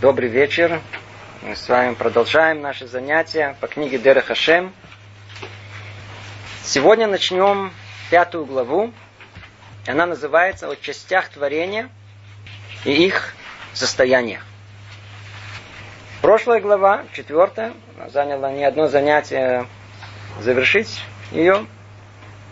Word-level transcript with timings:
Добрый 0.00 0.28
вечер. 0.28 0.80
Мы 1.42 1.56
с 1.56 1.68
вами 1.68 1.94
продолжаем 1.94 2.60
наши 2.60 2.86
занятия 2.86 3.56
по 3.60 3.66
книге 3.66 3.98
Дера 3.98 4.20
Хашем. 4.20 4.72
Сегодня 6.62 7.08
начнем 7.08 7.72
пятую 8.08 8.46
главу. 8.46 8.92
Она 9.88 10.06
называется 10.06 10.70
«О 10.70 10.76
частях 10.76 11.30
творения 11.30 11.88
и 12.84 12.92
их 12.92 13.34
состояниях». 13.74 14.44
Прошлая 16.22 16.60
глава, 16.60 17.02
четвертая, 17.12 17.72
заняла 18.06 18.52
не 18.52 18.62
одно 18.62 18.86
занятие 18.86 19.66
завершить 20.38 21.02
ее. 21.32 21.66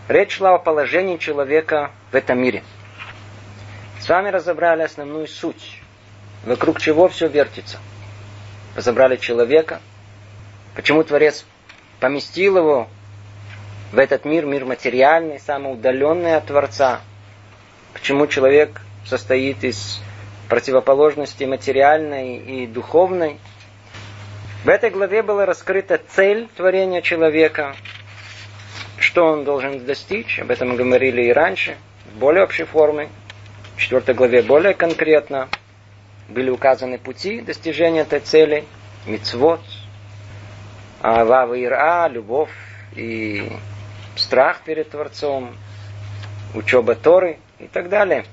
Речь 0.09 0.35
шла 0.35 0.55
о 0.55 0.59
положении 0.59 1.15
человека 1.15 1.91
в 2.11 2.15
этом 2.15 2.39
мире. 2.39 2.61
С 4.01 4.09
вами 4.09 4.31
разобрали 4.31 4.81
основную 4.81 5.27
суть, 5.27 5.76
вокруг 6.43 6.79
чего 6.79 7.07
все 7.07 7.27
вертится. 7.27 7.77
Разобрали 8.75 9.17
человека, 9.17 9.81
почему 10.75 11.03
Творец 11.03 11.45
поместил 11.99 12.57
его 12.57 12.87
в 13.91 13.97
этот 13.97 14.25
мир, 14.25 14.45
мир 14.45 14.65
материальный, 14.65 15.39
самый 15.39 15.73
удаленный 15.73 16.35
от 16.35 16.45
Творца. 16.45 17.01
Почему 17.93 18.27
человек 18.27 18.81
состоит 19.05 19.63
из 19.63 19.99
противоположности 20.47 21.43
материальной 21.43 22.37
и 22.37 22.67
духовной. 22.67 23.39
В 24.63 24.69
этой 24.69 24.89
главе 24.89 25.21
была 25.23 25.45
раскрыта 25.45 25.99
цель 26.09 26.47
творения 26.55 27.01
человека, 27.01 27.75
что 28.97 29.25
он 29.25 29.43
должен 29.43 29.85
достичь, 29.85 30.39
об 30.39 30.51
этом 30.51 30.69
мы 30.69 30.75
говорили 30.75 31.23
и 31.23 31.33
раньше, 31.33 31.77
в 32.05 32.19
более 32.19 32.43
общей 32.43 32.63
форме. 32.63 33.09
В 33.75 33.79
четвертой 33.81 34.15
главе 34.15 34.41
более 34.41 34.73
конкретно 34.73 35.49
были 36.27 36.49
указаны 36.49 36.97
пути 36.97 37.41
достижения 37.41 38.01
этой 38.01 38.19
цели, 38.19 38.65
мицвод, 39.05 39.61
авава 41.01 41.53
и 41.53 41.65
ира, 41.65 42.07
любовь 42.07 42.51
и 42.95 43.51
страх 44.15 44.61
перед 44.65 44.89
Творцом, 44.89 45.55
учеба 46.53 46.95
Торы 46.95 47.37
и 47.59 47.67
так 47.67 47.89
далее. 47.89 48.25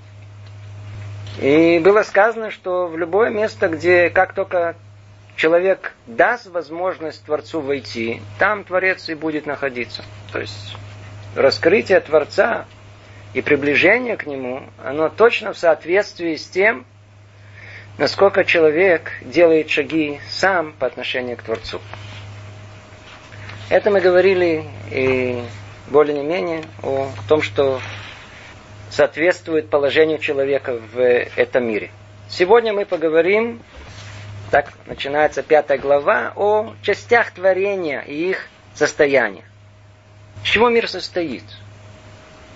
И 1.40 1.80
было 1.80 2.02
сказано, 2.02 2.50
что 2.50 2.86
в 2.86 2.96
любое 2.96 3.30
место, 3.30 3.68
где 3.68 4.08
как 4.08 4.34
только 4.34 4.76
человек 5.36 5.94
даст 6.06 6.46
возможность 6.46 7.24
Творцу 7.24 7.60
войти, 7.60 8.20
там 8.38 8.64
Творец 8.64 9.08
и 9.08 9.14
будет 9.14 9.46
находиться. 9.46 10.04
То 10.32 10.40
есть 10.40 10.76
раскрытие 11.34 12.00
Творца 12.00 12.66
и 13.34 13.42
приближение 13.42 14.16
к 14.16 14.26
Нему, 14.26 14.62
оно 14.82 15.08
точно 15.08 15.52
в 15.52 15.58
соответствии 15.58 16.36
с 16.36 16.46
тем, 16.48 16.86
насколько 17.98 18.44
человек 18.44 19.12
делает 19.22 19.70
шаги 19.70 20.20
сам 20.28 20.72
по 20.72 20.86
отношению 20.86 21.36
к 21.36 21.42
Творцу. 21.42 21.80
Это 23.70 23.90
мы 23.90 24.00
говорили 24.00 24.64
и 24.90 25.42
более 25.88 26.14
не 26.14 26.24
менее 26.24 26.62
о 26.82 27.08
том, 27.28 27.42
что 27.42 27.80
соответствует 28.90 29.70
положению 29.70 30.18
человека 30.18 30.78
в 30.92 31.00
этом 31.00 31.66
мире. 31.66 31.90
Сегодня 32.28 32.72
мы 32.72 32.84
поговорим 32.84 33.62
так 34.50 34.72
начинается 34.86 35.42
пятая 35.42 35.78
глава 35.78 36.32
о 36.36 36.74
частях 36.80 37.32
творения 37.32 38.02
и 38.02 38.30
их 38.30 38.48
состояниях. 38.74 39.44
С 40.44 40.46
чего 40.46 40.68
мир 40.68 40.88
состоит? 40.88 41.42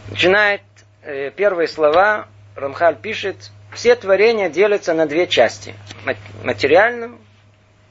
Начинает 0.08 0.62
э, 1.02 1.30
первые 1.30 1.66
слова, 1.66 2.28
Рамхаль 2.54 2.94
пишет, 2.96 3.50
все 3.72 3.94
творения 3.94 4.48
делятся 4.48 4.94
на 4.94 5.06
две 5.06 5.26
части. 5.26 5.74
Материальную 6.42 7.18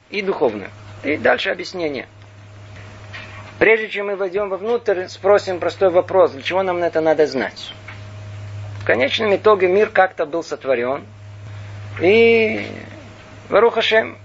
и 0.09 0.21
духовную. 0.21 0.69
И 1.03 1.17
дальше 1.17 1.49
объяснение. 1.49 2.07
Прежде 3.59 3.89
чем 3.89 4.07
мы 4.07 4.15
войдем 4.15 4.49
вовнутрь, 4.49 5.07
спросим 5.07 5.59
простой 5.59 5.89
вопрос, 5.89 6.31
для 6.31 6.43
чего 6.43 6.61
нам 6.63 6.77
это 6.77 7.01
надо 7.01 7.25
знать? 7.25 7.73
В 8.81 8.85
конечном 8.85 9.35
итоге 9.35 9.67
мир 9.67 9.89
как-то 9.89 10.25
был 10.25 10.43
сотворен, 10.43 11.03
и 11.99 12.67
Варухашем, 13.49 14.17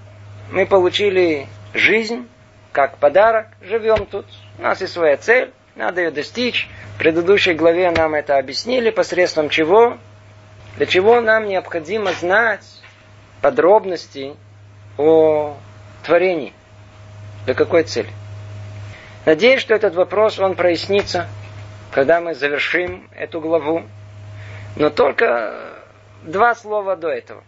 мы 0.51 0.67
получили 0.67 1.47
жизнь 1.73 2.29
как 2.73 2.99
подарок, 2.99 3.47
живем 3.63 4.07
тут. 4.07 4.27
У 4.59 4.63
нас 4.63 4.81
есть 4.81 4.93
своя 4.93 5.17
цель, 5.17 5.53
надо 5.77 6.03
ее 6.03 6.11
достичь. 6.11 6.69
В 6.95 6.99
предыдущей 6.99 7.55
главе 7.55 7.91
нам 7.91 8.15
это 8.15 8.37
объяснили, 8.37 8.91
посредством 8.91 9.49
чего, 9.49 9.97
для 10.83 10.91
чего 10.91 11.21
нам 11.21 11.47
необходимо 11.47 12.11
знать 12.13 12.67
подробности 13.41 14.35
о 14.99 15.57
творении. 16.03 16.53
Для 17.45 17.55
какой 17.55 17.85
цели? 17.85 18.11
Надеюсь, 19.25 19.61
что 19.61 19.75
этот 19.75 19.95
вопрос, 19.95 20.41
он 20.41 20.57
прояснится, 20.57 21.29
когда 21.93 22.21
мы 22.21 22.35
завершим 22.35 23.09
эту 23.15 23.41
главу. 23.41 23.85
Но 24.75 24.91
только 24.91 25.55
два 26.25 26.57
слова 26.57 26.97
до 26.97 27.11
этого. 27.11 27.45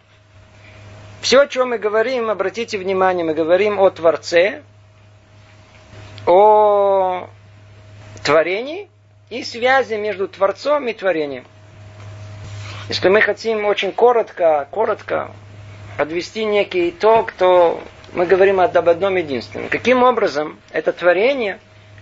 Все, 1.21 1.41
о 1.41 1.49
чем 1.49 1.71
мы 1.71 1.79
говорим, 1.79 2.31
обратите 2.31 2.79
внимание, 2.79 3.25
мы 3.25 3.35
говорим 3.35 3.81
о 3.81 3.91
Творце, 3.91 4.63
о 6.25 7.29
творении 8.23 8.89
и 9.29 9.43
связи 9.43 9.95
между 9.95 10.29
Творцом 10.29 10.87
и 10.87 10.93
творением. 10.93 11.45
Если 12.89 13.09
мы 13.09 13.21
хотим 13.21 13.65
очень 13.65 13.93
коротко, 13.93 14.69
коротко 14.71 15.31
подвести 15.97 16.45
некий 16.45 16.91
итог, 16.91 17.33
то 17.33 17.83
мы 18.13 18.27
говорим 18.27 18.61
об 18.61 18.77
одном 18.89 19.17
единственном. 19.17 19.69
Каким 19.69 20.03
образом 20.03 20.59
это 20.71 20.93
творение 20.93 21.59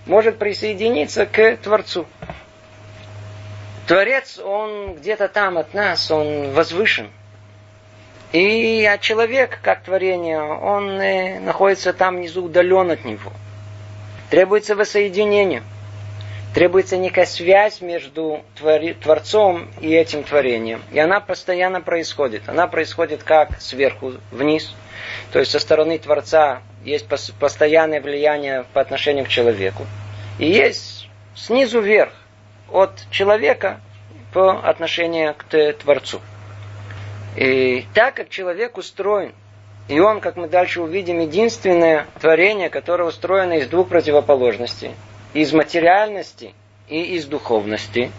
может 0.06 0.38
присоединиться 0.38 1.26
к 1.26 1.56
Творцу? 1.58 2.06
Творец, 3.86 4.38
он 4.38 4.94
где-то 4.94 5.28
там 5.28 5.58
от 5.58 5.74
нас, 5.74 6.10
он 6.10 6.50
возвышен– 6.52 7.10
и 8.32 8.82
а 8.86 8.96
человек, 8.96 9.58
как 9.62 9.82
творение, 9.82 10.40
он 10.40 10.88
э, 11.00 11.38
находится 11.40 11.92
там 11.92 12.16
внизу, 12.16 12.44
удален 12.44 12.90
от 12.90 13.04
него. 13.04 13.30
Требуется 14.30 14.74
воссоединение. 14.74 15.62
Требуется 16.54 16.98
некая 16.98 17.24
связь 17.24 17.80
между 17.80 18.42
Творцом 19.00 19.68
и 19.80 19.90
этим 19.90 20.22
творением. 20.22 20.82
И 20.92 20.98
она 20.98 21.18
постоянно 21.20 21.80
происходит. 21.80 22.42
Она 22.46 22.66
происходит 22.66 23.22
как 23.22 23.58
сверху 23.60 24.14
вниз. 24.30 24.74
То 25.32 25.38
есть 25.38 25.50
со 25.50 25.58
стороны 25.58 25.98
Творца 25.98 26.60
есть 26.84 27.06
постоянное 27.06 28.02
влияние 28.02 28.66
по 28.74 28.82
отношению 28.82 29.24
к 29.24 29.28
человеку. 29.28 29.86
И 30.38 30.46
есть 30.46 31.08
снизу 31.34 31.80
вверх 31.80 32.12
от 32.70 32.92
человека 33.10 33.80
по 34.34 34.60
отношению 34.60 35.34
к 35.34 35.72
Творцу. 35.72 36.20
И 37.34 37.86
так 37.94 38.14
как 38.14 38.28
человек 38.28 38.76
устроен, 38.76 39.32
и 39.88 39.98
он, 40.00 40.20
как 40.20 40.36
мы 40.36 40.48
дальше 40.48 40.82
увидим, 40.82 41.20
единственное 41.20 42.06
творение, 42.20 42.68
которое 42.68 43.04
устроено 43.04 43.54
из 43.54 43.68
двух 43.68 43.88
противоположностей, 43.88 44.92
из 45.34 45.52
материальности 45.52 46.54
и 46.88 47.16
из 47.16 47.26
духовности, 47.26 48.10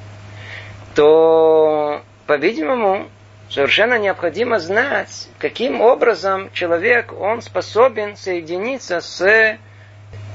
то, 0.95 2.01
по-видимому, 2.27 3.07
совершенно 3.49 3.97
необходимо 3.97 4.59
знать, 4.59 5.27
каким 5.39 5.81
образом 5.81 6.51
человек, 6.53 7.13
он 7.13 7.41
способен 7.41 8.15
соединиться 8.15 9.01
с 9.01 9.57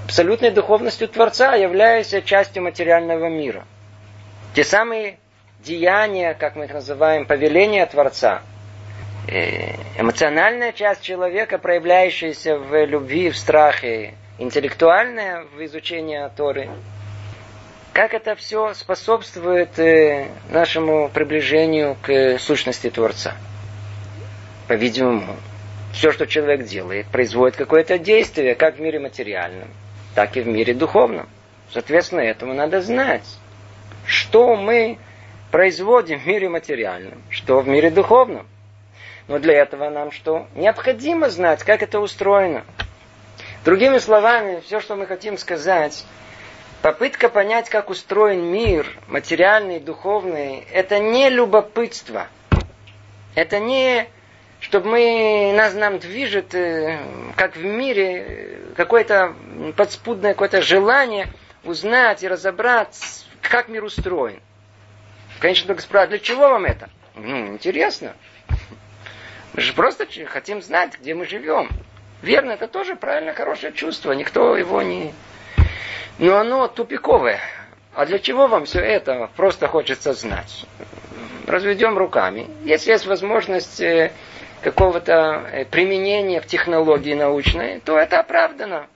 абсолютной 0.04 0.50
духовностью 0.50 1.08
Творца, 1.08 1.54
являясь 1.54 2.14
частью 2.24 2.62
материального 2.62 3.28
мира. 3.28 3.64
Те 4.54 4.64
самые 4.64 5.18
деяния, 5.60 6.34
как 6.34 6.56
мы 6.56 6.64
их 6.66 6.72
называем, 6.72 7.26
повеления 7.26 7.84
Творца– 7.86 8.42
Э, 9.30 9.74
эмоциональная 9.98 10.72
часть 10.72 11.02
человека, 11.02 11.58
проявляющаяся 11.58 12.56
в 12.56 12.86
любви, 12.86 13.28
в 13.28 13.36
страхе, 13.36 14.14
интеллектуальная 14.38 15.44
в 15.44 15.64
изучении 15.64 16.20
Торы, 16.37 16.70
как 17.93 18.14
это 18.14 18.37
все 18.37 18.75
способствует 18.75 19.79
э, 19.79 20.29
нашему 20.50 21.08
приближению 21.08 21.96
к 22.00 22.38
сущности 22.38 22.90
Творца? 22.90 23.35
По-видимому, 24.69 25.37
все, 25.93 26.12
что 26.12 26.26
человек 26.26 26.64
делает, 26.64 27.06
производит 27.06 27.56
какое-то 27.56 27.99
действие, 27.99 28.55
как 28.55 28.76
в 28.76 28.81
мире 28.81 29.00
материальном, 29.00 29.69
так 30.14 30.37
и 30.37 30.41
в 30.41 30.46
мире 30.46 30.75
духовном. 30.75 31.29
Соответственно, 31.73 32.20
этому 32.20 32.55
надо 32.55 32.81
знать, 32.81 33.25
что 34.06 34.55
мы 34.55 34.99
производим 35.50 36.20
в 36.20 36.26
мире 36.26 36.49
материальном, 36.49 37.20
что 37.31 37.61
в 37.61 37.69
мире 37.69 37.91
духовном. 37.91 38.46
Но 39.26 39.38
для 39.38 39.55
этого 39.55 39.91
нам 39.91 40.12
что? 40.12 40.46
Необходимо 40.55 41.29
знать, 41.29 41.62
как 41.64 41.82
это 41.82 42.00
устроено. 42.00 42.64
Другими 43.69 43.99
словами, 43.99 44.61
все, 44.61 44.81
что 44.81 44.97
мы 44.97 45.05
хотим 45.05 45.37
сказать, 45.37 46.06
попытка 46.81 47.29
понять, 47.29 47.69
как 47.69 47.91
устроен 47.91 48.50
мир, 48.50 48.87
материальный, 49.09 49.79
духовный, 49.79 50.67
это 50.73 50.99
не 50.99 51.29
любопытство. 51.29 52.29
Это 53.35 53.59
не 53.61 54.09
чтобы 54.61 54.88
мы, 54.88 55.53
нас 55.55 55.75
нам 55.75 55.99
движет, 55.99 56.55
э, 56.55 56.99
как 57.37 57.56
в 57.56 57.62
мире, 57.62 58.59
какое-то 58.75 59.35
подспудное 59.76 60.32
какое-то 60.32 60.62
желание 60.62 61.26
узнать 61.62 62.23
и 62.23 62.29
разобрать, 62.29 62.99
как 63.43 63.69
мир 63.69 63.85
устроен. 63.85 64.41
Конечно, 65.41 65.67
только 65.67 65.82
спрашивают, 65.82 66.23
для 66.23 66.26
чего 66.26 66.49
вам 66.49 66.65
это? 66.65 66.88
Ну, 67.17 67.49
интересно. 67.49 68.17
Мы 69.53 69.61
же 69.61 69.75
просто 69.75 70.06
хотим 70.25 70.62
знать, 70.62 70.99
где 70.99 71.15
мы 71.15 71.26
живем. 71.26 71.69
Верно, 72.23 72.53
это 72.53 72.67
тоже 72.67 72.97
правильно 72.97 73.32
хорошее 73.32 73.73
чувство. 73.73 74.12
Никто 74.12 74.56
его 74.56 74.82
не... 74.82 75.12
Но 76.19 76.37
оно 76.37 76.67
тупиковое. 76.67 77.41
А 77.94 78.06
для 78.06 78.19
чего 78.19 78.49
вам 78.49 78.65
все 78.65 78.81
это? 78.81 79.31
Просто 79.37 79.69
хочется 79.69 80.12
знать. 80.12 80.67
Разведем 81.47 81.97
руками. 81.97 82.49
Если 82.65 82.91
есть 82.91 83.06
возможность 83.06 83.81
э, 83.81 84.12
какого-то 84.62 85.49
э, 85.53 85.65
применения 85.65 86.41
в 86.41 86.47
технологии 86.47 87.15
научной, 87.15 87.81
то 87.81 87.97
это 87.97 88.20
оправдано. 88.20 88.88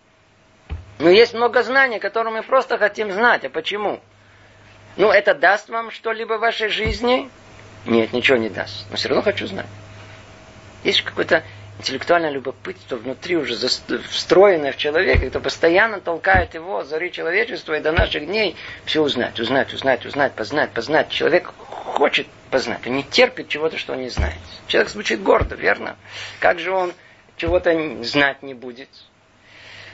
Но 0.98 1.08
есть 1.10 1.34
много 1.34 1.62
знаний, 1.62 1.98
которые 1.98 2.34
мы 2.34 2.42
просто 2.42 2.76
хотим 2.78 3.10
знать. 3.12 3.44
А 3.44 3.50
почему? 3.50 4.00
Ну, 4.96 5.10
это 5.10 5.34
даст 5.34 5.68
вам 5.68 5.90
что-либо 5.90 6.34
в 6.34 6.40
вашей 6.40 6.68
жизни? 6.68 7.30
Нет, 7.86 8.12
ничего 8.12 8.36
не 8.36 8.50
даст. 8.50 8.86
Но 8.90 8.96
все 8.96 9.08
равно 9.08 9.22
хочу 9.22 9.46
знать. 9.46 9.66
Есть 10.84 11.02
какое-то 11.02 11.44
интеллектуальное 11.78 12.30
любопытство 12.30 12.96
внутри 12.96 13.36
уже 13.36 13.56
встроенное 14.08 14.72
в 14.72 14.76
человека, 14.76 15.26
это 15.26 15.40
постоянно 15.40 16.00
толкает 16.00 16.54
его 16.54 16.84
зари 16.84 17.10
человечества 17.10 17.74
и 17.74 17.80
до 17.80 17.92
наших 17.92 18.26
дней 18.26 18.56
все 18.84 19.02
узнать, 19.02 19.38
узнать, 19.40 19.72
узнать, 19.74 20.04
узнать, 20.06 20.32
познать, 20.32 20.70
познать. 20.70 21.08
Человек 21.08 21.52
хочет 21.56 22.26
познать, 22.50 22.86
он 22.86 22.94
не 22.94 23.02
терпит 23.02 23.48
чего-то, 23.48 23.78
что 23.78 23.94
он 23.94 24.02
не 24.02 24.10
знает. 24.10 24.38
Человек 24.66 24.90
звучит 24.90 25.22
гордо, 25.22 25.54
верно? 25.54 25.96
Как 26.38 26.58
же 26.58 26.70
он 26.70 26.92
чего-то 27.36 28.04
знать 28.04 28.42
не 28.42 28.54
будет? 28.54 28.88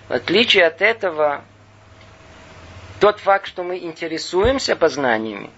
В 0.09 0.13
отличие 0.13 0.67
от 0.67 0.83
этого, 0.83 1.45
тот 2.99 3.21
факт, 3.21 3.47
что 3.47 3.63
мы 3.63 3.79
интересуемся 3.79 4.75
познаниями, 4.75 5.51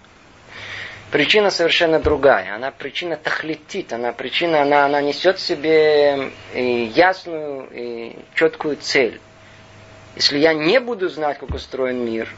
причина 1.11 1.51
совершенно 1.51 1.99
другая. 1.99 2.55
Она 2.55 2.71
причина 2.71 3.17
тахлетит, 3.17 3.93
она 3.93 4.13
причина, 4.13 4.61
она, 4.61 4.85
она 4.85 5.01
несет 5.01 5.37
в 5.37 5.41
себе 5.41 6.31
ясную 6.53 7.69
и 7.71 8.15
четкую 8.33 8.77
цель. 8.77 9.19
Если 10.15 10.39
я 10.39 10.53
не 10.53 10.79
буду 10.79 11.09
знать, 11.09 11.37
как 11.39 11.49
устроен 11.51 12.03
мир, 12.05 12.29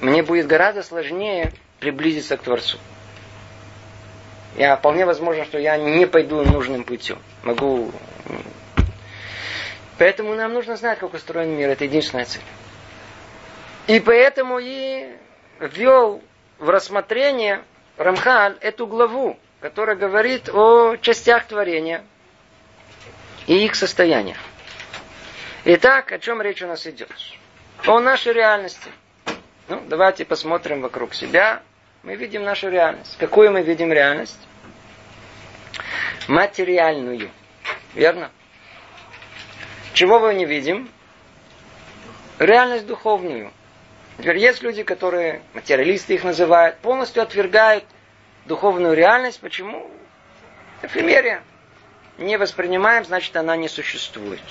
мне 0.00 0.22
будет 0.22 0.46
гораздо 0.46 0.82
сложнее 0.82 1.52
приблизиться 1.78 2.36
к 2.36 2.42
Творцу. 2.42 2.78
Я 4.56 4.76
вполне 4.76 5.06
возможно, 5.06 5.44
что 5.44 5.58
я 5.58 5.76
не 5.76 6.06
пойду 6.06 6.42
нужным 6.42 6.84
путем. 6.84 7.18
Могу. 7.42 7.92
Поэтому 9.98 10.34
нам 10.34 10.52
нужно 10.52 10.76
знать, 10.76 10.98
как 10.98 11.14
устроен 11.14 11.50
мир. 11.50 11.68
Это 11.68 11.84
единственная 11.84 12.24
цель. 12.24 12.42
И 13.86 14.00
поэтому 14.00 14.58
и 14.58 15.06
ввел 15.60 16.22
в 16.60 16.68
рассмотрение 16.68 17.64
Рамхаль 17.96 18.56
эту 18.60 18.86
главу, 18.86 19.38
которая 19.60 19.96
говорит 19.96 20.48
о 20.50 20.96
частях 20.96 21.46
творения 21.46 22.04
и 23.46 23.64
их 23.64 23.74
состояниях. 23.74 24.36
Итак, 25.64 26.12
о 26.12 26.18
чем 26.18 26.40
речь 26.40 26.62
у 26.62 26.66
нас 26.66 26.86
идет? 26.86 27.10
О 27.86 27.98
нашей 27.98 28.32
реальности. 28.32 28.90
Ну, 29.68 29.82
давайте 29.88 30.24
посмотрим 30.24 30.82
вокруг 30.82 31.14
себя. 31.14 31.62
Мы 32.02 32.14
видим 32.16 32.44
нашу 32.44 32.68
реальность. 32.68 33.16
Какую 33.18 33.50
мы 33.50 33.62
видим 33.62 33.92
реальность? 33.92 34.38
Материальную. 36.28 37.30
Верно? 37.94 38.30
Чего 39.94 40.20
мы 40.20 40.34
не 40.34 40.44
видим? 40.44 40.90
Реальность 42.38 42.86
духовную. 42.86 43.50
Теперь 44.20 44.36
есть 44.36 44.62
люди, 44.62 44.82
которые, 44.82 45.40
материалисты 45.54 46.14
их 46.14 46.24
называют, 46.24 46.76
полностью 46.78 47.22
отвергают 47.22 47.84
духовную 48.44 48.94
реальность. 48.94 49.40
Почему? 49.40 49.90
Эфемерия. 50.82 51.42
Не 52.18 52.36
воспринимаем, 52.36 53.04
значит, 53.06 53.34
она 53.36 53.56
не 53.56 53.68
существует. 53.68 54.42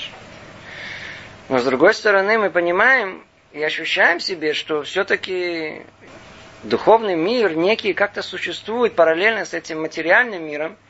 Но 1.49 1.59
с 1.59 1.65
другой 1.65 1.93
стороны, 1.93 2.39
мы 2.39 2.49
понимаем 2.49 3.23
и 3.51 3.61
ощущаем 3.61 4.19
себе, 4.19 4.53
что 4.53 4.81
все-таки 4.81 5.83
духовный 6.63 7.15
мир 7.15 7.55
некий 7.55 7.93
как-то 7.93 8.23
существует 8.23 8.95
параллельно 8.95 9.45
с 9.45 9.53
этим 9.53 9.81
материальным 9.81 10.47
миром– 10.47 10.77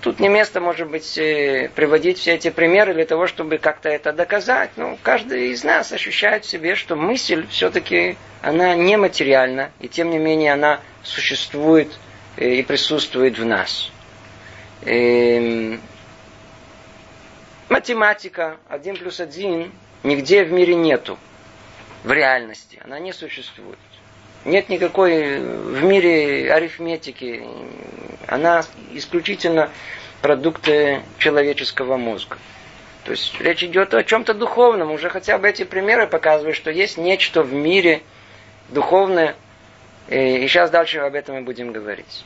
Тут 0.00 0.20
не 0.20 0.28
место, 0.28 0.60
может 0.60 0.88
быть, 0.88 1.18
э, 1.18 1.70
приводить 1.74 2.18
все 2.18 2.34
эти 2.34 2.50
примеры 2.50 2.94
для 2.94 3.04
того, 3.04 3.26
чтобы 3.26 3.58
как-то 3.58 3.88
это 3.88 4.12
доказать. 4.12 4.70
Но 4.76 4.96
каждый 5.02 5.50
из 5.50 5.64
нас 5.64 5.92
ощущает 5.92 6.44
в 6.44 6.48
себе, 6.48 6.76
что 6.76 6.94
мысль 6.94 7.46
все-таки, 7.48 8.16
она 8.40 8.74
нематериальна, 8.74 9.72
и 9.80 9.88
тем 9.88 10.10
не 10.10 10.18
менее 10.18 10.52
она 10.52 10.80
существует 11.02 11.88
э, 12.36 12.48
и 12.54 12.62
присутствует 12.62 13.38
в 13.38 13.44
нас. 13.44 13.90
И 14.82 14.90
эм, 14.90 15.80
математика 17.68 18.58
один 18.68 18.96
плюс 18.96 19.18
один 19.18 19.72
нигде 20.04 20.44
в 20.44 20.52
мире 20.52 20.76
нету. 20.76 21.18
В 22.04 22.12
реальности. 22.12 22.80
Она 22.84 23.00
не 23.00 23.12
существует. 23.12 23.78
Нет 24.44 24.68
никакой 24.68 25.40
в 25.40 25.82
мире 25.84 26.52
арифметики. 26.52 27.44
Она 28.26 28.64
исключительно 28.92 29.70
продукты 30.22 31.02
человеческого 31.18 31.96
мозга. 31.96 32.38
То 33.04 33.12
есть 33.12 33.40
речь 33.40 33.62
идет 33.62 33.94
о 33.94 34.04
чем-то 34.04 34.34
духовном. 34.34 34.90
Уже 34.90 35.10
хотя 35.10 35.38
бы 35.38 35.48
эти 35.48 35.64
примеры 35.64 36.06
показывают, 36.06 36.56
что 36.56 36.70
есть 36.70 36.98
нечто 36.98 37.42
в 37.42 37.52
мире 37.52 38.02
духовное. 38.68 39.34
И 40.08 40.46
сейчас 40.48 40.70
дальше 40.70 40.98
об 40.98 41.14
этом 41.14 41.36
мы 41.36 41.42
будем 41.42 41.72
говорить. 41.72 42.24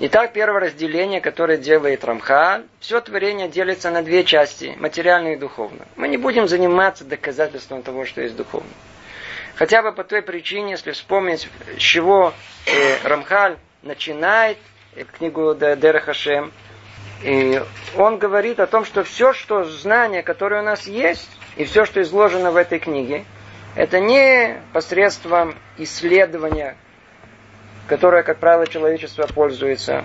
Итак, 0.00 0.32
первое 0.32 0.60
разделение, 0.60 1.20
которое 1.20 1.56
делает 1.56 2.04
Рамха, 2.04 2.64
все 2.80 3.00
творение 3.00 3.48
делится 3.48 3.90
на 3.90 4.02
две 4.02 4.24
части, 4.24 4.74
материальное 4.80 5.34
и 5.34 5.36
духовное. 5.36 5.86
Мы 5.94 6.08
не 6.08 6.16
будем 6.16 6.48
заниматься 6.48 7.04
доказательством 7.04 7.82
того, 7.82 8.04
что 8.04 8.20
есть 8.20 8.34
духовное. 8.34 8.72
Хотя 9.56 9.82
бы 9.82 9.92
по 9.92 10.02
той 10.02 10.22
причине, 10.22 10.72
если 10.72 10.90
вспомнить, 10.92 11.48
с 11.76 11.80
чего 11.80 12.34
э, 12.66 13.06
Рамхаль 13.06 13.56
начинает 13.82 14.58
э, 14.96 15.04
книгу 15.04 15.54
Дера 15.54 16.00
Хашем, 16.00 16.52
и 17.22 17.62
он 17.96 18.18
говорит 18.18 18.58
о 18.58 18.66
том, 18.66 18.84
что 18.84 19.04
все, 19.04 19.32
что 19.32 19.64
знание, 19.64 20.22
которое 20.22 20.60
у 20.60 20.64
нас 20.64 20.86
есть, 20.88 21.30
и 21.56 21.64
все, 21.64 21.84
что 21.84 22.02
изложено 22.02 22.50
в 22.50 22.56
этой 22.56 22.80
книге, 22.80 23.24
это 23.76 24.00
не 24.00 24.60
посредством 24.72 25.54
исследования, 25.78 26.76
которое, 27.86 28.24
как 28.24 28.38
правило, 28.38 28.66
человечество 28.66 29.26
пользуется, 29.28 30.04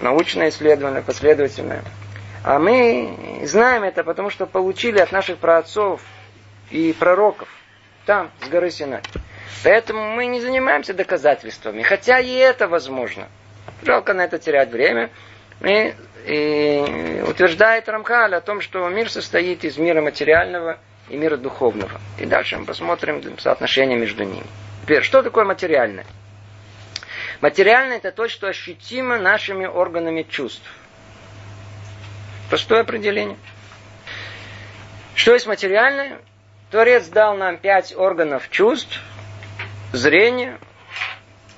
научное 0.00 0.50
исследование, 0.50 1.02
последовательное. 1.02 1.82
А 2.44 2.60
мы 2.60 3.42
знаем 3.44 3.82
это, 3.82 4.04
потому 4.04 4.30
что 4.30 4.46
получили 4.46 4.98
от 4.98 5.10
наших 5.10 5.38
праотцов 5.38 6.00
и 6.70 6.94
пророков 6.98 7.48
там, 8.10 8.32
с 8.44 8.48
горы 8.48 8.72
Синай. 8.72 9.02
Поэтому 9.62 10.16
мы 10.16 10.26
не 10.26 10.40
занимаемся 10.40 10.92
доказательствами, 10.92 11.82
хотя 11.82 12.18
и 12.18 12.34
это 12.34 12.66
возможно. 12.66 13.28
Жалко 13.84 14.14
на 14.14 14.22
это 14.22 14.40
терять 14.40 14.72
время. 14.72 15.10
И, 15.60 15.94
и 16.26 17.22
утверждает 17.24 17.88
Рамхаль 17.88 18.34
о 18.34 18.40
том, 18.40 18.62
что 18.62 18.88
мир 18.88 19.08
состоит 19.08 19.62
из 19.62 19.76
мира 19.78 20.02
материального 20.02 20.80
и 21.08 21.16
мира 21.16 21.36
духовного. 21.36 22.00
И 22.18 22.26
дальше 22.26 22.58
мы 22.58 22.64
посмотрим 22.64 23.38
соотношение 23.38 23.96
между 23.96 24.24
ними. 24.24 24.46
Теперь, 24.82 25.04
что 25.04 25.22
такое 25.22 25.44
материальное? 25.44 26.04
Материальное 27.40 27.98
это 27.98 28.10
то, 28.10 28.26
что 28.26 28.48
ощутимо 28.48 29.18
нашими 29.18 29.66
органами 29.66 30.26
чувств. 30.28 30.68
Простое 32.48 32.80
определение. 32.80 33.36
Что 35.14 35.32
есть 35.32 35.46
материальное? 35.46 36.18
Творец 36.70 37.08
дал 37.08 37.36
нам 37.36 37.58
пять 37.58 37.96
органов 37.96 38.48
чувств, 38.48 39.00
зрение, 39.92 40.58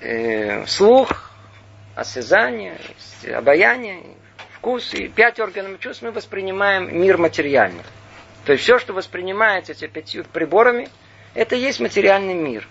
э, 0.00 0.64
слух, 0.66 1.30
осязание, 1.94 2.78
обаяние, 3.30 4.02
вкус. 4.54 4.94
И 4.94 5.08
пять 5.08 5.38
органов 5.38 5.80
чувств 5.80 6.02
мы 6.02 6.12
воспринимаем 6.12 6.98
мир 6.98 7.18
материальный. 7.18 7.84
То 8.46 8.52
есть 8.52 8.64
все, 8.64 8.78
что 8.78 8.94
воспринимается 8.94 9.72
этими 9.72 9.88
пятью 9.88 10.24
приборами, 10.24 10.88
это 11.34 11.56
есть 11.56 11.78
материальный 11.78 12.34
мир. 12.34 12.66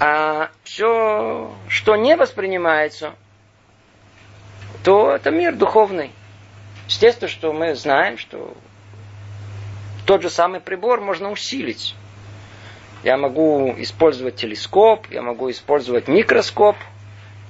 А 0.00 0.50
все, 0.64 1.52
что 1.68 1.96
не 1.96 2.16
воспринимается, 2.16 3.14
то 4.82 5.14
это 5.14 5.30
мир 5.30 5.54
духовный. 5.54 6.10
Естественно, 6.86 7.28
что 7.28 7.52
мы 7.52 7.74
знаем, 7.74 8.16
что 8.16 8.56
тот 10.08 10.22
же 10.22 10.30
самый 10.30 10.60
прибор 10.60 11.02
можно 11.02 11.30
усилить. 11.30 11.94
Я 13.04 13.18
могу 13.18 13.74
использовать 13.76 14.36
телескоп, 14.36 15.06
я 15.10 15.20
могу 15.20 15.50
использовать 15.50 16.08
микроскоп, 16.08 16.76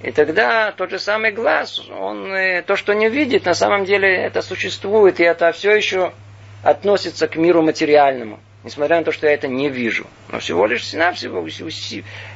И 0.02 0.10
тогда 0.10 0.72
тот 0.72 0.90
же 0.90 0.98
самый 0.98 1.30
глаз, 1.30 1.88
он 1.88 2.32
э, 2.32 2.62
то, 2.62 2.74
что 2.74 2.94
не 2.94 3.08
видит, 3.08 3.44
на 3.44 3.54
самом 3.54 3.84
деле 3.84 4.12
это 4.12 4.42
существует, 4.42 5.20
и 5.20 5.22
это 5.22 5.52
все 5.52 5.72
еще 5.72 6.12
относится 6.64 7.28
к 7.28 7.36
миру 7.36 7.62
материальному. 7.62 8.40
Несмотря 8.64 8.98
на 8.98 9.04
то, 9.04 9.12
что 9.12 9.28
я 9.28 9.34
это 9.34 9.46
не 9.46 9.68
вижу. 9.68 10.08
Но 10.32 10.40
всего 10.40 10.66
лишь 10.66 10.92
навсего 10.92 11.46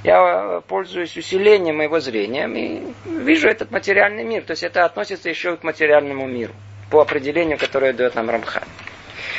я 0.05 0.63
пользуюсь 0.69 1.17
усилением 1.17 1.79
моего 1.79 1.99
зрения 1.99 2.47
и 2.47 2.81
вижу 3.05 3.49
этот 3.49 3.73
материальный 3.73 4.23
мир. 4.23 4.45
То 4.45 4.53
есть 4.53 4.63
это 4.63 4.85
относится 4.85 5.29
еще 5.29 5.57
к 5.57 5.65
материальному 5.65 6.29
миру. 6.29 6.53
По 6.91 7.01
определению, 7.01 7.59
которое 7.59 7.93
дает 7.93 8.15
нам 8.15 8.31
Рамхан. 8.31 8.63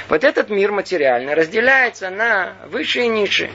Вот 0.10 0.24
этот 0.24 0.50
мир 0.50 0.72
материальный 0.72 1.34
разделяется 1.34 2.10
на 2.10 2.54
высшие 2.68 3.06
и 3.06 3.10
низшие. 3.10 3.52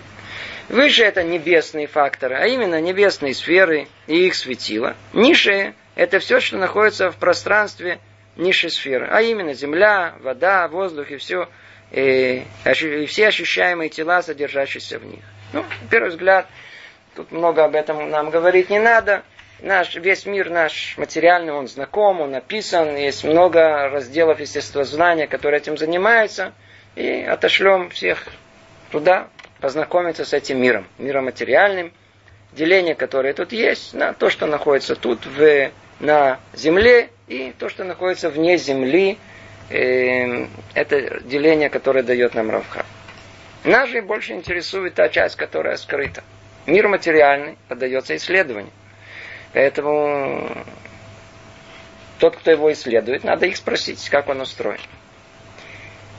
Выше 0.69 1.03
это 1.03 1.23
небесные 1.23 1.87
факторы, 1.87 2.37
а 2.37 2.47
именно 2.47 2.81
небесные 2.81 3.35
сферы 3.35 3.89
и 4.07 4.27
их 4.27 4.35
светила. 4.35 4.97
Низшие– 5.15 5.75
это 5.95 6.19
все, 6.19 6.41
что 6.41 6.59
находится 6.59 7.11
в 7.11 7.17
пространстве 7.17 7.99
низшей 8.37 8.71
сферы, 8.71 9.09
а 9.11 9.23
именно 9.23 9.55
земля, 9.55 10.15
вода, 10.21 10.69
воздух 10.69 11.11
и 11.11 11.17
все, 11.17 11.49
и, 11.91 12.45
и 12.65 13.07
все 13.07 13.29
ощущаемые 13.29 13.89
тела, 13.89 14.23
содержащиеся 14.23 14.99
в 14.99 15.07
них. 15.07 15.25
Ну, 15.55 15.63
на 15.63 15.89
первый 15.91 16.11
взгляд, 16.11 16.47
тут 17.17 17.33
много 17.33 17.65
об 17.65 17.75
этом 17.75 18.11
нам 18.11 18.29
говорить 18.29 18.69
не 18.69 18.79
надо. 18.79 19.23
Наш, 19.61 19.97
весь 19.97 20.25
мир 20.25 20.51
наш 20.51 20.97
материальный, 20.99 21.53
он 21.53 21.67
знаком, 21.67 22.21
он 22.21 22.31
написан, 22.31 22.97
есть 22.97 23.25
много 23.25 23.89
разделов 23.89 24.39
естествознания, 24.39 25.27
которые 25.27 25.61
этим 25.61 25.77
занимаются, 25.77 26.53
и 26.95 27.23
отошлем 27.23 27.91
всех 27.91 28.29
туда, 28.93 29.29
познакомиться 29.61 30.25
с 30.25 30.33
этим 30.33 30.61
миром, 30.61 30.87
миром 30.99 31.25
материальным, 31.25 31.93
деление, 32.53 32.95
которое 32.95 33.35
тут 33.35 33.51
есть, 33.53 33.95
на 33.95 34.13
то, 34.13 34.31
что 34.31 34.47
находится 34.47 34.95
тут 34.95 35.27
в, 35.27 35.71
на 35.99 36.39
земле, 36.55 37.11
и 37.27 37.53
то, 37.59 37.69
что 37.69 37.83
находится 37.83 38.31
вне 38.31 38.59
земли, 38.59 39.19
э, 39.71 40.47
это 40.75 41.21
деление, 41.23 41.69
которое 41.69 42.05
дает 42.05 42.35
нам 42.35 42.51
Равха. 42.51 42.87
Нас 43.65 43.89
же 43.89 44.03
больше 44.03 44.35
интересует 44.35 44.95
та 44.95 45.09
часть, 45.09 45.35
которая 45.35 45.77
скрыта. 45.77 46.23
Мир 46.67 46.87
материальный 46.87 47.59
поддается 47.67 48.15
исследованию. 48.15 48.71
Поэтому 49.53 50.65
тот, 52.19 52.37
кто 52.37 52.51
его 52.51 52.73
исследует, 52.73 53.25
надо 53.25 53.47
их 53.47 53.57
спросить, 53.57 54.09
как 54.09 54.29
он 54.29 54.41
устроен. 54.41 54.81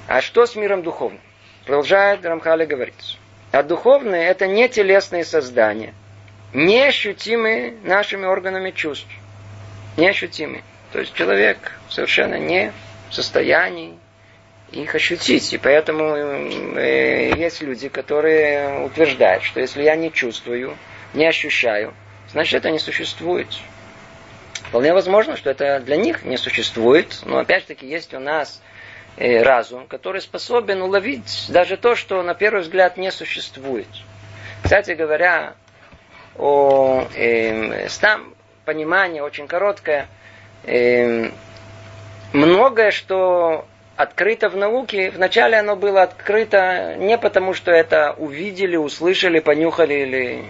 А 0.07 0.21
что 0.21 0.45
с 0.45 0.55
миром 0.55 0.81
духовным? 0.81 1.21
Продолжает 1.65 2.25
Рамхали 2.25 2.65
говорить. 2.65 3.19
А 3.51 3.63
духовные 3.63 4.27
это 4.27 4.47
не 4.47 4.67
телесные 4.69 5.23
создания, 5.23 5.93
не 6.53 6.81
ощутимые 6.81 7.75
нашими 7.83 8.25
органами 8.25 8.71
чувств. 8.71 9.09
Неощутимые. 9.97 10.63
То 10.91 10.99
есть 10.99 11.13
человек 11.13 11.73
совершенно 11.89 12.35
не 12.35 12.71
в 13.09 13.13
состоянии 13.13 13.97
их 14.71 14.93
ощутить. 14.95 15.53
И 15.53 15.57
поэтому 15.57 16.03
э, 16.15 17.33
есть 17.35 17.61
люди, 17.61 17.89
которые 17.89 18.85
утверждают, 18.85 19.43
что 19.43 19.59
если 19.59 19.83
я 19.83 19.95
не 19.95 20.11
чувствую, 20.11 20.77
не 21.13 21.25
ощущаю, 21.25 21.93
значит 22.31 22.59
это 22.59 22.71
не 22.71 22.79
существует. 22.79 23.47
Вполне 24.53 24.93
возможно, 24.93 25.35
что 25.35 25.49
это 25.49 25.79
для 25.79 25.97
них 25.97 26.23
не 26.23 26.37
существует, 26.37 27.21
но 27.25 27.39
опять-таки 27.39 27.87
есть 27.87 28.13
у 28.13 28.19
нас 28.19 28.61
Э, 29.21 29.41
разум, 29.41 29.85
который 29.85 30.21
способен 30.21 30.81
уловить 30.81 31.47
даже 31.49 31.75
то, 31.75 31.95
что 31.95 32.23
на 32.23 32.33
первый 32.35 32.61
взгляд 32.61 32.95
не 32.95 33.11
существует. 33.11 33.87
Кстати 34.63 34.91
говоря, 34.91 35.55
о 36.37 37.05
э, 37.13 37.89
там 37.99 38.33
понимание 38.63 39.21
очень 39.21 39.45
короткое. 39.45 40.07
Э, 40.63 41.31
многое, 42.31 42.91
что 42.91 43.65
открыто 43.97 44.47
в 44.47 44.55
науке, 44.55 45.11
вначале 45.11 45.57
оно 45.57 45.75
было 45.75 46.03
открыто 46.03 46.95
не 46.97 47.17
потому, 47.17 47.53
что 47.53 47.71
это 47.71 48.15
увидели, 48.17 48.77
услышали, 48.77 49.39
понюхали 49.39 49.95
или... 49.95 50.45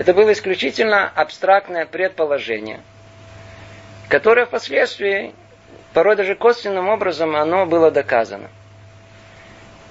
Это 0.00 0.14
было 0.14 0.32
исключительно 0.32 1.12
абстрактное 1.14 1.84
предположение, 1.84 2.80
которое 4.08 4.46
впоследствии 4.46 5.34
порой 5.92 6.16
даже 6.16 6.36
косвенным 6.36 6.88
образом 6.88 7.36
оно 7.36 7.66
было 7.66 7.90
доказано. 7.90 8.48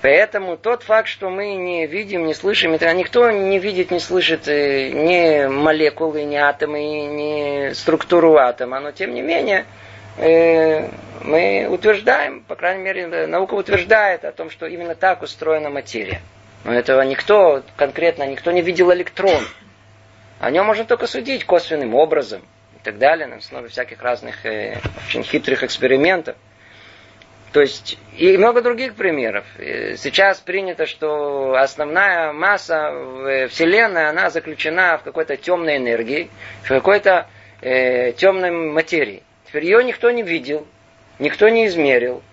Поэтому 0.02 0.58
тот 0.58 0.82
факт, 0.82 1.10
что 1.10 1.30
мы 1.30 1.54
не 1.54 1.86
видим, 1.86 2.26
не 2.26 2.34
слышим, 2.34 2.74
это 2.74 2.92
никто 2.92 3.30
не 3.30 3.60
видит, 3.60 3.92
не 3.92 4.00
слышит 4.00 4.48
э, 4.48 4.90
ни 4.90 5.46
молекулы, 5.46 6.24
ни 6.24 6.38
атомы, 6.38 6.80
ни 6.80 7.74
структуру 7.74 8.36
атома, 8.38 8.80
но 8.80 8.92
тем 8.92 9.14
не 9.14 9.22
менее 9.22 9.68
э, 10.18 10.90
мы 11.22 11.68
утверждаем, 11.70 12.42
по 12.42 12.56
крайней 12.56 12.82
мере, 12.82 13.28
наука 13.28 13.54
утверждает 13.54 14.26
о 14.26 14.32
том, 14.32 14.50
что 14.50 14.66
именно 14.66 14.96
так 14.96 15.22
устроена 15.22 15.70
материя. 15.70 16.20
Но 16.64 16.74
этого 16.74 17.04
никто, 17.04 17.62
конкретно 17.76 18.24
никто 18.26 18.52
не 18.52 18.64
видел 18.64 18.92
электрон. 18.92 19.44
О 20.40 20.52
нем 20.52 20.66
можно 20.66 20.86
только 20.86 21.06
судить 21.06 21.44
косвенным 21.46 21.96
образом 21.96 22.42
и 22.80 22.84
так 22.84 22.98
далее, 22.98 23.28
на 23.28 23.38
основе 23.38 23.68
всяких 23.68 24.02
разных 24.02 24.46
э, 24.46 24.78
очень 25.08 25.24
хитрых 25.24 25.64
экспериментов. 25.64 26.38
То 27.52 27.62
есть, 27.62 27.98
и 28.16 28.38
много 28.38 28.62
других 28.62 28.96
примеров. 28.96 29.46
Э, 29.58 29.98
сейчас 29.98 30.40
принято, 30.40 30.86
что 30.86 31.56
основная 31.56 32.32
масса 32.32 33.48
Вселенной, 33.50 34.08
она 34.08 34.30
заключена 34.30 34.98
в 34.98 35.04
какой-то 35.04 35.36
темной 35.36 35.76
энергии, 35.76 36.30
в 36.64 36.70
какой-то 36.70 37.28
э, 37.62 38.14
темной 38.14 38.52
материи. 38.52 39.24
Теперь 39.46 39.66
ее 39.66 39.84
никто 39.84 40.10
не 40.10 40.24
видел, 40.24 40.66
никто 41.18 41.50
не 41.50 41.68
измерил, 41.68 42.24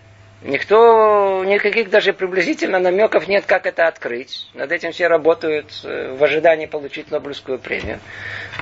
Никто, 0.42 1.42
никаких 1.44 1.88
даже 1.88 2.12
приблизительно 2.12 2.78
намеков 2.78 3.26
нет, 3.26 3.46
как 3.46 3.66
это 3.66 3.88
открыть. 3.88 4.48
Над 4.52 4.70
этим 4.70 4.92
все 4.92 5.08
работают 5.08 5.66
э, 5.82 6.14
в 6.14 6.22
ожидании 6.22 6.66
получить 6.66 7.10
Нобелевскую 7.10 7.58
премию. 7.58 8.00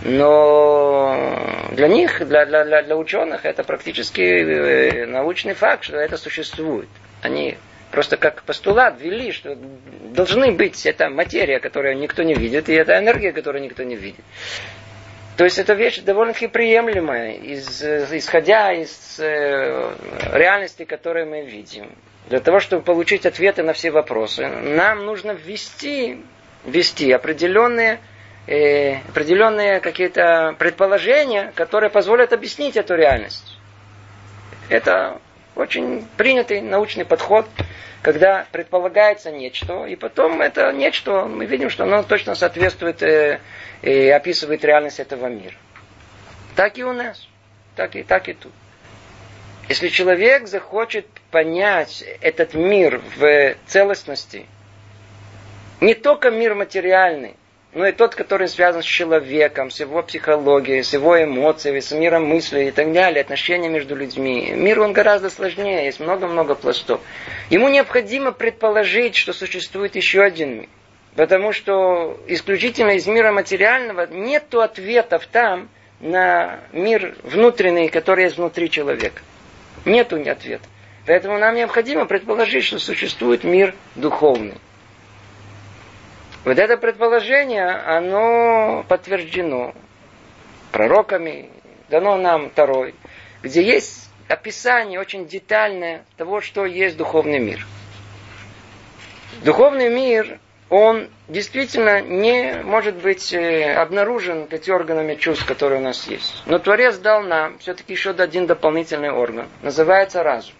Но 0.02 1.36
для 1.72 1.88
них, 1.88 2.26
для, 2.26 2.46
для, 2.46 2.82
для, 2.82 2.96
ученых, 2.96 3.44
это 3.44 3.64
практически 3.64 4.20
э, 4.22 5.06
научный 5.06 5.54
факт, 5.54 5.84
что 5.84 5.96
это 5.96 6.16
существует. 6.16 6.88
Они 7.22 7.56
просто 7.90 8.16
как 8.16 8.44
постулат 8.44 9.00
ввели, 9.00 9.32
что 9.32 9.56
должны 10.14 10.52
быть 10.52 10.86
эта 10.86 11.10
материя, 11.10 11.58
которую 11.58 11.98
никто 11.98 12.22
не 12.22 12.34
видит, 12.34 12.68
и 12.68 12.72
эта 12.72 12.98
энергия, 12.98 13.32
которую 13.32 13.62
никто 13.62 13.82
не 13.82 13.96
видит. 13.96 14.24
То 15.36 15.44
есть 15.44 15.58
это 15.58 15.74
вещь 15.74 16.00
довольно-таки 16.00 16.46
приемлемая, 16.46 17.32
из, 17.32 17.82
исходя 17.82 18.72
из 18.72 19.18
э, 19.18 19.92
реальности, 20.32 20.84
которую 20.84 21.26
мы 21.28 21.42
видим. 21.44 21.90
Для 22.28 22.38
того, 22.40 22.60
чтобы 22.60 22.82
получить 22.82 23.26
ответы 23.26 23.62
на 23.62 23.72
все 23.72 23.90
вопросы, 23.90 24.46
нам 24.46 25.04
нужно 25.04 25.32
ввести, 25.32 26.22
ввести 26.64 27.10
определенные, 27.10 27.98
э, 28.46 28.98
определенные 29.08 29.80
какие-то 29.80 30.54
предположения, 30.58 31.52
которые 31.56 31.90
позволят 31.90 32.32
объяснить 32.32 32.76
эту 32.76 32.94
реальность. 32.94 33.58
Это 34.68 35.20
очень 35.54 36.06
принятый 36.16 36.60
научный 36.60 37.04
подход, 37.04 37.46
когда 38.02 38.46
предполагается 38.52 39.30
нечто, 39.30 39.84
и 39.86 39.96
потом 39.96 40.40
это 40.42 40.72
нечто, 40.72 41.26
мы 41.26 41.46
видим, 41.46 41.70
что 41.70 41.84
оно 41.84 42.02
точно 42.02 42.34
соответствует 42.34 43.02
э, 43.02 43.40
и 43.82 44.08
описывает 44.08 44.64
реальность 44.64 45.00
этого 45.00 45.26
мира. 45.26 45.54
Так 46.56 46.78
и 46.78 46.84
у 46.84 46.92
нас, 46.92 47.26
так 47.76 47.96
и, 47.96 48.02
так 48.02 48.28
и 48.28 48.34
тут. 48.34 48.52
Если 49.68 49.88
человек 49.88 50.46
захочет 50.46 51.06
понять 51.30 52.04
этот 52.20 52.54
мир 52.54 53.00
в 53.16 53.54
целостности, 53.66 54.46
не 55.80 55.94
только 55.94 56.30
мир 56.30 56.54
материальный, 56.54 57.36
но 57.74 57.88
и 57.88 57.92
тот, 57.92 58.14
который 58.14 58.46
связан 58.46 58.82
с 58.82 58.86
человеком, 58.86 59.70
с 59.70 59.80
его 59.80 60.02
психологией, 60.02 60.84
с 60.84 60.92
его 60.92 61.22
эмоциями, 61.22 61.80
с 61.80 61.90
миром 61.90 62.24
мыслей 62.24 62.68
и 62.68 62.70
так 62.70 62.92
далее, 62.92 63.20
отношения 63.20 63.68
между 63.68 63.96
людьми. 63.96 64.52
Мир, 64.54 64.80
он 64.80 64.92
гораздо 64.92 65.28
сложнее, 65.28 65.84
есть 65.84 65.98
много-много 65.98 66.54
пластов. 66.54 67.00
Ему 67.50 67.68
необходимо 67.68 68.30
предположить, 68.30 69.16
что 69.16 69.32
существует 69.32 69.96
еще 69.96 70.22
один 70.22 70.60
мир. 70.60 70.68
Потому 71.16 71.52
что 71.52 72.18
исключительно 72.26 72.92
из 72.92 73.06
мира 73.06 73.32
материального 73.32 74.06
нет 74.06 74.54
ответов 74.54 75.26
там 75.26 75.68
на 76.00 76.60
мир 76.72 77.16
внутренний, 77.22 77.88
который 77.88 78.24
есть 78.24 78.36
внутри 78.36 78.70
человека. 78.70 79.20
Нету 79.84 80.16
ответа. 80.28 80.64
Поэтому 81.06 81.38
нам 81.38 81.54
необходимо 81.54 82.06
предположить, 82.06 82.64
что 82.64 82.78
существует 82.78 83.44
мир 83.44 83.74
духовный. 83.94 84.54
Вот 86.44 86.58
это 86.58 86.76
предположение, 86.76 87.68
оно 87.70 88.84
подтверждено 88.88 89.74
пророками, 90.72 91.50
дано 91.88 92.16
нам 92.16 92.50
второй, 92.50 92.94
где 93.42 93.62
есть 93.62 94.10
описание 94.28 95.00
очень 95.00 95.26
детальное 95.26 96.04
того, 96.16 96.40
что 96.40 96.66
есть 96.66 96.96
духовный 96.96 97.38
мир. 97.38 97.66
Духовный 99.42 99.88
мир 99.88 100.38
он 100.68 101.08
действительно 101.28 102.00
не 102.00 102.62
может 102.62 102.96
быть 102.96 103.32
э, 103.32 103.74
обнаружен 103.74 104.46
пяти 104.46 104.72
органами 104.72 105.14
чувств, 105.14 105.46
которые 105.46 105.80
у 105.80 105.84
нас 105.84 106.06
есть. 106.08 106.42
Но 106.46 106.58
Творец 106.58 106.96
дал 106.98 107.22
нам 107.22 107.58
все-таки 107.58 107.92
еще 107.92 108.10
один 108.10 108.46
дополнительный 108.46 109.10
орган. 109.10 109.48
Называется 109.62 110.22
разум. 110.22 110.54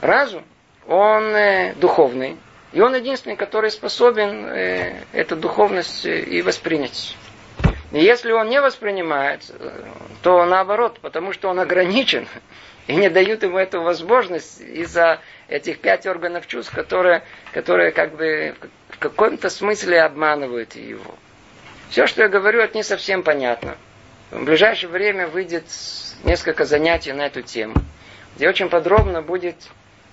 Разум, 0.00 0.44
он 0.86 1.24
э, 1.34 1.74
духовный. 1.74 2.36
И 2.76 2.80
он 2.82 2.94
единственный, 2.94 3.36
который 3.36 3.70
способен 3.70 4.44
э, 4.48 5.00
эту 5.14 5.34
духовность 5.34 6.04
и 6.04 6.42
воспринять. 6.42 7.16
И 7.90 8.00
если 8.00 8.32
он 8.32 8.50
не 8.50 8.60
воспринимает, 8.60 9.50
то 10.20 10.44
наоборот, 10.44 10.98
потому 11.00 11.32
что 11.32 11.48
он 11.48 11.58
ограничен, 11.58 12.28
и 12.86 12.94
не 12.94 13.08
дают 13.08 13.42
ему 13.44 13.56
эту 13.56 13.80
возможность 13.80 14.60
из-за 14.60 15.20
этих 15.48 15.78
пять 15.80 16.06
органов 16.06 16.46
чувств, 16.46 16.70
которые, 16.74 17.22
которые 17.54 17.92
как 17.92 18.14
бы 18.14 18.54
в 18.90 18.98
каком-то 18.98 19.48
смысле 19.48 20.02
обманывают 20.02 20.76
его. 20.76 21.14
Все, 21.88 22.06
что 22.06 22.24
я 22.24 22.28
говорю, 22.28 22.60
это 22.60 22.76
не 22.76 22.82
совсем 22.82 23.22
понятно. 23.22 23.78
В 24.30 24.44
ближайшее 24.44 24.90
время 24.90 25.28
выйдет 25.28 25.64
несколько 26.24 26.66
занятий 26.66 27.14
на 27.14 27.24
эту 27.24 27.40
тему, 27.40 27.76
где 28.36 28.50
очень 28.50 28.68
подробно 28.68 29.22
будет 29.22 29.56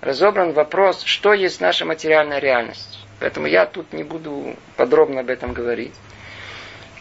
разобран 0.04 0.52
вопрос, 0.52 1.04
что 1.04 1.34
есть 1.34 1.62
наша 1.62 1.86
материальная 1.86 2.40
реальность. 2.40 3.00
Поэтому 3.20 3.48
я 3.48 3.66
тут 3.66 3.94
не 3.94 4.04
буду 4.04 4.56
подробно 4.76 5.22
об 5.22 5.30
этом 5.30 5.54
говорить. 5.54 5.94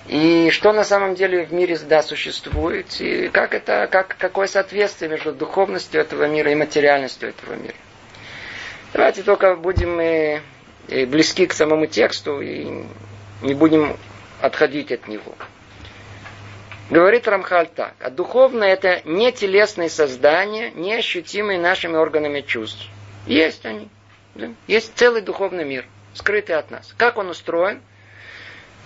И 0.08 0.50
что 0.50 0.72
на 0.72 0.84
самом 0.84 1.14
деле 1.14 1.44
в 1.44 1.52
мире 1.52 1.78
да, 1.88 2.02
существует, 2.02 3.00
и 3.00 3.28
как 3.28 3.54
это, 3.54 3.88
как, 3.90 4.16
какое 4.18 4.46
соответствие 4.46 5.10
между 5.10 5.32
духовностью 5.32 6.00
этого 6.00 6.26
мира 6.26 6.50
и 6.50 6.54
материальностью 6.56 7.28
этого 7.28 7.54
мира. 7.54 7.74
Давайте 8.92 9.22
только 9.22 9.56
будем 9.56 10.00
и, 10.00 10.40
и 10.88 11.04
близки 11.06 11.46
к 11.46 11.52
самому 11.52 11.86
тексту 11.86 12.40
и 12.40 12.84
не 13.42 13.54
будем 13.54 13.96
отходить 14.40 14.90
от 14.92 15.08
него. 15.08 15.34
Говорит 16.92 17.26
Рамхаль 17.26 17.68
так. 17.68 17.94
А 18.00 18.10
духовное 18.10 18.68
это 18.68 19.00
не 19.06 19.32
телесные 19.32 19.88
создания, 19.88 20.72
не 20.72 20.92
ощутимые 20.92 21.58
нашими 21.58 21.96
органами 21.96 22.42
чувств. 22.42 22.86
Есть 23.26 23.64
они. 23.64 23.88
Да? 24.34 24.50
Есть 24.66 24.92
целый 24.94 25.22
духовный 25.22 25.64
мир, 25.64 25.86
скрытый 26.12 26.54
от 26.54 26.70
нас. 26.70 26.94
Как 26.98 27.16
он 27.16 27.30
устроен? 27.30 27.80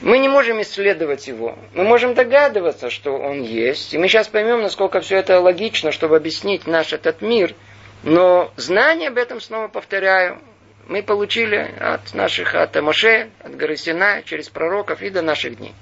Мы 0.01 0.19
не 0.19 0.29
можем 0.29 0.63
исследовать 0.63 1.27
его. 1.27 1.59
Мы 1.75 1.83
можем 1.83 2.15
догадываться, 2.15 2.91
что 2.91 3.11
он 3.19 3.43
есть. 3.43 3.93
И 3.93 3.99
мы 3.99 4.07
сейчас 4.07 4.29
поймем, 4.29 4.63
насколько 4.63 5.01
все 5.01 5.17
это 5.17 5.41
логично, 5.41 5.91
чтобы 5.91 6.15
объяснить 6.17 6.65
наш 6.69 6.93
этот 6.93 7.23
мир. 7.23 7.57
Но 8.05 8.53
знание 8.55 9.09
об 9.09 9.19
этом, 9.19 9.41
снова 9.41 9.67
повторяю, 9.67 10.39
мы 10.87 11.03
получили 11.03 11.75
от 11.81 12.15
наших, 12.15 12.55
от 12.55 12.81
Моше, 12.81 13.31
от 13.43 13.57
горы 13.57 13.77
Синай, 13.77 14.23
через 14.23 14.49
пророков 14.49 15.03
и 15.03 15.11
до 15.11 15.23
наших 15.23 15.57
дней. 15.57 15.75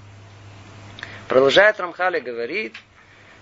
Продолжает 1.28 1.80
Рамхали 1.80 2.20
говорит, 2.20 2.74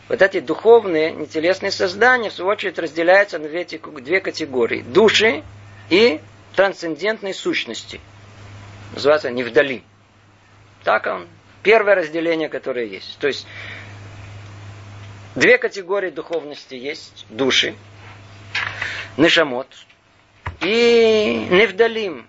вот 0.08 0.22
эти 0.22 0.40
духовные, 0.40 1.12
нетелесные 1.12 1.70
создания, 1.70 2.30
в 2.30 2.32
свою 2.32 2.50
очередь, 2.50 2.78
разделяются 2.78 3.38
на 3.38 3.48
две, 3.48 3.64
две 3.64 4.20
категории. 4.20 4.82
Души 4.82 5.42
и 5.90 6.20
трансцендентные 6.54 7.34
сущности. 7.34 8.00
Называется 8.94 9.30
не 9.30 9.42
вдали. 9.42 9.82
Так 10.84 11.06
он. 11.06 11.26
Первое 11.62 11.94
разделение, 11.94 12.48
которое 12.48 12.86
есть. 12.86 13.18
То 13.18 13.28
есть, 13.28 13.46
две 15.36 15.58
категории 15.58 16.10
духовности 16.10 16.74
есть. 16.74 17.24
Души, 17.30 17.74
нешамот 19.16 19.68
и 20.60 21.46
невдалим. 21.50 22.26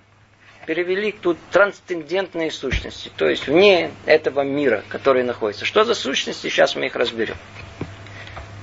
Перевели 0.65 1.12
тут 1.12 1.38
трансцендентные 1.51 2.50
сущности. 2.50 3.12
То 3.17 3.27
есть, 3.27 3.48
вне 3.48 3.91
этого 4.05 4.41
мира, 4.41 4.84
который 4.88 5.24
находится. 5.24 5.65
Что 5.65 5.84
за 5.84 5.93
сущности? 5.93 6.48
Сейчас 6.48 6.75
мы 6.75 6.86
их 6.86 6.96
разберем. 6.96 7.36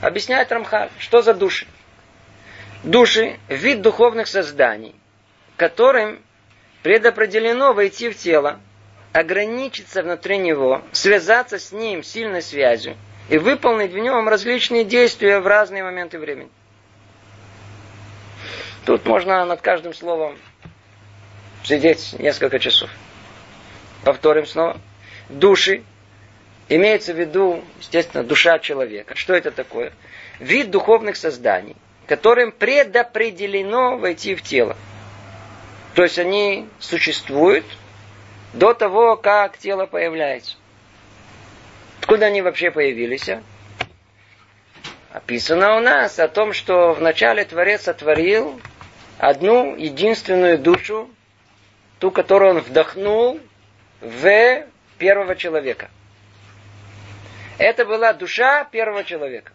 Объясняет 0.01 0.51
Рамхаль, 0.51 0.89
что 0.99 1.21
за 1.21 1.35
души. 1.35 1.67
Души– 2.83 3.39
вид 3.49 3.83
духовных 3.83 4.29
созданий, 4.29 4.95
которым 5.59 6.21
предопределено 6.83 7.75
войти 7.75 8.09
в 8.09 8.17
тело 8.17 8.59
ограничиться 9.13 10.03
внутри 10.03 10.39
него, 10.39 10.81
связаться 10.93 11.59
с 11.59 11.73
ним 11.73 12.03
сильной 12.03 12.41
связью 12.41 12.97
и 13.29 13.37
выполнить 13.37 13.93
в 13.93 13.99
нем 13.99 14.27
различные 14.29 14.85
действия 14.85 15.41
в 15.41 15.47
разные 15.47 15.83
моменты 15.83 16.19
времени. 16.19 16.49
Тут 18.87 19.05
можно 19.05 19.45
над 19.45 19.61
каждым 19.61 19.93
словом 19.93 20.39
сидеть 21.65 22.15
несколько 22.19 22.59
часов. 22.59 22.91
Повторим 24.05 24.47
снова. 24.47 24.81
Души. 25.29 25.83
Имеется 26.69 27.13
в 27.13 27.19
виду, 27.19 27.65
естественно, 27.81 28.23
душа 28.23 28.59
человека. 28.61 29.17
Что 29.17 29.35
это 29.35 29.51
такое? 29.51 29.93
Вид 30.39 30.71
духовных 30.71 31.17
созданий, 31.17 31.77
которым 32.07 32.53
предопределено 32.53 33.99
войти 33.99 34.35
в 34.35 34.43
тело. 34.43 34.77
То 35.95 36.05
есть 36.05 36.19
они 36.19 36.69
существуют– 36.79 37.65
до 38.53 38.75
того, 38.75 39.17
как 39.17 39.59
тело 39.59 39.87
появляется. 39.87 40.57
Откуда 42.01 42.27
они 42.27 42.43
вообще 42.43 42.71
появились? 42.71 43.29
Описано 45.13 45.77
у 45.77 45.81
нас 45.81 46.19
о 46.19 46.29
том, 46.29 46.53
что 46.53 46.93
вначале 46.93 47.45
Творец 47.45 47.83
сотворил 47.83 48.61
одну 49.19 49.77
единственную 49.77 50.59
душу, 50.59 51.11
ту, 52.01 52.11
которую 52.11 52.57
он 52.57 52.59
вдохнул 52.61 53.39
в 54.01 54.65
первого 54.99 55.37
человека. 55.37 55.91
Это 57.59 57.85
была 57.85 58.15
душа 58.15 58.65
первого 58.65 59.05
человека. 59.05 59.53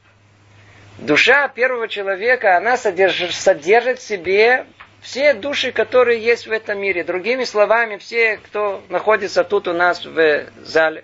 Душа 0.99 1.47
первого 1.49 1.87
человека, 1.87 2.55
она 2.55 2.77
содержит, 2.77 3.33
содержит 3.33 3.99
в 3.99 4.03
себе 4.03 4.65
все 5.01 5.33
души, 5.33 5.71
которые 5.71 6.21
есть 6.21 6.47
в 6.47 6.51
этом 6.51 6.79
мире. 6.79 7.03
Другими 7.03 7.43
словами, 7.43 7.97
все, 7.97 8.37
кто 8.37 8.81
находится 8.89 9.43
тут 9.43 9.67
у 9.67 9.73
нас 9.73 10.05
в 10.05 10.45
зале. 10.63 11.03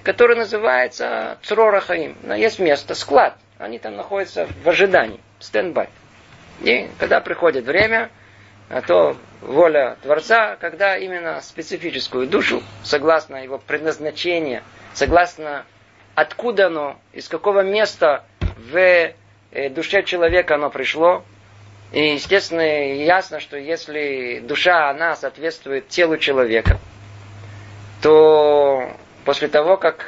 которое 0.03 0.35
называется 0.37 1.39
Црорахаим. 1.43 2.17
Есть 2.37 2.59
место, 2.59 2.95
склад– 2.95 3.37
они 3.59 3.79
там 3.79 3.97
находятся 3.97 4.49
в 4.63 4.69
ожидании, 4.69 5.21
стендбай. 5.41 5.89
И 6.61 6.89
когда 6.99 7.21
приходит 7.21 7.65
время, 7.65 8.11
а 8.69 8.83
то 8.83 9.17
воля 9.41 9.97
Творца, 10.03 10.57
когда 10.57 10.97
именно 10.97 11.41
специфическую 11.41 12.29
душу, 12.29 12.63
согласно 12.85 13.37
его 13.37 13.59
предназначению, 13.59 14.63
согласно 14.99 15.65
откуда 16.17 16.67
оно, 16.67 16.99
из 17.13 17.29
какого 17.29 17.61
места 17.61 18.25
в 18.41 18.77
э, 18.77 19.69
душе 19.71 20.03
человека 20.03 20.57
оно 20.57 20.71
пришло. 20.71 21.25
И, 21.93 22.15
естественно, 22.15 22.95
ясно, 23.05 23.39
что 23.39 23.57
если 23.57 24.41
душа, 24.41 24.91
она 24.91 25.15
соответствует 25.15 25.89
телу 25.89 26.19
человека, 26.19 26.79
то 28.03 28.91
после 29.25 29.47
того, 29.47 29.77
как 29.77 30.05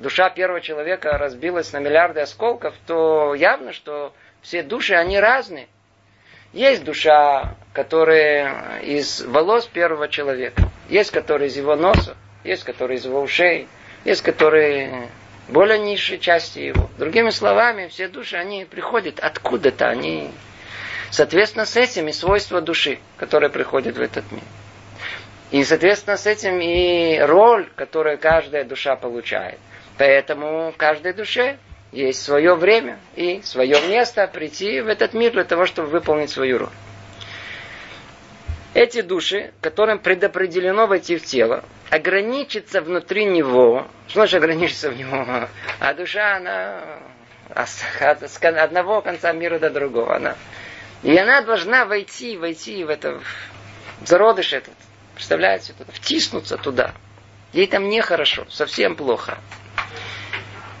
душа 0.00 0.30
первого 0.30 0.62
человека 0.62 1.18
разбилась 1.18 1.72
на 1.72 1.78
миллиарды 1.78 2.20
осколков, 2.20 2.74
то 2.86 3.34
явно, 3.34 3.74
что 3.74 4.14
все 4.40 4.62
души, 4.62 4.94
они 4.94 5.20
разные. 5.20 5.68
Есть 6.54 6.82
душа, 6.82 7.56
которая 7.74 8.80
из 8.80 9.20
волос 9.20 9.66
первого 9.66 10.08
человека, 10.08 10.62
есть 10.88 11.10
которая 11.10 11.48
из 11.48 11.56
его 11.56 11.76
носа, 11.76 12.16
есть 12.42 12.64
которая 12.64 12.96
из 12.96 13.04
его 13.04 13.20
ушей, 13.20 13.68
есть 14.04 14.22
которые 14.22 15.08
более 15.48 15.78
низшие 15.78 16.18
части 16.18 16.60
его. 16.60 16.88
Другими 16.98 17.30
словами, 17.30 17.88
все 17.88 18.08
души, 18.08 18.36
они 18.36 18.64
приходят 18.64 19.18
откуда-то, 19.20 19.88
они 19.88 20.30
Соответственно, 21.10 21.66
с 21.66 21.76
этим 21.76 22.06
и 22.08 22.12
свойства 22.12 22.60
души, 22.60 23.00
которые 23.16 23.50
приходят 23.50 23.96
в 23.96 24.00
этот 24.00 24.30
мир. 24.30 24.44
И, 25.50 25.64
соответственно, 25.64 26.16
с 26.16 26.26
этим 26.26 26.60
и 26.60 27.18
роль, 27.18 27.68
которую 27.74 28.16
каждая 28.18 28.64
душа 28.64 28.94
получает. 28.94 29.58
Поэтому 29.98 30.70
в 30.70 30.76
каждой 30.76 31.12
душе 31.12 31.58
есть 31.90 32.22
свое 32.22 32.54
время 32.54 33.00
и 33.16 33.40
свое 33.42 33.80
место 33.88 34.28
прийти 34.28 34.80
в 34.80 34.86
этот 34.86 35.12
мир 35.12 35.32
для 35.32 35.42
того, 35.42 35.66
чтобы 35.66 35.88
выполнить 35.88 36.30
свою 36.30 36.58
роль. 36.58 36.68
Эти 38.72 39.00
души, 39.02 39.52
которым 39.60 39.98
предопределено 39.98 40.86
войти 40.86 41.16
в 41.16 41.24
тело, 41.24 41.64
ограничиться 41.90 42.80
внутри 42.80 43.24
него. 43.24 43.86
Что 44.06 44.20
значит 44.20 44.36
ограничиться 44.36 44.90
в 44.90 44.96
него? 44.96 45.48
А 45.80 45.94
душа, 45.94 46.36
она 46.36 47.00
от 47.54 48.44
одного 48.44 49.02
конца 49.02 49.32
мира 49.32 49.58
до 49.58 49.70
другого. 49.70 50.16
Она, 50.16 50.36
и 51.02 51.16
она 51.16 51.42
должна 51.42 51.84
войти, 51.84 52.36
войти 52.36 52.84
в 52.84 52.90
это 52.90 53.18
в 54.00 54.06
зародыш 54.06 54.52
этот. 54.52 54.74
Представляете? 55.14 55.74
Втиснуться 55.88 56.56
туда. 56.56 56.94
Ей 57.52 57.66
там 57.66 57.88
нехорошо, 57.88 58.46
совсем 58.48 58.94
плохо. 58.94 59.38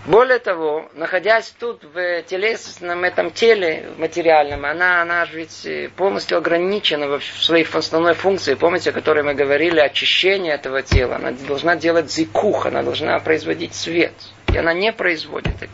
Более 0.06 0.38
того, 0.38 0.88
находясь 0.94 1.54
тут 1.58 1.84
в 1.84 2.22
телесном 2.22 3.04
этом 3.04 3.30
теле 3.30 3.90
материальном, 3.98 4.64
она, 4.64 5.02
она 5.02 5.26
ведь 5.26 5.66
э, 5.66 5.90
полностью 5.94 6.38
ограничена 6.38 7.18
в 7.18 7.22
своей 7.22 7.66
основной 7.70 8.14
функции. 8.14 8.54
Помните, 8.54 8.90
о 8.90 8.92
которой 8.94 9.22
мы 9.22 9.34
говорили, 9.34 9.78
очищение 9.78 10.54
этого 10.54 10.80
тела. 10.80 11.16
Она 11.16 11.32
должна 11.32 11.76
делать 11.76 12.10
зикух, 12.10 12.64
она 12.64 12.82
должна 12.82 13.18
производить 13.18 13.74
свет. 13.74 14.14
И 14.54 14.56
она 14.56 14.72
не 14.72 14.90
производит 14.90 15.54
это. 15.60 15.70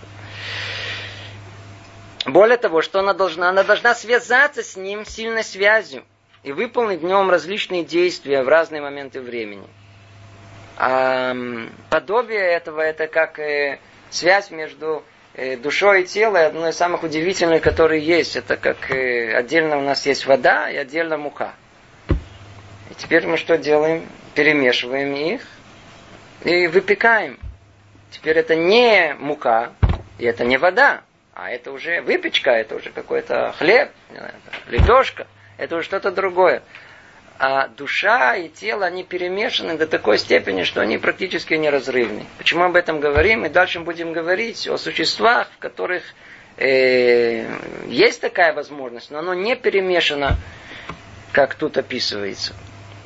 Более 2.29 2.57
того, 2.57 2.83
что 2.83 2.99
она 2.99 3.13
должна? 3.13 3.51
Она 3.51 3.63
должна 3.63 3.95
связаться 3.95 4.65
с 4.65 4.77
ним 4.77 5.05
сильной 5.05 5.45
связью 5.45 6.03
и 6.43 6.51
выполнить 6.51 7.01
в 7.01 7.05
нем 7.05 7.31
различные 7.31 7.85
действия 7.85 8.43
в 8.43 8.49
разные 8.49 8.83
моменты 8.83 9.21
времени. 9.21 9.69
А 10.77 11.33
подобие 11.91 12.41
этого 12.41 12.81
это 12.81 13.07
как 13.07 13.39
э, 13.39 13.79
связь 14.17 14.51
между 14.51 15.05
э, 15.35 15.57
душой 15.57 16.03
и 16.03 16.07
телом, 16.07 16.47
одно 16.47 16.69
из 16.69 16.77
самых 16.77 17.03
удивительных, 17.03 17.63
которые 17.63 18.03
есть. 18.05 18.37
Это 18.37 18.57
как 18.57 18.91
э, 18.91 19.35
отдельно 19.35 19.79
у 19.79 19.83
нас 19.83 20.07
есть 20.07 20.27
вода 20.27 20.71
и 20.71 20.77
отдельно 20.77 21.17
мука. 21.19 21.55
И 22.09 22.95
теперь 22.97 23.27
мы 23.27 23.37
что 23.37 23.59
делаем? 23.59 24.09
Перемешиваем 24.35 25.15
их 25.15 25.43
и 26.45 26.67
выпекаем. 26.67 27.39
Теперь 28.11 28.39
это 28.39 28.55
не 28.55 29.15
мука, 29.19 29.73
и 30.19 30.25
это 30.25 30.45
не 30.45 30.57
вода, 30.57 31.03
а 31.35 31.51
это 31.51 31.73
уже 31.73 32.01
выпечка, 32.01 32.51
это 32.51 32.77
уже 32.77 32.91
какой-то 32.91 33.53
хлеб, 33.59 33.91
лепешка, 34.69 35.27
это 35.59 35.77
уже 35.77 35.85
что-то 35.85 36.11
другое 36.11 36.63
а 37.39 37.69
душа 37.69 38.37
и 38.37 38.49
тело, 38.49 38.87
они 38.87 39.05
перемешаны 39.05 39.77
до 39.77 39.87
такой 39.87 40.19
степени, 40.19 40.63
что 40.63 40.81
они 40.81 40.99
практически 40.99 41.55
неразрывны. 41.55 42.25
Почему 42.39 42.65
об 42.65 42.77
этом 42.77 43.01
говорим? 43.01 43.45
И 43.45 43.49
дальше 43.49 43.81
будем 43.81 44.13
говорить 44.13 44.67
о 44.69 44.79
существах, 44.79 45.49
в 45.55 45.59
которых 45.59 46.03
э, 46.57 47.47
есть 47.89 48.21
такая 48.21 48.55
возможность, 48.55 49.11
но 49.11 49.19
оно 49.19 49.35
не 49.35 49.55
перемешано, 49.55 50.37
как 51.33 51.55
тут 51.55 51.77
описывается. 51.77 52.55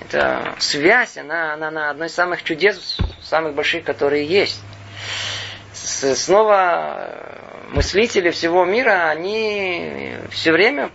Это 0.01 0.55
связь, 0.59 1.17
она, 1.19 1.55
она, 1.55 1.69
она 1.69 1.91
одно 1.91 2.05
из 2.05 2.15
самых 2.15 2.43
чудес, 2.43 2.99
самых 3.23 3.55
больших, 3.55 3.85
которые 3.85 4.25
есть. 4.25 4.61
С, 5.73 6.15
снова 6.15 7.39
мыслители 7.71 8.31
всего 8.31 8.65
мира, 8.65 9.09
они 9.09 10.15
все 10.31 10.53
время 10.53 10.91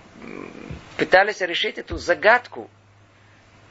пытались 0.98 1.42
решить 1.42 1.78
эту 1.78 1.98
загадку 1.98 2.70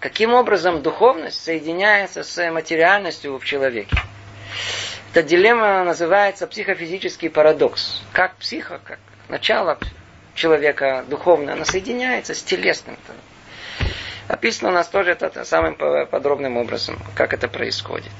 Каким 0.04 0.34
образом 0.34 0.82
духовность 0.82 1.42
соединяется 1.42 2.24
с 2.24 2.50
материальностью 2.50 3.38
в 3.38 3.44
человеке? 3.46 3.96
Эта 5.10 5.22
дилемма 5.22 5.82
называется 5.82 6.46
психофизический 6.46 7.30
парадокс. 7.30 8.02
Как 8.12 8.36
психо, 8.36 8.82
как 8.84 8.98
начало 9.30 9.78
человека 10.34 11.06
духовное, 11.08 11.54
она 11.54 11.64
соединяется 11.64 12.34
с 12.34 12.42
телесным. 12.42 12.98
Описано 14.28 14.68
у 14.68 14.72
нас 14.74 14.88
тоже 14.88 15.12
это 15.12 15.42
самым 15.46 15.74
подробным 15.74 16.58
образом, 16.58 16.98
как 17.14 17.32
это 17.32 17.48
происходит. 17.48 18.12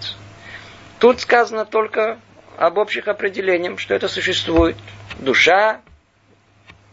Тут 1.00 1.20
сказано 1.20 1.66
только 1.66 2.18
об 2.56 2.78
общих 2.78 3.08
определениях, 3.08 3.78
что 3.78 3.94
это 3.94 4.08
существует 4.08 4.78
душа, 5.18 5.82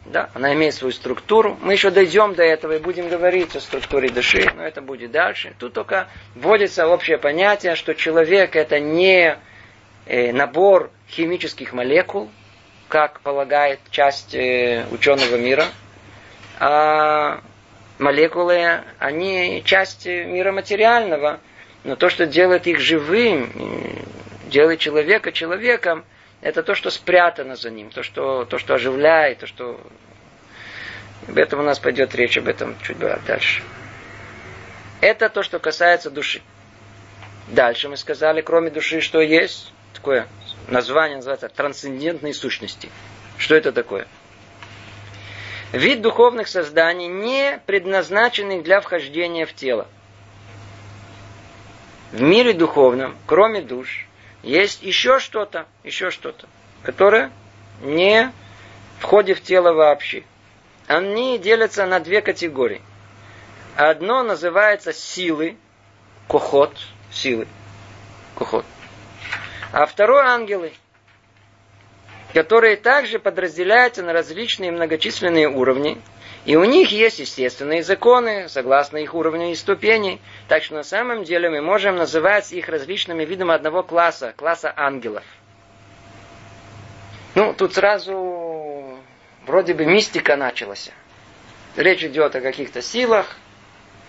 да, 0.05 0.29
она 0.33 0.53
имеет 0.53 0.73
свою 0.73 0.91
структуру. 0.91 1.57
Мы 1.61 1.73
еще 1.73 1.91
дойдем 1.91 2.33
до 2.33 2.43
этого 2.43 2.75
и 2.75 2.79
будем 2.79 3.07
говорить 3.07 3.55
о 3.55 3.61
структуре 3.61 4.09
души, 4.09 4.51
но 4.55 4.63
это 4.63 4.81
будет 4.81 5.11
дальше. 5.11 5.53
Тут 5.59 5.73
только 5.73 6.07
вводится 6.35 6.87
общее 6.87 7.17
понятие, 7.17 7.75
что 7.75 7.93
человек 7.93 8.55
это 8.55 8.79
не 8.79 9.37
э, 10.05 10.31
набор 10.33 10.89
химических 11.07 11.73
молекул, 11.73 12.29
как 12.87 13.21
полагает 13.21 13.79
часть 13.91 14.33
э, 14.33 14.85
ученого 14.91 15.35
мира, 15.35 15.65
а 16.59 17.41
молекулы, 17.99 18.81
они 18.97 19.61
часть 19.65 20.07
мира 20.07 20.51
материального, 20.51 21.39
но 21.83 21.95
то, 21.95 22.09
что 22.09 22.25
делает 22.25 22.65
их 22.67 22.79
живым, 22.79 23.51
делает 24.47 24.79
человека 24.79 25.31
человеком, 25.31 26.03
это 26.41 26.63
то, 26.63 26.73
что 26.75 26.89
спрятано 26.89 27.55
за 27.55 27.69
ним, 27.69 27.91
то, 27.91 28.03
что, 28.03 28.45
то, 28.45 28.57
что 28.57 28.73
оживляет, 28.73 29.39
то, 29.39 29.47
что... 29.47 29.79
Об 31.27 31.37
этом 31.37 31.59
у 31.59 31.63
нас 31.63 31.77
пойдет 31.77 32.15
речь, 32.15 32.37
об 32.37 32.47
этом 32.47 32.75
чуть 32.81 32.97
дальше. 32.97 33.61
Это 35.01 35.29
то, 35.29 35.43
что 35.43 35.59
касается 35.59 36.09
души. 36.09 36.41
Дальше 37.47 37.89
мы 37.89 37.97
сказали, 37.97 38.41
кроме 38.41 38.71
души, 38.71 39.01
что 39.01 39.21
есть? 39.21 39.71
Такое 39.93 40.27
название 40.67 41.17
называется 41.17 41.49
трансцендентные 41.49 42.33
сущности. 42.33 42.89
Что 43.37 43.55
это 43.55 43.71
такое? 43.71 44.07
Вид 45.73 46.01
духовных 46.01 46.47
созданий, 46.47 47.07
не 47.07 47.59
предназначенных 47.65 48.63
для 48.63 48.81
вхождения 48.81 49.45
в 49.45 49.53
тело. 49.53 49.87
В 52.11 52.21
мире 52.21 52.53
духовном, 52.53 53.15
кроме 53.25 53.61
душ, 53.61 54.07
есть 54.43 54.81
еще 54.81 55.19
что-то, 55.19 55.67
еще 55.83 56.09
что-то, 56.09 56.47
которое 56.83 57.31
не 57.81 58.31
входит 58.99 59.39
в 59.39 59.41
тело 59.43 59.73
вообще. 59.73 60.23
Они 60.87 61.37
делятся 61.37 61.85
на 61.85 61.99
две 61.99 62.21
категории. 62.21 62.81
Одно 63.75 64.23
называется 64.23 64.93
силы, 64.93 65.57
кохот, 66.27 66.75
силы, 67.11 67.47
кохот. 68.35 68.65
А 69.71 69.85
второе 69.85 70.25
ангелы, 70.25 70.73
которые 72.33 72.75
также 72.75 73.19
подразделяются 73.19 74.03
на 74.03 74.11
различные 74.11 74.71
многочисленные 74.71 75.47
уровни, 75.47 76.01
и 76.43 76.55
у 76.55 76.63
них 76.63 76.91
есть 76.91 77.19
естественные 77.19 77.83
законы, 77.83 78.49
согласно 78.49 78.97
их 78.97 79.13
уровню 79.13 79.51
и 79.51 79.55
ступеней. 79.55 80.19
Так 80.47 80.63
что 80.63 80.73
на 80.73 80.83
самом 80.83 81.23
деле 81.23 81.49
мы 81.49 81.61
можем 81.61 81.97
называть 81.97 82.51
их 82.51 82.67
различными 82.67 83.23
видами 83.25 83.53
одного 83.53 83.83
класса, 83.83 84.33
класса 84.35 84.73
ангелов. 84.75 85.23
Ну, 87.35 87.53
тут 87.53 87.75
сразу 87.75 88.97
вроде 89.45 89.73
бы 89.75 89.85
мистика 89.85 90.35
началась. 90.35 90.89
Речь 91.75 92.03
идет 92.03 92.35
о 92.35 92.41
каких-то 92.41 92.81
силах, 92.81 93.37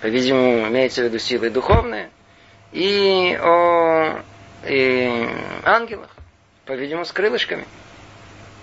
по-видимому, 0.00 0.68
имеется 0.68 1.02
в 1.02 1.04
виду 1.04 1.18
силы 1.18 1.50
духовные, 1.50 2.10
и 2.72 3.38
о 3.40 4.20
и 4.64 5.28
ангелах, 5.64 6.10
по-видимому, 6.64 7.04
с 7.04 7.12
крылышками. 7.12 7.66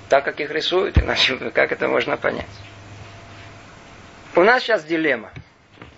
Так, 0.09 0.25
как 0.25 0.39
их 0.39 0.49
рисуют, 0.49 0.97
иначе 0.97 1.35
как 1.53 1.71
это 1.71 1.87
можно 1.87 2.17
понять. 2.17 2.47
У 4.35 4.43
нас 4.43 4.63
сейчас 4.63 4.83
дилемма. 4.83 5.31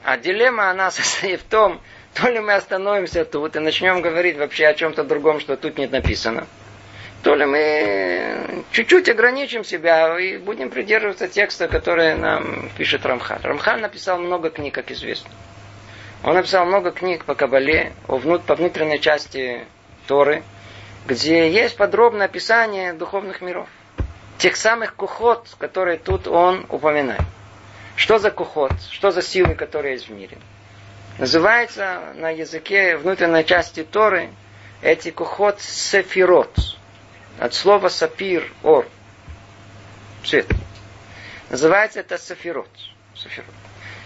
А 0.04 0.18
дилемма, 0.18 0.70
она 0.70 0.90
состоит 0.92 1.42
в 1.42 1.46
том, 1.46 1.82
то 2.14 2.28
ли 2.30 2.40
мы 2.40 2.54
остановимся 2.54 3.26
тут 3.26 3.56
и 3.56 3.60
начнем 3.60 4.02
говорить 4.02 4.38
вообще 4.38 4.68
о 4.68 4.74
чем-то 4.74 5.04
другом, 5.04 5.40
что 5.40 5.58
тут 5.58 5.78
нет 5.78 5.92
написано, 5.92 6.48
то 7.24 7.36
ли 7.36 7.46
мы 7.46 8.64
чуть-чуть 8.72 9.08
ограничим 9.10 9.64
себя 9.64 10.18
и 10.20 10.38
будем 10.38 10.70
придерживаться 10.70 11.28
текста, 11.28 11.68
который 11.68 12.16
нам 12.16 12.70
пишет 12.78 13.06
Рамхаль. 13.06 13.42
Рамхаль 13.44 13.82
написал 13.82 14.18
много 14.18 14.50
книг, 14.50 14.74
как 14.74 14.92
известно. 14.92 15.30
Он 16.24 16.36
написал 16.36 16.66
много 16.66 16.92
книг 16.92 17.26
по 17.26 17.36
Кабале, 17.36 17.94
по 18.08 18.18
внутренней 18.18 19.00
части 19.00 19.66
Торы, 20.08 20.44
где 21.08 21.50
есть 21.50 21.78
подробное 21.78 22.26
описание 22.26 22.94
духовных 22.94 23.42
миров. 23.42 23.68
Тех 24.38 24.56
самых 24.56 24.96
кухот, 24.96 25.48
которые 25.60 25.98
тут 25.98 26.28
он 26.28 26.66
упоминает. 26.70 27.22
Что 27.96 28.18
за 28.20 28.32
кухот? 28.32 28.74
Что 28.90 29.12
за 29.12 29.22
силы, 29.22 29.56
которые 29.56 29.94
есть 29.94 30.08
в 30.08 30.12
мире? 30.12 30.38
Называется 31.18 32.14
на 32.16 32.30
языке 32.30 32.98
внутренней 32.98 33.46
части 33.46 33.84
Торы 33.84 34.30
эти 34.82 35.12
кухот 35.12 35.62
сефирот. 35.62 36.56
От 37.40 37.54
слова 37.54 37.90
сапир, 37.90 38.52
ор. 38.64 38.88
Свет. 40.24 40.48
Называется 41.50 42.00
это 42.00 42.18
Сафирот. 42.18 42.70
Сафирот. 43.16 43.54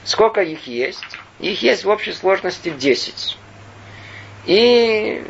Сколько 0.04 0.42
их 0.42 0.68
есть? 0.68 1.04
Их 1.40 1.62
есть 1.62 1.84
в 1.84 1.90
общей 1.90 2.14
сложности 2.14 2.70
10. 2.70 3.38
И 4.46 5.24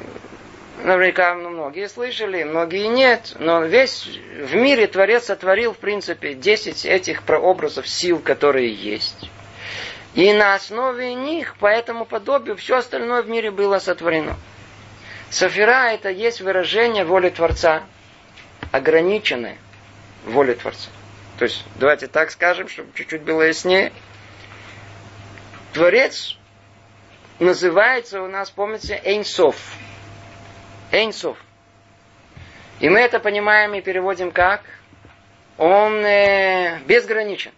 наверняка 0.83 1.35
ну, 1.35 1.49
многие 1.49 1.87
слышали, 1.87 2.43
многие 2.43 2.87
нет, 2.87 3.35
но 3.39 3.63
весь 3.63 4.05
в 4.05 4.55
мире 4.55 4.87
Творец 4.87 5.25
сотворил, 5.25 5.73
в 5.73 5.77
принципе, 5.77 6.33
10 6.33 6.85
этих 6.85 7.23
прообразов 7.23 7.87
сил, 7.87 8.19
которые 8.19 8.73
есть. 8.73 9.29
И 10.13 10.31
на 10.33 10.55
основе 10.55 11.13
них, 11.13 11.55
по 11.57 11.67
этому 11.67 12.05
подобию, 12.05 12.55
все 12.55 12.77
остальное 12.77 13.21
в 13.21 13.29
мире 13.29 13.51
было 13.51 13.79
сотворено. 13.79 14.37
Сафира 15.29 15.91
это 15.91 16.09
есть 16.09 16.39
выражение 16.41 17.03
воли 17.03 17.29
Творца, 17.29 17.83
ограниченное 18.71 19.57
воли 20.25 20.53
Творца. 20.53 20.89
То 21.37 21.43
есть, 21.43 21.65
давайте 21.75 22.07
так 22.07 22.31
скажем, 22.31 22.69
чтобы 22.69 22.89
чуть-чуть 22.93 23.23
было 23.23 23.41
яснее. 23.41 23.91
Творец 25.73 26.37
называется 27.39 28.21
у 28.21 28.27
нас, 28.27 28.49
помните, 28.49 29.01
Эйнсов. 29.03 29.57
Эйнсов. 30.95 31.37
И 32.79 32.89
мы 32.89 32.99
это 32.99 33.19
понимаем 33.19 33.73
и 33.73 33.81
переводим 33.81 34.31
как? 34.31 34.61
Он 35.57 36.05
э, 36.05 36.79
безграничен. 36.85 37.51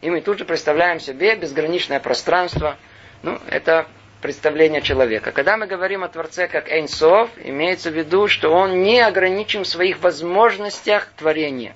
И 0.00 0.10
мы 0.10 0.20
тут 0.20 0.38
же 0.38 0.44
представляем 0.44 1.00
себе 1.00 1.36
безграничное 1.36 2.00
пространство. 2.00 2.76
Ну, 3.22 3.38
это 3.48 3.86
представление 4.22 4.82
человека. 4.82 5.32
Когда 5.32 5.56
мы 5.56 5.66
говорим 5.66 6.04
о 6.04 6.08
Творце 6.08 6.48
как 6.48 6.68
Эйнсов, 6.68 7.30
имеется 7.42 7.90
в 7.90 7.94
виду, 7.94 8.28
что 8.28 8.50
он 8.50 8.82
не 8.82 9.00
ограничен 9.00 9.64
в 9.64 9.68
своих 9.68 10.00
возможностях 10.00 11.08
творения. 11.16 11.74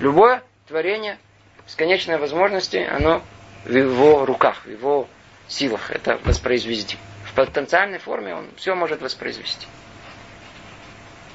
Любое 0.00 0.42
творение, 0.66 1.18
бесконечные 1.66 2.18
возможности, 2.18 2.76
оно 2.76 3.22
в 3.64 3.74
его 3.74 4.24
руках, 4.24 4.64
в 4.64 4.70
его 4.70 5.08
силах 5.48 5.90
это 5.90 6.18
воспроизвести. 6.24 6.96
В 7.24 7.34
потенциальной 7.34 7.98
форме 7.98 8.34
он 8.34 8.46
все 8.56 8.74
может 8.74 9.00
воспроизвести. 9.02 9.66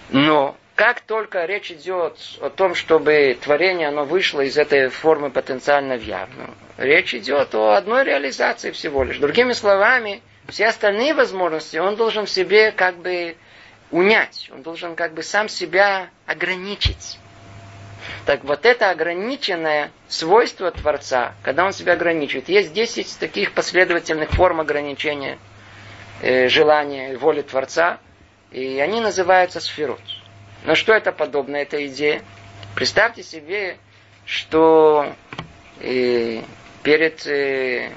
Но 0.10 0.56
как 0.76 1.02
только 1.02 1.46
речь 1.46 1.72
идет 1.72 2.18
о 2.42 2.50
том, 2.50 2.74
чтобы 2.74 3.38
творение 3.42 3.90
оно 3.90 4.06
вышло 4.06 4.42
из 4.42 4.58
этой 4.58 4.90
формы 4.90 5.30
потенциально 5.30 5.98
в 5.98 6.02
явную, 6.02 6.50
речь 6.78 7.14
идет 7.14 7.54
о 7.54 7.76
одной 7.76 8.06
реализации 8.06 8.72
всего 8.72 9.04
лишь. 9.04 9.18
Другими 9.18 9.54
словами, 9.54 10.22
все 10.48 10.68
остальные 10.68 11.14
возможности 11.14 11.78
он 11.78 11.96
должен 11.96 12.26
в 12.26 12.30
себе 12.30 12.72
как 12.72 12.96
бы 12.96 13.36
унять, 13.92 14.50
он 14.54 14.62
должен 14.62 14.96
как 14.96 15.14
бы 15.14 15.22
сам 15.22 15.50
себя 15.50 16.10
ограничить. 16.26 17.20
Так 18.26 18.44
вот 18.44 18.66
это 18.66 18.90
ограниченное 18.90 19.92
свойство 20.08 20.72
Творца, 20.72 21.34
когда 21.44 21.66
он 21.66 21.74
себя 21.74 21.94
ограничивает, 21.94 22.48
есть 22.50 22.74
10 22.74 23.20
таких 23.20 23.52
последовательных 23.54 24.30
форм 24.32 24.62
ограничения 24.62 25.38
э, 26.22 26.48
желания, 26.48 27.18
воли 27.18 27.42
Творца, 27.42 28.00
и 28.52 28.80
они 28.80 29.02
называются 29.02 29.60
сферот. 29.60 30.02
Но 30.64 30.76
что 30.76 30.94
это 30.94 31.12
подобно 31.12 31.58
этой 31.58 31.88
идее? 31.88 32.24
Представьте 32.76 33.24
себе, 33.24 33.78
что 34.26 35.14
э, 35.80 36.42
перед 36.84 37.26
э, 37.28 37.92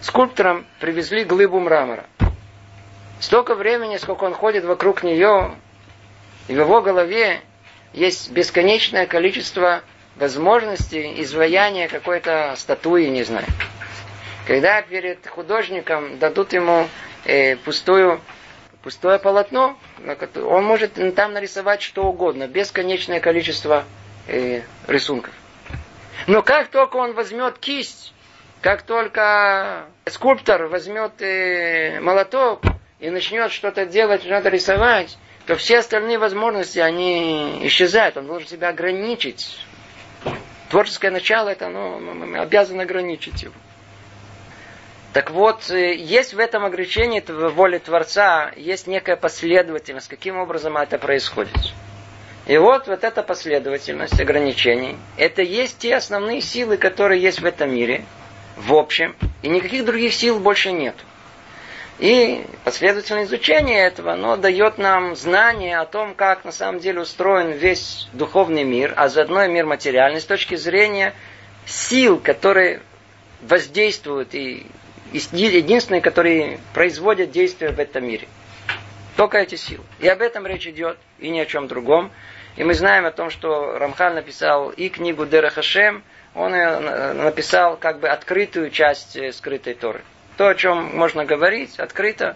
скульптором 0.00 0.66
привезли 0.80 1.24
глыбу 1.24 1.60
мрамора. 1.60 2.06
Столько 3.20 3.54
времени, 3.54 3.96
сколько 3.98 4.24
он 4.24 4.34
ходит 4.34 4.64
вокруг 4.64 5.02
нее, 5.02 5.54
в 6.48 6.52
его 6.52 6.80
голове 6.80 7.42
есть 7.92 8.30
бесконечное 8.30 9.06
количество 9.06 9.82
возможностей 10.16 11.20
изваяния 11.22 11.88
какой-то 11.88 12.54
статуи, 12.56 13.06
не 13.06 13.22
знаю. 13.22 13.46
Когда 14.46 14.80
перед 14.82 15.26
художником 15.26 16.18
дадут 16.18 16.52
ему 16.52 16.88
э, 17.24 17.56
пустую, 17.56 18.20
пустое 18.82 19.18
полотно, 19.18 19.78
он 20.36 20.64
может 20.64 20.94
там 21.14 21.32
нарисовать 21.32 21.82
что 21.82 22.04
угодно, 22.04 22.48
бесконечное 22.48 23.20
количество 23.20 23.84
э, 24.26 24.62
рисунков. 24.86 25.34
Но 26.26 26.42
как 26.42 26.68
только 26.68 26.96
он 26.96 27.14
возьмет 27.14 27.58
кисть, 27.58 28.12
как 28.60 28.82
только 28.82 29.86
скульптор 30.06 30.66
возьмет 30.66 31.20
э, 31.22 32.00
молоток 32.00 32.62
и 32.98 33.10
начнет 33.10 33.52
что-то 33.52 33.86
делать, 33.86 34.22
что-то 34.22 34.48
рисовать, 34.48 35.16
то 35.46 35.56
все 35.56 35.78
остальные 35.78 36.18
возможности, 36.18 36.78
они 36.78 37.66
исчезают. 37.66 38.16
Он 38.16 38.26
должен 38.26 38.48
себя 38.48 38.68
ограничить. 38.68 39.58
Творческое 40.70 41.10
начало, 41.10 41.48
это 41.48 41.66
оно 41.66 41.98
обязано 42.40 42.82
ограничить 42.82 43.42
его. 43.42 43.54
Так 45.12 45.30
вот, 45.30 45.70
э, 45.70 45.96
есть 45.96 46.34
в 46.34 46.38
этом 46.38 46.64
ограничении 46.64 47.22
воли 47.26 47.78
Творца, 47.78 48.52
есть 48.56 48.86
некая 48.86 49.16
последовательность, 49.16 50.08
каким 50.08 50.38
образом 50.38 50.76
это 50.76 50.98
происходит. 50.98 51.56
И 52.46 52.56
вот, 52.56 52.86
вот 52.86 53.02
эта 53.02 53.22
последовательность 53.22 54.20
ограничений, 54.20 54.96
это 55.16 55.42
есть 55.42 55.78
те 55.78 55.96
основные 55.96 56.40
силы, 56.40 56.76
которые 56.76 57.20
есть 57.20 57.40
в 57.40 57.44
этом 57.44 57.74
мире, 57.74 58.04
в 58.56 58.72
общем, 58.72 59.16
и 59.42 59.48
никаких 59.48 59.84
других 59.84 60.14
сил 60.14 60.38
больше 60.38 60.70
нет. 60.70 60.94
И 61.98 62.46
последовательное 62.64 63.24
изучение 63.24 63.84
этого, 63.84 64.12
оно 64.12 64.36
дает 64.36 64.78
нам 64.78 65.16
знание 65.16 65.80
о 65.80 65.86
том, 65.86 66.14
как 66.14 66.44
на 66.44 66.52
самом 66.52 66.80
деле 66.80 67.00
устроен 67.00 67.50
весь 67.50 68.08
духовный 68.12 68.64
мир, 68.64 68.94
а 68.96 69.08
заодно 69.08 69.44
и 69.44 69.48
мир 69.48 69.66
материальный, 69.66 70.20
с 70.20 70.24
точки 70.24 70.54
зрения 70.54 71.14
сил, 71.66 72.18
которые 72.18 72.80
воздействуют 73.42 74.34
и 74.34 74.66
единственные, 75.12 76.00
которые 76.00 76.58
производят 76.74 77.30
действия 77.30 77.70
в 77.70 77.78
этом 77.78 78.06
мире. 78.06 78.28
Только 79.16 79.38
эти 79.38 79.56
силы. 79.56 79.84
И 79.98 80.08
об 80.08 80.20
этом 80.20 80.46
речь 80.46 80.66
идет, 80.66 80.98
и 81.18 81.30
ни 81.30 81.38
о 81.38 81.46
чем 81.46 81.68
другом. 81.68 82.10
И 82.56 82.64
мы 82.64 82.74
знаем 82.74 83.06
о 83.06 83.10
том, 83.10 83.30
что 83.30 83.78
Рамхан 83.78 84.14
написал 84.14 84.70
и 84.70 84.88
книгу 84.88 85.26
Дера 85.26 85.50
Хашем, 85.50 86.02
он 86.34 86.52
написал 86.52 87.76
как 87.76 88.00
бы 88.00 88.08
открытую 88.08 88.70
часть 88.70 89.16
э, 89.16 89.32
скрытой 89.32 89.74
Торы 89.74 90.02
то, 90.40 90.48
о 90.48 90.54
чем 90.54 90.96
можно 90.96 91.26
говорить 91.26 91.78
открыто, 91.78 92.34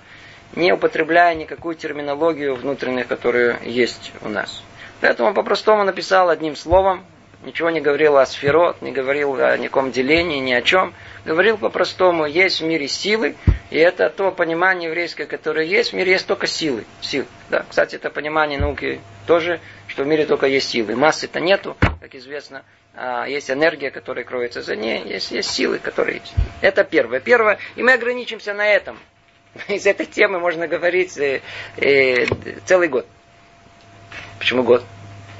не 0.54 0.74
употребляя 0.74 1.34
никакую 1.34 1.74
терминологию 1.74 2.54
внутреннюю, 2.54 3.06
которая 3.06 3.58
есть 3.62 4.12
у 4.20 4.28
нас. 4.28 4.62
Поэтому 5.00 5.30
он 5.30 5.34
по-простому 5.34 5.84
написал 5.84 6.28
одним 6.28 6.54
словом, 6.54 7.06
ничего 7.46 7.70
не 7.70 7.80
говорил 7.80 8.18
о 8.18 8.26
сферот, 8.26 8.82
не 8.82 8.92
говорил 8.92 9.40
о 9.40 9.56
никаком 9.56 9.90
делении, 9.90 10.38
ни 10.38 10.52
о 10.52 10.60
чем. 10.60 10.92
Говорил 11.24 11.56
по-простому, 11.56 12.26
есть 12.26 12.60
в 12.60 12.64
мире 12.64 12.86
силы, 12.86 13.34
и 13.70 13.78
это 13.78 14.10
то 14.10 14.30
понимание 14.30 14.88
еврейское, 14.90 15.24
которое 15.24 15.66
есть, 15.66 15.92
в 15.92 15.96
мире 15.96 16.12
есть 16.12 16.26
только 16.26 16.46
силы. 16.46 16.84
Сил. 17.00 17.24
Да. 17.48 17.64
Кстати, 17.68 17.96
это 17.96 18.10
понимание 18.10 18.58
науки 18.58 19.00
тоже, 19.26 19.60
что 19.88 20.04
в 20.04 20.06
мире 20.06 20.26
только 20.26 20.46
есть 20.46 20.68
силы. 20.68 20.96
Массы-то 20.96 21.40
нету, 21.40 21.76
как 22.00 22.14
известно, 22.14 22.62
а, 22.94 23.26
есть 23.26 23.50
энергия, 23.50 23.90
которая 23.90 24.24
кроется 24.24 24.62
за 24.62 24.76
ней, 24.76 25.02
есть, 25.04 25.30
есть 25.30 25.50
силы, 25.50 25.78
которые 25.78 26.18
есть. 26.18 26.34
Это 26.60 26.84
первое. 26.84 27.20
Первое, 27.20 27.58
и 27.74 27.82
мы 27.82 27.94
ограничимся 27.94 28.54
на 28.54 28.66
этом. 28.66 28.98
Из 29.68 29.86
этой 29.86 30.06
темы 30.06 30.38
можно 30.38 30.68
говорить 30.68 31.16
э, 31.18 31.40
э, 31.76 32.26
целый 32.64 32.88
год. 32.88 33.06
Почему 34.38 34.62
год? 34.62 34.84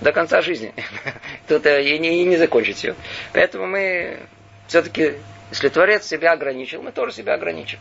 До 0.01 0.13
конца 0.13 0.41
жизни. 0.43 0.75
Тут 1.49 1.67
э, 1.67 1.85
и, 1.85 1.99
не, 1.99 2.23
и 2.23 2.25
не 2.25 2.37
закончить 2.37 2.79
все. 2.79 2.97
Поэтому 3.33 3.67
мы 3.67 4.19
все-таки, 4.67 5.15
если 5.51 5.69
Творец 5.69 6.07
себя 6.07 6.33
ограничил, 6.33 6.83
мы 6.83 6.93
тоже 6.93 7.13
себя 7.13 7.35
ограничим. 7.35 7.79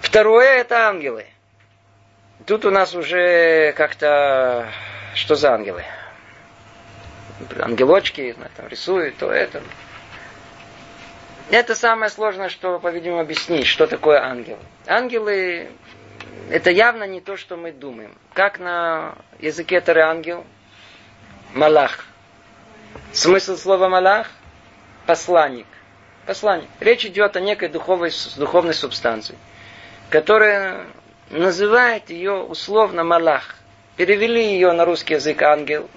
Второе 0.00 0.58
это 0.58 0.88
ангелы. 0.88 1.26
Тут 2.46 2.64
у 2.64 2.70
нас 2.70 2.94
уже 2.94 3.72
как-то... 3.72 4.68
Что 5.14 5.34
за 5.34 5.52
ангелы? 5.52 5.84
ангелочки 7.60 8.34
там, 8.56 8.68
рисуют, 8.68 9.16
то 9.16 9.30
это. 9.30 9.62
Это 11.50 11.74
самое 11.74 12.10
сложное, 12.10 12.48
что, 12.48 12.78
по-видимому, 12.78 13.20
объяснить, 13.20 13.66
что 13.66 13.86
такое 13.86 14.20
ангел. 14.22 14.58
Ангелы– 14.86 15.70
это 16.50 16.70
явно 16.70 17.04
не 17.04 17.20
то, 17.20 17.36
что 17.36 17.56
мы 17.56 17.72
думаем. 17.72 18.16
Как 18.32 18.58
на 18.58 19.16
языке 19.38 19.80
Тары 19.80 20.00
ангел? 20.02 20.46
Малах. 21.52 22.06
Смысл 23.12 23.56
слова 23.56 23.88
малах? 23.88 24.30
Посланник. 25.06 25.66
Посланник. 26.26 26.68
Речь 26.80 27.04
идет 27.04 27.36
о 27.36 27.40
некой 27.40 27.68
духовной, 27.68 28.10
духовной 28.36 28.74
субстанции, 28.74 29.36
которая 30.10 30.86
называет 31.30 32.10
ее 32.10 32.34
условно 32.34 33.04
малах. 33.04 33.56
Перевели 33.96 34.52
ее 34.52 34.72
на 34.72 34.84
русский 34.84 35.14
язык 35.14 35.42
ангел, 35.42 35.88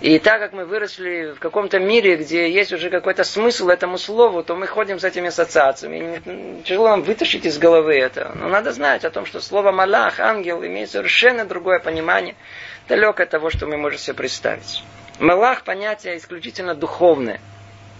и 0.00 0.18
так 0.18 0.40
как 0.40 0.54
мы 0.54 0.64
выросли 0.64 1.34
в 1.36 1.40
каком-то 1.40 1.78
мире, 1.78 2.16
где 2.16 2.50
есть 2.50 2.72
уже 2.72 2.88
какой-то 2.88 3.22
смысл 3.22 3.68
этому 3.68 3.98
слову, 3.98 4.42
то 4.42 4.56
мы 4.56 4.66
ходим 4.66 4.98
с 4.98 5.04
этими 5.04 5.28
ассоциациями. 5.28 6.22
И 6.24 6.62
тяжело 6.62 6.88
нам 6.88 7.02
вытащить 7.02 7.44
из 7.44 7.58
головы 7.58 7.96
это. 7.96 8.32
Но 8.34 8.48
надо 8.48 8.72
знать 8.72 9.04
о 9.04 9.10
том, 9.10 9.26
что 9.26 9.40
слово 9.40 9.72
«малах», 9.72 10.18
«ангел» 10.18 10.64
имеет 10.64 10.90
совершенно 10.90 11.44
другое 11.44 11.80
понимание, 11.80 12.34
далекое 12.88 13.26
от 13.26 13.30
того, 13.30 13.50
что 13.50 13.66
мы 13.66 13.76
можем 13.76 13.98
себе 13.98 14.14
представить. 14.14 14.82
Малах 15.18 15.64
понятие 15.64 16.16
исключительно 16.16 16.74
духовное. 16.74 17.38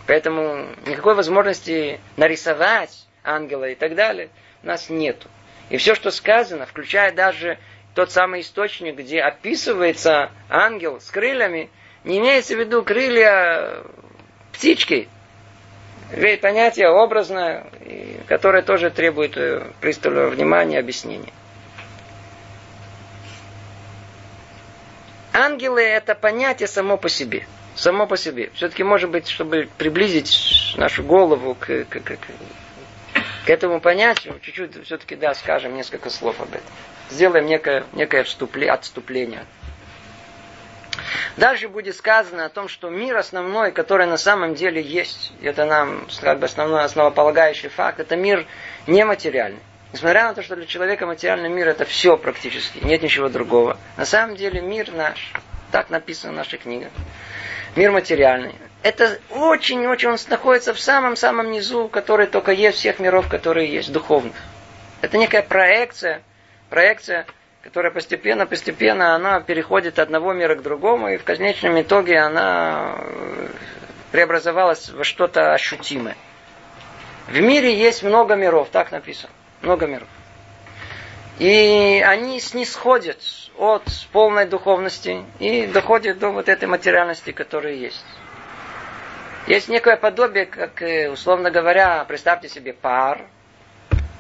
Поэтому 0.07 0.67
никакой 0.87 1.15
возможности 1.15 2.01
нарисовать 2.17 3.07
ангела 3.23 3.69
и 3.69 3.75
так 3.75 3.95
далее 3.95 4.31
у 4.63 4.67
нас 4.67 4.89
нету. 4.89 5.29
И 5.69 5.77
все, 5.77 5.95
что 5.95 6.11
сказано, 6.11 6.67
включая 6.67 7.13
даже 7.13 7.59
тот 7.95 8.11
самый 8.11 8.41
источник, 8.41 8.97
где 8.97 9.21
описывается 9.21 10.31
ангел 10.49 11.01
с 11.01 11.11
крыльями, 11.11 11.71
не 12.05 12.19
имеется 12.19 12.57
в 12.57 12.59
виду 12.59 12.83
крылья 12.83 13.83
птички. 14.53 15.09
Ведь 16.11 16.41
понятие 16.41 16.89
образное, 16.89 17.67
которое 18.27 18.63
тоже 18.63 18.91
требует 18.91 19.37
э, 19.37 19.71
пристального 19.81 20.29
внимания 20.29 20.79
объяснения. 20.79 21.33
Ангелы 25.33 25.83
это 25.83 26.17
понятие 26.17 26.67
само 26.67 26.97
по 26.97 27.09
себе. 27.09 27.47
Само 27.81 28.07
по 28.07 28.19
себе. 28.19 28.51
Все-таки, 28.53 28.83
может 28.83 29.09
быть, 29.09 29.27
чтобы 29.27 29.67
приблизить 29.79 30.75
нашу 30.77 31.03
голову 31.03 31.55
к, 31.55 31.87
к, 31.87 32.01
к, 32.01 32.19
к 33.47 33.49
этому 33.49 33.81
понятию, 33.81 34.39
чуть-чуть 34.43 34.85
все-таки, 34.85 35.17
да, 35.17 35.33
скажем 35.33 35.75
несколько 35.75 36.11
слов 36.11 36.39
об 36.43 36.51
этом. 36.51 36.69
Сделаем 37.09 37.47
некое, 37.47 37.87
некое 37.95 38.25
вступление, 38.25 38.75
отступление. 38.75 39.47
Дальше 41.39 41.69
будет 41.69 41.97
сказано 41.97 42.45
о 42.45 42.51
том, 42.51 42.69
что 42.69 42.91
мир 42.91 43.17
основной, 43.17 43.73
который 43.73 44.07
на 44.07 44.19
самом 44.19 44.55
деле 44.55 44.83
есть, 44.83 45.33
это 45.41 45.65
нам 45.65 46.07
как 46.21 46.39
бы 46.39 46.45
основной, 46.45 46.85
основополагающий 46.85 47.69
факт, 47.69 47.99
это 47.99 48.15
мир 48.15 48.47
нематериальный. 48.89 49.63
Несмотря 49.95 50.25
на 50.25 50.35
то, 50.35 50.43
что 50.43 50.55
для 50.55 50.67
человека 50.67 51.07
материальный 51.07 51.49
мир 51.49 51.69
это 51.69 51.87
все 51.87 52.19
практически, 52.19 52.85
нет 52.85 53.03
ничего 53.03 53.31
другого. 53.31 53.79
На 53.97 54.05
самом 54.05 54.37
деле 54.37 54.61
мир 54.61 54.93
наш, 54.93 55.33
так 55.73 55.89
написано 55.89 56.35
в 56.35 56.37
нашей 56.37 56.59
книге. 56.59 56.91
Мир 57.77 57.91
материальный. 57.93 58.55
Это 58.83 59.19
очень-очень, 59.31 60.09
он 60.09 60.19
находится 60.29 60.73
в 60.75 60.81
самом-самом 60.81 61.51
низу, 61.51 61.89
который 61.89 62.27
только 62.27 62.53
есть 62.53 62.79
всех 62.79 62.99
миров, 62.99 63.29
которые 63.29 63.71
есть, 63.71 63.93
духовных. 63.93 64.35
Это 65.03 65.19
некая 65.19 65.43
проекция, 65.43 66.23
проекция, 66.71 67.27
которая 67.63 67.93
постепенно-постепенно 67.93 69.15
она 69.15 69.41
переходит 69.41 69.99
от 69.99 70.07
одного 70.07 70.33
мира 70.33 70.55
к 70.55 70.63
другому, 70.63 71.09
и 71.11 71.19
в 71.19 71.25
конечном 71.25 71.81
итоге 71.81 72.19
она 72.19 72.95
э, 72.97 73.49
преобразовалась 74.13 74.89
во 74.89 75.05
что-то 75.05 75.53
ощутимое. 75.53 76.17
В 77.29 77.39
мире 77.41 77.75
есть 77.79 78.03
много 78.03 78.35
миров, 78.35 78.69
так 78.73 78.91
написано 78.91 79.33
много 79.63 79.87
миров. 79.87 80.09
И 81.41 82.05
они 82.07 82.39
снисходят 82.39 83.17
от 83.57 83.85
полной 84.13 84.45
духовности 84.45 85.25
и 85.39 85.67
доходят 85.67 86.19
до 86.19 86.29
вот 86.29 86.51
этой 86.51 86.69
материальности, 86.69 87.33
которая 87.33 87.73
есть. 87.73 88.05
Есть 89.47 89.71
некое 89.71 89.97
подобие, 89.97 90.45
как, 90.45 90.83
э, 90.83 91.09
условно 91.09 91.51
говоря, 91.51 92.05
представьте 92.05 92.51
себе 92.51 92.75
пар, 92.75 93.23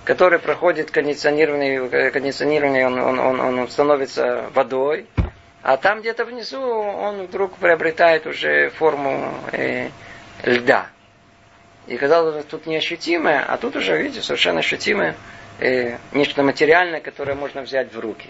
который 0.04 0.38
проходит 0.38 0.90
кондиционирование, 0.90 1.87
э, 1.90 2.11
кондиционирование 2.11 2.87
он, 2.87 2.98
он, 2.98 3.20
он, 3.20 3.59
он 3.59 3.68
становится 3.68 4.48
водой, 4.54 5.06
а 5.61 5.76
там 5.76 6.00
где-то 6.00 6.24
внизу 6.24 6.62
он 6.62 7.26
вдруг 7.26 7.54
приобретает 7.59 8.26
уже 8.26 8.70
форму 8.70 9.35
э, 9.52 9.90
льда. 10.42 10.87
И 11.87 11.98
казалось, 11.98 12.46
тут 12.46 12.64
неощутимое, 12.64 13.44
а 13.46 13.59
тут 13.59 13.76
уже, 13.76 14.00
видите, 14.00 14.22
совершенно 14.22 14.61
ощутимое 14.61 15.16
э, 15.61 15.99
нечто 16.12 16.42
материальное, 16.42 17.01
которое 17.01 17.35
можно 17.35 17.62
взять 17.62 17.92
в 17.92 18.01
руки. 18.01 18.29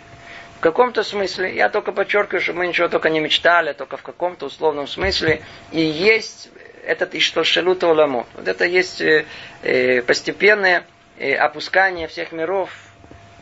В 0.58 0.60
каком-то 0.60 1.02
смысле, 1.02 1.54
я 1.54 1.70
только 1.70 1.92
подчеркиваю, 1.92 2.42
что 2.42 2.52
мы 2.52 2.66
ничего 2.66 2.88
только 2.88 3.08
не 3.08 3.20
мечтали, 3.20 3.72
только 3.72 3.96
в 3.96 4.02
каком-то 4.02 4.46
условном 4.46 4.86
смысле, 4.86 5.42
и 5.72 5.80
есть 5.80 6.50
этот 6.84 7.14
иштолшелут 7.14 7.82
оламот. 7.82 8.26
Вот 8.34 8.46
это 8.46 8.66
есть 8.66 9.00
э, 9.00 9.24
э, 9.62 10.02
постепенное 10.02 10.84
э, 11.18 11.34
опускание 11.34 12.08
всех 12.08 12.32
миров 12.32 12.70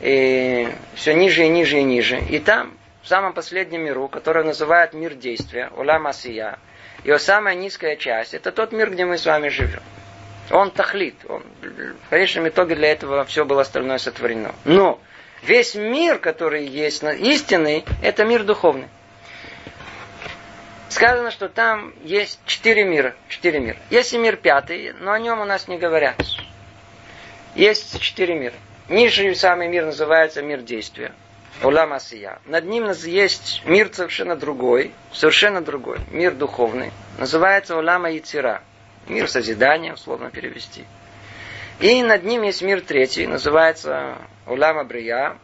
э, 0.00 0.70
все 0.94 1.14
ниже 1.14 1.44
и 1.44 1.48
ниже 1.48 1.78
и 1.78 1.82
ниже. 1.82 2.20
И 2.30 2.38
там, 2.38 2.76
в 3.02 3.08
самом 3.08 3.32
последнем 3.32 3.82
миру, 3.82 4.08
который 4.08 4.44
называют 4.44 4.92
мир 4.92 5.14
действия, 5.14 5.70
улам 5.76 6.06
асия, 6.06 6.58
его 7.04 7.18
самая 7.18 7.54
низкая 7.54 7.96
часть, 7.96 8.34
это 8.34 8.52
тот 8.52 8.72
мир, 8.72 8.90
где 8.90 9.04
мы 9.04 9.18
с 9.18 9.26
вами 9.26 9.48
живем. 9.48 9.82
Он 10.50 10.70
тахлит. 10.70 11.16
Он, 11.28 11.42
в 11.62 12.10
конечном 12.10 12.48
итоге 12.48 12.74
для 12.74 12.92
этого 12.92 13.24
все 13.24 13.44
было 13.44 13.62
остальное 13.62 13.98
сотворено. 13.98 14.54
Но 14.64 15.00
весь 15.42 15.74
мир, 15.74 16.18
который 16.18 16.66
есть 16.66 17.02
истинный, 17.02 17.84
это 18.02 18.24
мир 18.24 18.44
духовный. 18.44 18.88
Сказано, 20.88 21.30
что 21.30 21.48
там 21.48 21.92
есть 22.02 22.40
четыре 22.46 22.84
мира. 22.84 23.14
Четыре 23.28 23.60
мира. 23.60 23.76
Есть 23.90 24.14
и 24.14 24.18
мир 24.18 24.36
пятый, 24.36 24.94
но 25.00 25.12
о 25.12 25.18
нем 25.18 25.40
у 25.40 25.44
нас 25.44 25.68
не 25.68 25.76
говорят. 25.76 26.16
Есть 27.54 28.00
четыре 28.00 28.34
мира. 28.34 28.54
Нижний 28.88 29.34
самый 29.34 29.68
мир 29.68 29.84
называется 29.84 30.40
мир 30.40 30.62
действия. 30.62 31.12
Улам 31.62 31.92
Асия. 31.92 32.38
Над 32.46 32.64
ним 32.64 32.90
есть 32.90 33.62
мир 33.64 33.90
совершенно 33.92 34.36
другой, 34.36 34.92
совершенно 35.12 35.60
другой, 35.60 35.98
мир 36.10 36.34
духовный. 36.34 36.92
Называется 37.18 37.76
Улама 37.76 38.10
Яцера. 38.10 38.62
Мир 39.08 39.28
созидания, 39.28 39.94
условно 39.94 40.30
перевести. 40.30 40.84
И 41.80 42.02
над 42.02 42.24
ним 42.24 42.42
есть 42.42 42.62
мир 42.62 42.80
третий, 42.80 43.26
называется 43.26 44.18
Улама 44.46 44.84
Брия. 44.84 45.38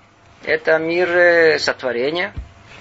Это 0.45 0.79
мир 0.79 1.09
э, 1.09 1.59
сотворения. 1.59 2.35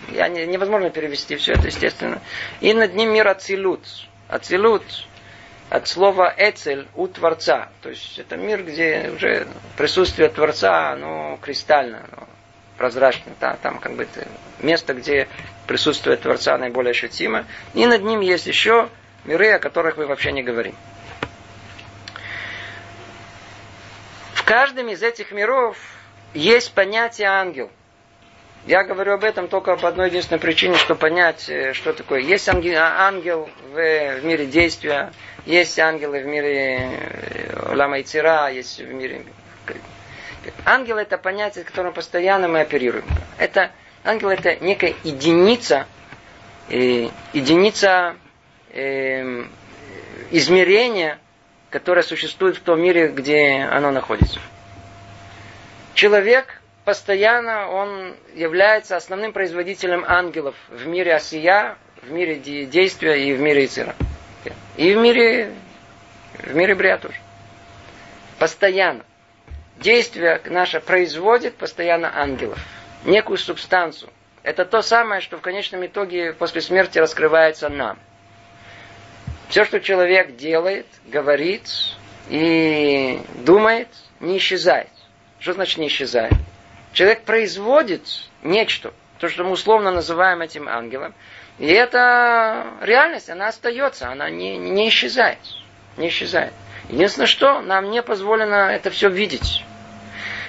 Я 0.09 0.27
не, 0.27 0.45
невозможно 0.45 0.89
перевести 0.89 1.35
все 1.35 1.53
это, 1.53 1.67
естественно. 1.67 2.21
И 2.61 2.73
над 2.73 2.95
ним 2.95 3.13
мир 3.13 3.27
Ацилут. 3.27 3.85
Ацилут 4.27 4.83
от 5.69 5.87
слова 5.87 6.33
Эцель 6.37 6.87
у 6.95 7.07
Творца. 7.07 7.69
То 7.81 7.89
есть 7.89 8.19
это 8.19 8.37
мир, 8.37 8.63
где 8.63 9.11
уже 9.15 9.47
присутствие 9.77 10.29
Творца, 10.29 10.91
оно 10.91 11.37
кристально, 11.41 12.05
оно 12.11 12.27
прозрачно. 12.77 13.31
Да, 13.39 13.57
там 13.61 13.79
как 13.79 13.93
бы 13.93 14.07
место, 14.59 14.93
где 14.93 15.27
присутствие 15.67 16.17
Творца 16.17 16.57
наиболее 16.57 16.91
ощутимо. 16.91 17.45
И 17.73 17.85
над 17.85 18.03
ним 18.03 18.19
есть 18.19 18.47
еще 18.47 18.89
Миры, 19.25 19.51
о 19.51 19.59
которых 19.59 19.97
мы 19.97 20.05
вообще 20.05 20.31
не 20.31 20.43
говорим. 20.43 20.75
В 24.33 24.43
каждом 24.43 24.89
из 24.89 25.01
этих 25.01 25.31
миров 25.31 25.77
есть 26.33 26.73
понятие 26.73 27.29
ангел. 27.29 27.71
Я 28.65 28.83
говорю 28.83 29.13
об 29.13 29.23
этом 29.23 29.47
только 29.49 29.75
по 29.75 29.89
одной 29.89 30.07
единственной 30.07 30.39
причине, 30.39 30.77
чтобы 30.77 30.99
понять, 30.99 31.49
э, 31.49 31.73
что 31.73 31.93
такое. 31.93 32.19
Есть 32.21 32.47
ангел, 32.47 32.75
а, 32.77 33.07
ангел 33.07 33.49
в, 33.71 33.75
в 33.75 34.23
мире 34.25 34.45
действия, 34.45 35.11
есть 35.45 35.77
ангелы 35.79 36.21
в 36.21 36.25
мире 36.25 36.77
э, 36.79 37.75
Лама 37.75 37.99
и 37.99 38.03
Цира, 38.03 38.49
есть 38.49 38.79
в 38.79 38.93
мире... 38.93 39.25
Ангел 40.65 40.97
это 40.97 41.17
понятие, 41.17 41.65
которым 41.65 41.93
постоянно 41.93 42.47
мы 42.47 42.61
оперируем. 42.61 43.05
Это, 43.37 43.71
ангел 44.05 44.29
это 44.29 44.55
некая 44.57 44.93
единица, 45.03 45.85
э, 46.69 47.09
единица 47.33 48.15
э, 48.73 49.45
измерение, 50.31 51.19
которое 51.69 52.03
существует 52.03 52.57
в 52.57 52.61
том 52.61 52.81
мире, 52.81 53.07
где 53.07 53.67
оно 53.71 53.91
находится. 53.91 54.39
Человек 55.93 56.61
постоянно 56.85 57.69
он 57.69 58.15
является 58.33 58.97
основным 58.97 59.31
производителем 59.31 60.03
ангелов 60.07 60.55
в 60.69 60.85
мире 60.87 61.15
осия, 61.15 61.77
в 62.01 62.11
мире 62.11 62.35
действия 62.35 63.15
и 63.15 63.33
в 63.33 63.39
мире 63.39 63.65
Ицира. 63.65 63.95
И 64.75 64.93
в 64.93 64.97
мире, 64.97 65.53
в 66.39 66.53
мире 66.55 66.75
Брия 66.75 66.97
тоже. 66.97 67.17
Постоянно. 68.39 69.05
Действие 69.77 70.41
наше 70.45 70.79
производит 70.79 71.55
постоянно 71.55 72.11
ангелов. 72.19 72.59
Некую 73.05 73.37
субстанцию. 73.37 74.11
Это 74.41 74.65
то 74.65 74.81
самое, 74.81 75.21
что 75.21 75.37
в 75.37 75.41
конечном 75.41 75.85
итоге 75.85 76.33
после 76.33 76.61
смерти 76.61 76.97
раскрывается 76.97 77.69
нам– 77.69 77.99
все, 79.49 79.65
что 79.65 79.79
человек 79.79 80.35
делает, 80.35 80.85
говорит 81.05 81.69
и 82.29 83.19
думает, 83.45 83.89
не 84.19 84.37
исчезает. 84.37 84.89
Что 85.39 85.53
значит 85.53 85.77
не 85.77 85.87
исчезает? 85.87 86.33
Человек 86.93 87.23
производит 87.23 88.03
нечто, 88.43 88.93
то, 89.19 89.29
что 89.29 89.43
мы 89.43 89.51
условно 89.51 89.91
называем 89.91 90.41
этим 90.41 90.67
ангелом, 90.67 91.13
и 91.59 91.67
эта 91.67 92.65
реальность, 92.81 93.29
она 93.29 93.47
остается, 93.49 94.09
она 94.09 94.29
не, 94.29 94.57
не 94.57 94.89
исчезает. 94.89 95.39
Не 95.97 96.09
исчезает. 96.09 96.53
Единственное, 96.89 97.27
что 97.27 97.61
нам 97.61 97.91
не 97.91 98.01
позволено 98.01 98.69
это 98.71 98.89
все 98.89 99.09
видеть. 99.09 99.63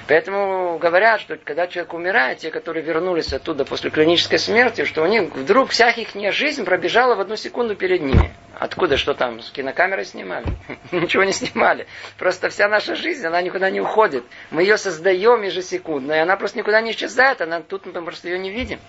Поэтому 0.07 0.79
говорят, 0.79 1.21
что 1.21 1.37
когда 1.37 1.67
человек 1.67 1.95
умирает, 1.95 2.39
те, 2.39 2.51
которые 2.51 2.85
вернулись 2.85 3.33
оттуда 3.33 3.65
после 3.65 3.91
клинической 3.91 4.39
смерти, 4.39 4.85
что 4.85 5.03
у 5.03 5.07
них 5.07 5.35
вдруг 5.35 5.71
вся 5.71 5.91
их 5.91 6.11
жизнь 6.33 6.65
пробежала 6.65 7.15
в 7.15 7.21
одну 7.21 7.37
секунду 7.37 7.75
перед 7.75 8.03
ними. 8.03 8.31
Откуда, 8.59 8.99
что 8.99 9.15
там, 9.15 9.41
с 9.41 9.51
кинокамеры 9.51 10.05
снимали? 10.05 10.47
Ничего 10.93 11.25
не 11.25 11.33
снимали. 11.33 11.87
Просто 12.19 12.51
вся 12.51 12.69
наша 12.69 12.97
жизнь, 12.97 13.27
она 13.27 13.41
никуда 13.41 13.71
не 13.71 13.81
уходит. 13.81 14.25
Мы 14.51 14.63
ее 14.63 14.77
создаем 14.77 15.43
ежесекундно, 15.43 16.13
и 16.13 16.19
она 16.19 16.37
просто 16.37 16.59
никуда 16.59 16.83
не 16.83 16.91
исчезает, 16.91 17.41
она 17.41 17.61
тут 17.61 17.87
мы 17.87 18.05
просто 18.05 18.29
ее 18.29 18.39
не 18.39 18.51
видим. 18.51 18.81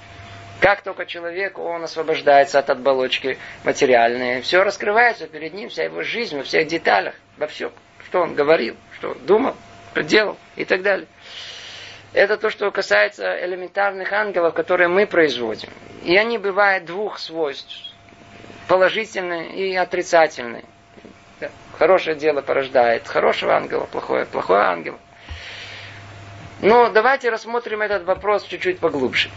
Как 0.59 0.81
только 0.81 1.05
человек, 1.05 1.59
он 1.59 1.83
освобождается 1.83 2.59
от 2.59 2.69
оболочки 2.69 3.37
материальной, 3.63 4.41
все 4.41 4.63
раскрывается 4.63 5.27
перед 5.27 5.53
ним, 5.53 5.69
вся 5.69 5.83
его 5.83 6.01
жизнь 6.01 6.37
во 6.37 6.43
всех 6.43 6.67
деталях, 6.67 7.15
во 7.37 7.47
всем, 7.47 7.71
что 8.07 8.21
он 8.21 8.35
говорил, 8.35 8.75
что 8.97 9.13
думал, 9.15 9.55
делал 10.03 10.37
и 10.55 10.65
так 10.65 10.81
далее. 10.81 11.07
Это 12.13 12.37
то, 12.37 12.49
что 12.49 12.71
касается 12.71 13.45
элементарных 13.45 14.13
ангелов, 14.13 14.53
которые 14.53 14.87
мы 14.87 15.05
производим. 15.05 15.69
И 16.03 16.15
они 16.15 16.37
бывают 16.37 16.85
двух 16.85 17.19
свойств. 17.19 17.73
Положительные 18.67 19.53
и 19.53 19.75
отрицательные. 19.75 20.63
Хорошее 21.77 22.15
дело 22.15 22.41
порождает 22.41 23.07
хорошего 23.07 23.55
ангела, 23.55 23.85
плохое, 23.85 24.25
плохой 24.25 24.59
ангел. 24.59 24.97
Но 26.61 26.89
давайте 26.89 27.29
рассмотрим 27.29 27.81
этот 27.81 28.05
вопрос 28.05 28.43
чуть-чуть 28.43 28.79
поглубже. 28.79 29.29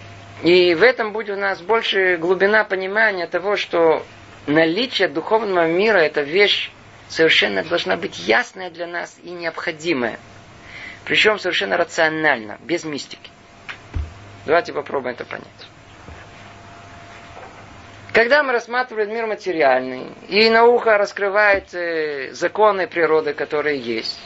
И 0.42 0.74
в 0.74 0.84
этом 0.84 1.12
будет 1.12 1.36
у 1.36 1.40
нас 1.40 1.60
больше 1.60 2.16
глубина 2.16 2.62
понимания 2.62 3.26
того, 3.26 3.56
что 3.56 4.04
наличие 4.46 5.08
духовного 5.08 5.66
мира– 5.66 5.98
это 5.98 6.20
вещь 6.20 6.70
совершенно 7.08 7.64
должна 7.64 7.96
быть 7.96 8.18
ясная 8.20 8.70
для 8.70 8.86
нас 8.86 9.18
и 9.22 9.30
необходимая. 9.30 10.18
Причем 11.08 11.38
совершенно 11.38 11.78
рационально, 11.78 12.58
без 12.60 12.84
мистики. 12.84 13.30
Давайте 14.44 14.74
попробуем 14.74 15.14
это 15.14 15.24
понять. 15.24 15.46
Когда 18.12 18.42
мы 18.42 18.52
рассматриваем 18.52 19.10
мир 19.10 19.26
материальный, 19.26 20.08
и 20.28 20.50
наука 20.50 20.98
раскрывает 20.98 21.72
э, 21.72 22.32
законы 22.32 22.86
природы, 22.86 23.32
которые 23.32 23.78
есть, 23.80 24.20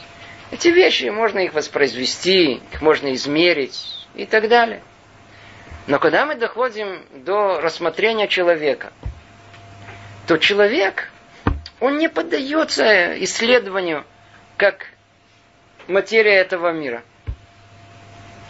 эти 0.51 0.67
вещи 0.67 1.05
можно 1.05 1.39
их 1.39 1.53
воспроизвести, 1.53 2.55
их 2.55 2.81
можно 2.81 3.13
измерить 3.13 4.05
и 4.13 4.25
так 4.25 4.49
далее. 4.49 4.81
Но 5.87 5.99
когда 5.99 6.25
мы 6.25 6.35
доходим 6.35 7.05
до 7.13 7.61
рассмотрения 7.61 8.27
человека, 8.27 8.91
то 10.27 10.35
человек, 10.37 11.09
он 11.79 11.97
не 11.97 12.09
поддается 12.09 13.23
исследованию 13.23 14.03
как 14.57 14.92
материя 15.87 16.35
этого 16.35 16.71
мира. 16.71 17.03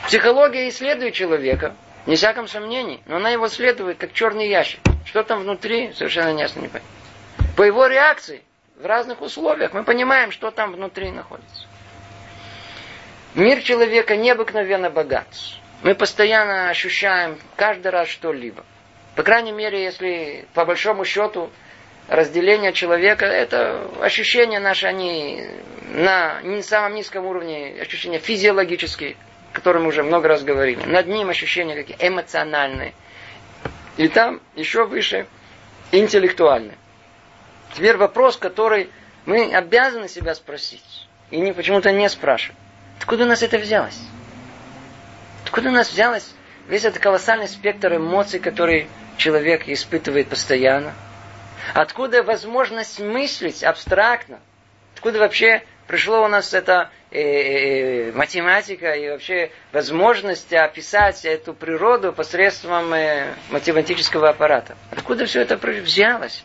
Психология 0.06 0.68
исследует 0.70 1.14
человека, 1.14 1.76
не 2.06 2.16
всяком 2.16 2.48
сомнении, 2.48 3.02
но 3.06 3.18
она 3.18 3.30
его 3.30 3.48
исследует 3.48 3.98
как 3.98 4.14
черный 4.14 4.50
ящик. 4.50 4.82
Что 5.06 5.24
там 5.24 5.42
внутри, 5.42 5.94
совершенно 5.94 6.38
ясно 6.38 6.62
не 6.62 6.68
понятно. 6.68 6.90
По 7.56 7.64
его 7.64 7.88
реакции, 7.88 8.44
в 8.78 8.86
разных 8.86 9.22
условиях, 9.22 9.74
мы 9.74 9.84
понимаем, 9.84 10.32
что 10.32 10.52
там 10.52 10.74
внутри 10.74 11.12
находится. 11.12 11.68
Мир 13.36 13.62
человека 13.62 14.16
необыкновенно 14.16 14.90
богат. 14.90 15.28
Мы 15.82 15.96
постоянно 15.96 16.70
ощущаем 16.70 17.40
каждый 17.56 17.90
раз 17.90 18.08
что-либо. 18.08 18.64
По 19.16 19.24
крайней 19.24 19.52
мере, 19.52 19.84
если 19.84 20.48
по 20.54 20.66
большому 20.66 21.06
счету 21.06 21.50
разделение 22.08 22.74
человека, 22.74 23.26
это 23.26 23.90
ощущения 24.02 24.60
наши, 24.60 24.88
они 24.88 25.46
на 25.94 26.42
не 26.42 26.62
самом 26.62 26.96
низком 26.96 27.26
уровне, 27.26 27.76
ощущения 27.82 28.20
физиологические, 28.20 29.16
о 29.52 29.56
которых 29.56 29.84
мы 29.84 29.90
уже 29.90 30.04
много 30.04 30.28
раз 30.28 30.44
говорили. 30.44 30.84
Над 30.86 31.08
ним 31.08 31.30
ощущения 31.30 31.76
какие 31.76 31.98
эмоциональные. 32.00 32.94
И 33.98 34.08
там 34.08 34.42
еще 34.56 34.86
выше 34.86 35.28
интеллектуальные. 35.92 36.78
Теперь 37.76 37.98
вопрос, 37.98 38.38
который 38.38 38.90
мы 39.26 39.54
обязаны 39.54 40.08
себя 40.08 40.36
спросить. 40.36 41.08
И 41.32 41.40
не, 41.40 41.54
почему-то 41.54 41.92
не 41.92 42.10
спрашиваем. 42.10 42.60
Откуда 43.00 43.24
у 43.24 43.28
нас 43.28 43.42
это 43.44 43.58
взялось? 43.58 44.00
Откуда 45.46 45.70
у 45.70 45.72
нас 45.72 45.92
взялось 45.92 46.34
весь 46.68 46.86
этот 46.86 47.02
колоссальный 47.02 47.48
спектр 47.48 47.96
эмоций, 47.96 48.40
который 48.40 48.88
человек 49.18 49.68
испытывает 49.68 50.28
постоянно? 50.28 50.94
Откуда 51.74 52.24
возможность 52.24 53.00
мыслить 53.00 53.64
абстрактно? 53.64 54.40
Откуда 54.96 55.20
вообще 55.20 55.64
пришло 55.88 56.24
у 56.24 56.28
нас 56.28 56.54
эта 56.54 56.90
э, 57.12 57.20
э, 57.20 58.12
математика 58.14 58.94
и 58.94 59.10
вообще 59.10 59.52
возможность 59.72 60.54
описать 60.54 61.26
эту 61.26 61.54
природу 61.54 62.14
посредством 62.14 62.94
э, 62.94 63.34
математического 63.50 64.30
аппарата? 64.30 64.76
Откуда 64.92 65.26
все 65.26 65.42
это 65.42 65.58
взялось? 65.58 66.44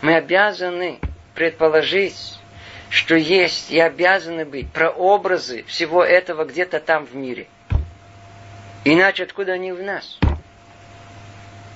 Мы 0.00 0.16
обязаны 0.16 0.98
предположить, 1.34 2.38
что 2.88 3.14
есть 3.14 3.70
и 3.70 3.78
обязаны 3.78 4.44
быть 4.44 4.70
прообразы 4.72 5.64
всего 5.64 6.02
этого 6.02 6.44
где-то 6.44 6.80
там 6.80 7.04
в 7.04 7.14
мире. 7.14 7.46
Иначе 8.84 9.24
откуда 9.24 9.52
они 9.52 9.72
в 9.72 9.82
нас? 9.82 10.18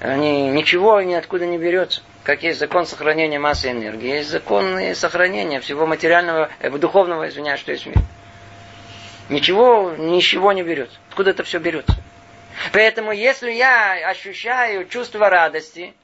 Они, 0.01 0.49
ничего 0.49 1.03
ниоткуда 1.03 1.47
не 1.47 1.59
берется. 1.59 2.03
Как 2.25 2.43
есть 2.43 2.59
закон 2.59 2.87
сохранения 2.87 3.39
массы 3.39 3.71
энергии, 3.71 4.09
есть 4.09 4.31
закон 4.31 4.79
сохранения 4.95 5.61
всего 5.61 5.87
материального, 5.87 6.51
э, 6.61 6.71
духовного, 6.71 7.29
извиняюсь, 7.29 7.61
что 7.61 7.73
есть 7.73 7.85
в 7.85 7.87
мире. 7.87 8.01
Ничего, 9.29 9.95
ничего 9.97 10.53
не 10.53 10.63
берется. 10.63 10.99
Откуда 11.11 11.31
это 11.31 11.45
все 11.45 11.59
берется? 11.59 11.95
Поэтому, 12.73 13.13
если 13.13 13.53
я 13.53 14.09
ощущаю 14.09 14.87
чувство 14.89 15.29
радости, 15.29 15.95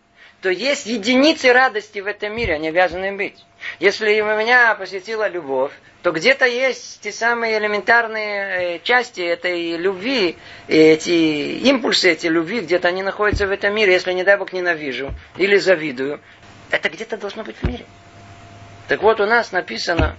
то 0.43 0.51
есть 0.51 0.87
единицы 0.87 1.53
радости 1.53 1.99
в 1.99 2.07
этом 2.07 2.37
мире, 2.37 2.55
они 2.55 2.69
обязаны 2.69 3.17
быть. 3.17 3.45
Если 3.81 4.21
меня 4.21 4.75
посетила 4.75 5.29
любовь, 5.29 5.73
то 6.03 6.13
где-то 6.13 6.47
есть 6.47 7.01
те 7.01 7.11
самые 7.11 7.59
элементарные 7.59 8.77
э, 8.77 8.81
части 8.85 9.23
этой 9.23 9.77
любви, 9.77 10.37
эти 10.69 11.59
импульсы 11.69 12.13
эти 12.13 12.29
любви, 12.29 12.61
где-то 12.61 12.87
они 12.89 13.03
находятся 13.03 13.47
в 13.47 13.51
этом 13.51 13.75
мире, 13.75 13.95
если, 13.95 14.13
не 14.13 14.23
дай 14.23 14.37
Бог, 14.37 14.53
ненавижу 14.53 15.13
или 15.37 15.57
завидую. 15.57 16.21
Это 16.71 16.91
где-то 16.91 17.17
должно 17.17 17.43
быть 17.43 17.57
в 17.57 17.65
мире. 17.65 17.85
Так 18.89 19.03
вот, 19.03 19.21
у 19.21 19.27
нас 19.27 19.51
написано, 19.51 20.17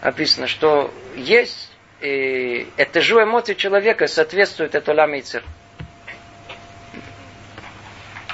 написано, 0.00 0.46
что 0.46 0.94
есть 1.16 1.72
э, 2.00 2.66
это 2.76 3.00
же 3.00 3.20
эмоции 3.20 3.54
человека 3.54 4.06
соответствует 4.06 4.74
эту 4.74 4.94
ламейцер. 4.94 5.42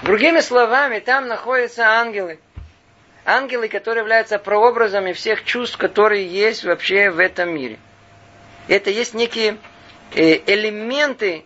Другими 0.06 0.38
словами, 0.38 1.00
там 1.00 1.26
находятся 1.26 1.82
ангелы. 1.88 2.38
Ангелы, 3.24 3.66
которые 3.68 4.02
являются 4.02 4.38
прообразами 4.38 5.12
всех 5.12 5.42
чувств, 5.42 5.76
которые 5.78 6.24
есть 6.28 6.62
вообще 6.62 7.10
в 7.10 7.18
этом 7.18 7.52
мире. 7.52 7.80
Это 8.68 8.90
есть 8.90 9.14
некие 9.14 9.58
э, 10.14 10.38
элементы 10.46 11.44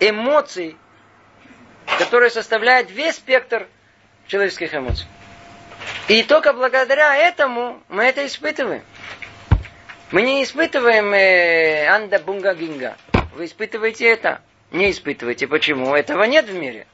эмоций, 0.00 0.78
которые 1.98 2.30
составляют 2.30 2.90
весь 2.90 3.16
спектр 3.16 3.68
человеческих 4.26 4.74
эмоций. 4.74 5.06
И 6.08 6.22
только 6.22 6.54
благодаря 6.54 7.14
этому 7.14 7.82
мы 7.90 8.04
это 8.04 8.24
испытываем. 8.24 8.84
Мы 10.12 10.22
не 10.22 10.42
испытываем 10.44 11.12
э, 11.12 11.86
анда 11.88 12.18
бунга 12.20 12.54
гинга. 12.54 12.96
Вы 13.34 13.44
испытываете 13.44 14.08
это? 14.08 14.40
Не 14.70 14.92
испытываете. 14.92 15.46
Почему? 15.46 15.94
Этого 15.94 16.24
нет 16.24 16.46
в 16.48 16.54
мире. 16.54 16.86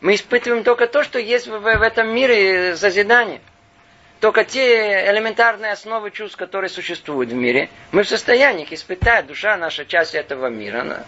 Мы 0.00 0.14
испытываем 0.14 0.64
только 0.64 0.86
то, 0.86 1.02
что 1.02 1.18
есть 1.18 1.46
в, 1.46 1.58
в 1.58 1.66
этом 1.66 2.08
мире 2.14 2.76
созидание. 2.76 3.40
Только 4.20 4.44
те 4.44 5.10
элементарные 5.10 5.72
основы 5.72 6.10
чувств, 6.10 6.36
которые 6.36 6.68
существуют 6.68 7.30
в 7.30 7.34
мире, 7.34 7.70
мы 7.90 8.02
в 8.02 8.08
состоянии 8.08 8.64
их 8.64 8.72
испытать. 8.72 9.26
Душа 9.26 9.56
наша 9.56 9.86
часть 9.86 10.14
этого 10.14 10.48
мира, 10.48 10.82
она, 10.82 11.04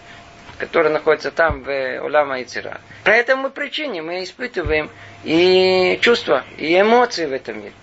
которая 0.57 0.91
находится 0.91 1.31
там 1.31 1.61
в 1.63 1.99
Улама 2.01 2.39
и 2.39 2.43
Цира. 2.43 2.81
По 3.03 3.09
этому 3.09 3.51
причине 3.51 4.01
мы 4.01 4.23
испытываем 4.23 4.89
и 5.23 5.99
чувства, 6.01 6.43
и 6.57 6.79
эмоции 6.79 7.25
в 7.25 7.33
этом 7.33 7.59
мире. 7.59 7.73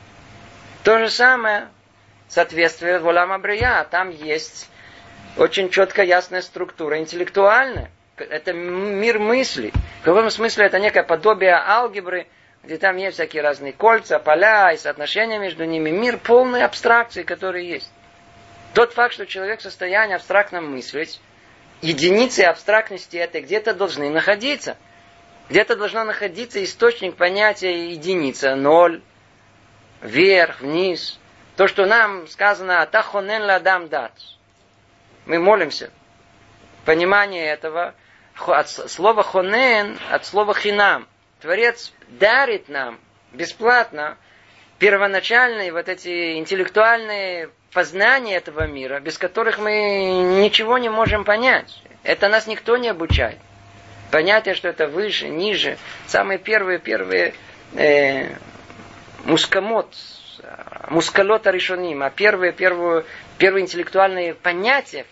То 0.82 0.98
же 0.98 1.08
самое 1.10 1.68
соответствие 2.28 2.98
в 2.98 3.06
Улама 3.06 3.38
Брия. 3.38 3.84
Там 3.90 4.10
есть 4.10 4.68
очень 5.36 5.70
четко 5.70 6.02
ясная 6.02 6.40
структура 6.42 6.98
интеллектуальная. 6.98 7.90
Это 8.24 8.52
мир 8.52 9.18
мысли. 9.18 9.72
В 10.00 10.04
каком 10.04 10.30
смысле 10.30 10.66
это 10.66 10.78
некое 10.78 11.02
подобие 11.02 11.54
алгебры– 11.54 12.26
где 12.62 12.76
там 12.76 12.96
есть 12.96 13.14
всякие 13.14 13.42
разные 13.42 13.72
кольца, 13.72 14.18
поля 14.18 14.72
и 14.72 14.76
соотношения 14.76 15.38
между 15.38 15.64
ними. 15.64 15.90
Мир 15.90 16.18
полной 16.18 16.62
абстракции, 16.62 17.22
который 17.22 17.66
есть. 17.66 17.90
Тот 18.74 18.92
факт, 18.92 19.14
что 19.14 19.26
человек 19.26 19.60
в 19.60 19.62
состоянии 19.62 20.14
абстрактно 20.14 20.60
мыслить, 20.60 21.20
единицы 21.80 22.40
абстрактности 22.40 23.16
этой 23.16 23.40
где-то 23.40 23.74
должны 23.74 24.10
находиться. 24.10 24.76
Где-то 25.48 25.74
должно 25.76 26.04
находиться 26.04 26.62
источник 26.62 27.16
понятия 27.16 27.90
единица, 27.90 28.54
ноль, 28.54 29.02
вверх, 30.02 30.60
вниз. 30.60 31.18
То, 31.56 31.66
что 31.66 31.86
нам 31.86 32.28
сказано 32.28 32.86
«Тахонен 32.86 33.42
ладам 33.42 33.88
дат». 33.88 34.12
Мы 35.26 35.38
молимся. 35.40 35.90
Понимание 36.84 37.46
этого 37.46 37.94
от 38.48 38.68
слова 38.68 39.22
хонен, 39.22 39.98
от 40.10 40.24
слова 40.24 40.54
хинам. 40.54 41.06
Творец 41.40 41.92
дарит 42.08 42.68
нам 42.68 42.98
бесплатно 43.32 44.16
первоначальные 44.78 45.72
вот 45.72 45.88
эти 45.88 46.38
интеллектуальные 46.38 47.50
познания 47.72 48.36
этого 48.36 48.66
мира, 48.66 49.00
без 49.00 49.18
которых 49.18 49.58
мы 49.58 50.40
ничего 50.40 50.78
не 50.78 50.88
можем 50.88 51.24
понять. 51.24 51.82
Это 52.02 52.28
нас 52.28 52.46
никто 52.46 52.76
не 52.76 52.88
обучает. 52.88 53.38
Понятие, 54.10 54.54
что 54.54 54.68
это 54.68 54.88
выше, 54.88 55.28
ниже. 55.28 55.78
Самые 56.06 56.38
первые, 56.38 56.78
первые 56.78 57.34
э, 57.74 58.34
мускамот, 59.24 59.94
мускалота 60.88 61.50
решоним, 61.50 62.02
а 62.02 62.10
первые, 62.10 62.52
первые, 62.52 63.04
первые 63.38 63.62
интеллектуальные 63.62 64.34
понятия 64.34 65.06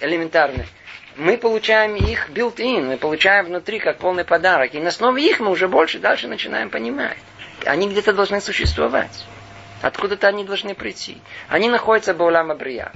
элементарные, 0.00 0.66
мы 1.16 1.36
получаем 1.38 1.94
их 1.96 2.30
built-in, 2.30 2.82
мы 2.82 2.96
получаем 2.96 3.46
внутри 3.46 3.78
как 3.78 3.98
полный 3.98 4.24
подарок. 4.24 4.74
И 4.74 4.80
на 4.80 4.88
основе 4.88 5.24
их 5.24 5.40
мы 5.40 5.50
уже 5.50 5.68
больше 5.68 5.98
дальше 5.98 6.28
начинаем 6.28 6.70
понимать. 6.70 7.18
Они 7.64 7.88
где-то 7.88 8.12
должны 8.12 8.40
существовать. 8.40 9.24
Откуда-то 9.80 10.28
они 10.28 10.44
должны 10.44 10.74
прийти. 10.74 11.18
Они 11.48 11.68
находятся 11.68 12.14
в 12.14 12.16
Баулама 12.16 12.54
Брия. 12.54 12.92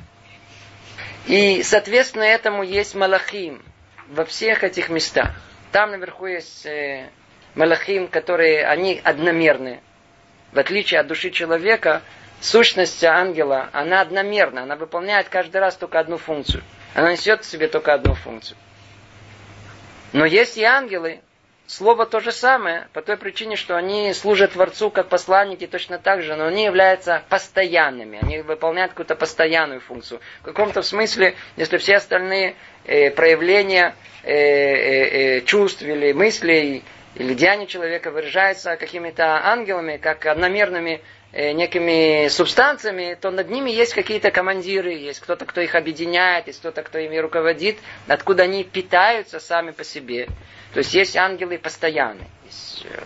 И, 1.26 1.62
соответственно, 1.62 2.22
этому 2.22 2.62
есть 2.62 2.94
Малахим 2.94 3.62
во 4.08 4.24
всех 4.24 4.64
этих 4.64 4.88
местах. 4.88 5.30
Там 5.72 5.90
наверху 5.90 6.26
есть 6.26 6.64
э, 6.66 7.10
Малахим, 7.54 8.08
которые, 8.08 8.66
они 8.66 9.00
одномерные. 9.04 9.80
В 10.52 10.58
отличие 10.58 11.00
от 11.00 11.06
души 11.06 11.30
человека, 11.30 12.02
сущность 12.40 13.04
ангела, 13.04 13.68
она 13.72 14.00
одномерна. 14.00 14.62
Она 14.62 14.76
выполняет 14.76 15.28
каждый 15.28 15.58
раз 15.58 15.76
только 15.76 16.00
одну 16.00 16.16
функцию. 16.16 16.64
Она 16.94 17.12
несет 17.12 17.44
в 17.44 17.50
себе 17.50 17.68
только 17.68 17.94
одну 17.94 18.14
функцию. 18.14 18.56
Но 20.12 20.24
есть 20.24 20.56
и 20.56 20.64
ангелы, 20.64 21.20
Слово 21.68 22.06
то 22.06 22.20
же 22.20 22.32
самое, 22.32 22.88
по 22.94 23.02
той 23.02 23.18
причине, 23.18 23.56
что 23.56 23.76
они 23.76 24.14
служат 24.14 24.52
Творцу 24.52 24.90
как 24.90 25.08
посланники 25.10 25.66
точно 25.66 25.98
так 25.98 26.22
же, 26.22 26.34
но 26.34 26.46
они 26.46 26.64
являются 26.64 27.22
постоянными, 27.28 28.18
они 28.22 28.38
выполняют 28.40 28.92
какую-то 28.92 29.14
постоянную 29.14 29.82
функцию. 29.82 30.22
В 30.40 30.44
каком-то 30.44 30.80
смысле, 30.80 31.34
если 31.56 31.76
все 31.76 31.96
остальные 31.96 32.54
э, 32.86 33.10
проявления 33.10 33.94
э, 34.22 34.32
э, 34.32 35.36
э, 35.36 35.40
чувств 35.42 35.82
или 35.82 36.14
мыслей 36.14 36.84
или 37.14 37.34
деяния 37.34 37.66
человека 37.66 38.12
выражаются 38.12 38.78
какими-то 38.78 39.46
ангелами, 39.46 39.98
как 39.98 40.24
одномерными 40.24 41.02
некими 41.32 42.28
субстанциями, 42.28 43.16
то 43.20 43.30
над 43.30 43.50
ними 43.50 43.70
есть 43.70 43.94
какие-то 43.94 44.30
командиры, 44.30 44.92
есть 44.92 45.20
кто-то, 45.20 45.44
кто 45.44 45.60
их 45.60 45.74
объединяет, 45.74 46.46
есть 46.46 46.60
кто-то, 46.60 46.82
кто 46.82 46.98
ими 46.98 47.16
руководит, 47.18 47.78
откуда 48.06 48.44
они 48.44 48.64
питаются 48.64 49.38
сами 49.38 49.72
по 49.72 49.84
себе. 49.84 50.26
То 50.72 50.78
есть 50.78 50.94
есть 50.94 51.16
ангелы 51.16 51.58
постоянные. 51.58 52.28
Э, 52.84 53.02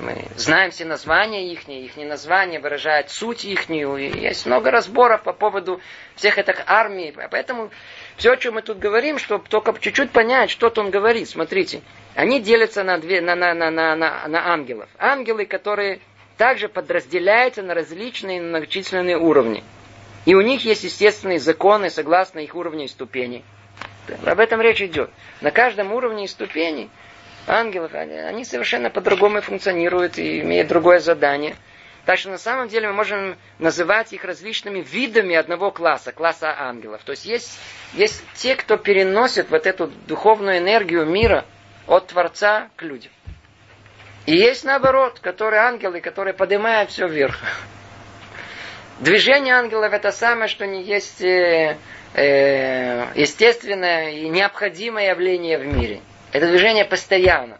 мы 0.00 0.24
знаем 0.36 0.70
все 0.70 0.84
названия 0.84 1.52
их, 1.52 1.68
их 1.68 1.96
названия 1.96 2.58
выражают 2.58 3.10
суть 3.10 3.44
их. 3.44 3.68
Есть 3.68 4.46
много 4.46 4.70
разборов 4.70 5.22
по 5.22 5.32
поводу 5.32 5.80
всех 6.16 6.38
этих 6.38 6.62
армий. 6.66 7.14
Поэтому 7.30 7.70
все, 8.16 8.32
о 8.32 8.36
чем 8.36 8.54
мы 8.54 8.62
тут 8.62 8.78
говорим, 8.78 9.18
чтобы 9.18 9.46
только 9.48 9.78
чуть-чуть 9.78 10.10
понять, 10.10 10.50
что-то 10.50 10.80
он 10.80 10.90
говорит. 10.90 11.28
Смотрите, 11.28 11.82
они 12.14 12.40
делятся 12.40 12.82
на, 12.82 12.98
две, 12.98 13.20
на, 13.20 13.34
на, 13.36 13.54
на, 13.54 13.70
на, 13.70 13.94
на 13.96 14.52
ангелов. 14.52 14.88
Ангелы, 14.98 15.44
которые 15.44 16.00
также 16.42 16.68
подразделяются 16.68 17.62
на 17.62 17.72
различные 17.72 18.40
многочисленные 18.40 19.16
уровни. 19.16 19.62
И 20.24 20.34
у 20.34 20.40
них 20.40 20.64
есть 20.64 20.82
естественные 20.82 21.38
законы, 21.38 21.88
согласно 21.88 22.40
их 22.40 22.56
уровню 22.56 22.86
и 22.86 22.88
ступени. 22.88 23.44
Об 24.26 24.40
этом 24.40 24.60
речь 24.60 24.82
идет. 24.82 25.10
На 25.40 25.52
каждом 25.52 25.92
уровне 25.92 26.24
и 26.24 26.26
ступени 26.26 26.90
ангелов, 27.46 27.94
они 27.94 28.44
совершенно 28.44 28.90
по-другому 28.90 29.40
функционируют 29.40 30.18
и 30.18 30.40
имеют 30.40 30.66
другое 30.66 30.98
задание. 30.98 31.54
Так 32.06 32.18
что 32.18 32.30
на 32.30 32.38
самом 32.38 32.66
деле 32.66 32.88
мы 32.88 32.94
можем 32.94 33.36
называть 33.60 34.12
их 34.12 34.24
различными 34.24 34.80
видами 34.80 35.36
одного 35.36 35.70
класса, 35.70 36.10
класса 36.10 36.52
ангелов. 36.58 37.02
То 37.04 37.12
есть 37.12 37.24
есть, 37.24 37.60
есть 37.92 38.20
те, 38.34 38.56
кто 38.56 38.78
переносит 38.78 39.48
вот 39.48 39.68
эту 39.68 39.92
духовную 40.08 40.58
энергию 40.58 41.06
мира 41.06 41.44
от 41.86 42.08
Творца 42.08 42.68
к 42.74 42.82
людям. 42.82 43.12
И 44.26 44.36
есть 44.36 44.64
наоборот, 44.64 45.18
которые 45.20 45.62
ангелы, 45.62 46.00
которые 46.00 46.34
поднимают 46.34 46.90
все 46.90 47.08
вверх. 47.08 47.36
Движение 49.00 49.54
ангелов 49.54 49.92
это 49.92 50.12
самое, 50.12 50.46
что 50.46 50.64
не 50.64 50.82
есть 50.82 51.22
э, 51.22 51.76
э, 52.14 53.06
естественное 53.16 54.10
и 54.10 54.28
необходимое 54.28 55.08
явление 55.10 55.58
в 55.58 55.66
мире. 55.66 56.00
Это 56.30 56.46
движение 56.46 56.84
постоянно. 56.84 57.58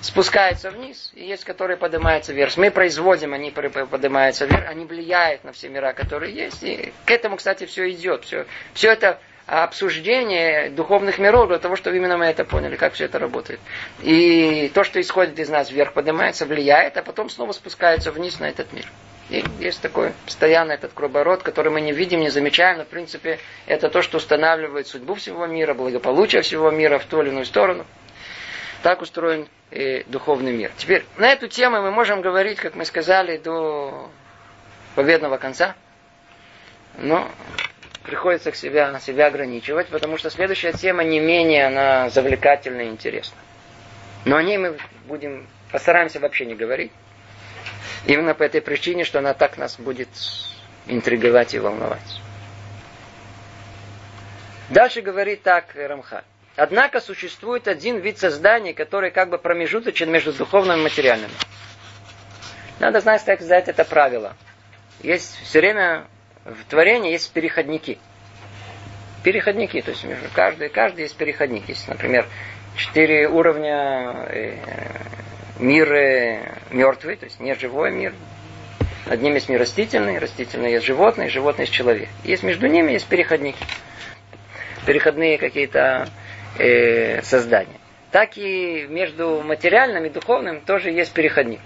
Спускается 0.00 0.70
вниз, 0.70 1.12
и 1.14 1.26
есть, 1.26 1.44
которые 1.44 1.76
поднимаются 1.76 2.32
вверх. 2.32 2.56
Мы 2.56 2.70
производим, 2.70 3.34
они 3.34 3.50
поднимаются 3.50 4.46
вверх, 4.46 4.68
они 4.68 4.84
влияют 4.86 5.44
на 5.44 5.52
все 5.52 5.68
мира, 5.68 5.92
которые 5.92 6.34
есть. 6.34 6.62
И 6.62 6.92
к 7.04 7.10
этому, 7.10 7.36
кстати, 7.36 7.66
все 7.66 7.90
идет. 7.90 8.24
Все, 8.24 8.46
все 8.72 8.92
это 8.92 9.18
обсуждение 9.46 10.70
духовных 10.70 11.18
миров 11.18 11.48
для 11.48 11.58
того, 11.58 11.76
чтобы 11.76 11.96
именно 11.96 12.16
мы 12.16 12.26
это 12.26 12.44
поняли, 12.44 12.76
как 12.76 12.94
все 12.94 13.04
это 13.04 13.18
работает. 13.18 13.60
И 14.02 14.70
то, 14.74 14.82
что 14.82 15.00
исходит 15.00 15.38
из 15.38 15.48
нас 15.48 15.70
вверх, 15.70 15.92
поднимается, 15.92 16.46
влияет, 16.46 16.96
а 16.96 17.02
потом 17.02 17.30
снова 17.30 17.52
спускается 17.52 18.10
вниз 18.10 18.40
на 18.40 18.48
этот 18.48 18.72
мир. 18.72 18.86
И 19.30 19.44
есть 19.58 19.80
такой 19.80 20.12
постоянный 20.24 20.74
этот 20.74 20.92
круговорот, 20.92 21.42
который 21.42 21.72
мы 21.72 21.80
не 21.80 21.92
видим, 21.92 22.20
не 22.20 22.28
замечаем, 22.28 22.78
но 22.78 22.84
в 22.84 22.88
принципе 22.88 23.38
это 23.66 23.88
то, 23.88 24.02
что 24.02 24.18
устанавливает 24.18 24.86
судьбу 24.86 25.14
всего 25.14 25.46
мира, 25.46 25.74
благополучие 25.74 26.42
всего 26.42 26.70
мира 26.70 26.98
в 26.98 27.04
ту 27.06 27.22
или 27.22 27.30
иную 27.30 27.44
сторону. 27.44 27.86
Так 28.82 29.00
устроен 29.00 29.48
и 29.70 30.04
духовный 30.06 30.52
мир. 30.52 30.70
Теперь 30.76 31.04
на 31.16 31.32
эту 31.32 31.48
тему 31.48 31.82
мы 31.82 31.90
можем 31.90 32.20
говорить, 32.20 32.58
как 32.58 32.74
мы 32.74 32.84
сказали, 32.84 33.36
до 33.36 34.10
победного 34.94 35.38
конца. 35.38 35.74
Но 36.98 37.28
приходится 38.06 38.50
к 38.52 38.56
себя, 38.56 38.98
себя 39.00 39.26
ограничивать, 39.26 39.88
потому 39.88 40.16
что 40.16 40.30
следующая 40.30 40.72
тема 40.72 41.04
не 41.04 41.20
менее 41.20 41.66
она 41.66 42.08
завлекательна 42.08 42.82
и 42.82 42.88
интересна. 42.88 43.36
Но 44.24 44.36
о 44.36 44.42
ней 44.42 44.58
мы 44.58 44.78
будем, 45.06 45.46
постараемся 45.70 46.20
вообще 46.20 46.46
не 46.46 46.54
говорить. 46.54 46.92
Именно 48.06 48.34
по 48.34 48.44
этой 48.44 48.60
причине, 48.60 49.04
что 49.04 49.18
она 49.18 49.34
так 49.34 49.58
нас 49.58 49.78
будет 49.78 50.08
интриговать 50.86 51.54
и 51.54 51.58
волновать. 51.58 52.20
Дальше 54.70 55.00
говорит 55.00 55.42
так 55.42 55.66
Рамха. 55.74 56.24
Однако 56.56 57.00
существует 57.00 57.68
один 57.68 57.98
вид 57.98 58.18
создания, 58.18 58.72
который 58.72 59.10
как 59.10 59.28
бы 59.28 59.38
промежуточен 59.38 60.10
между 60.10 60.32
духовным 60.32 60.80
и 60.80 60.82
материальным. 60.84 61.30
Надо 62.78 63.00
знать, 63.00 63.24
как 63.24 63.40
сказать 63.40 63.68
это 63.68 63.84
правило. 63.84 64.34
Есть 65.02 65.36
все 65.42 65.60
время 65.60 66.06
в 66.46 66.64
творении 66.70 67.12
есть 67.12 67.32
переходники. 67.32 67.98
Переходники, 69.24 69.80
то 69.80 69.90
есть 69.90 70.04
между 70.04 70.28
каждый, 70.32 70.68
каждый 70.68 71.02
есть 71.02 71.16
переходник. 71.16 71.68
Есть, 71.68 71.88
например, 71.88 72.26
четыре 72.76 73.28
уровня 73.28 74.26
э, 74.28 74.58
мир 75.58 75.92
э, 75.92 76.52
мертвый, 76.70 77.16
то 77.16 77.24
есть 77.24 77.40
не 77.40 77.54
живой 77.54 77.90
мир. 77.90 78.14
Над 79.06 79.22
ним 79.22 79.34
есть 79.34 79.48
мир 79.48 79.60
растительный, 79.60 80.18
растительный 80.18 80.72
есть 80.72 80.86
животное, 80.86 81.28
животное 81.28 81.64
есть 81.64 81.74
человек. 81.74 82.08
Есть 82.22 82.42
между 82.42 82.66
ними 82.66 82.92
есть 82.92 83.06
переходники. 83.06 83.58
Переходные 84.84 85.38
какие-то 85.38 86.08
э, 86.58 87.22
создания. 87.22 87.80
Так 88.12 88.36
и 88.36 88.86
между 88.88 89.42
материальным 89.42 90.04
и 90.04 90.10
духовным 90.10 90.60
тоже 90.60 90.90
есть 90.90 91.12
переходник. 91.12 91.60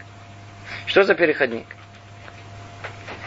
Что 0.87 1.03
за 1.03 1.14
переходник? 1.14 1.66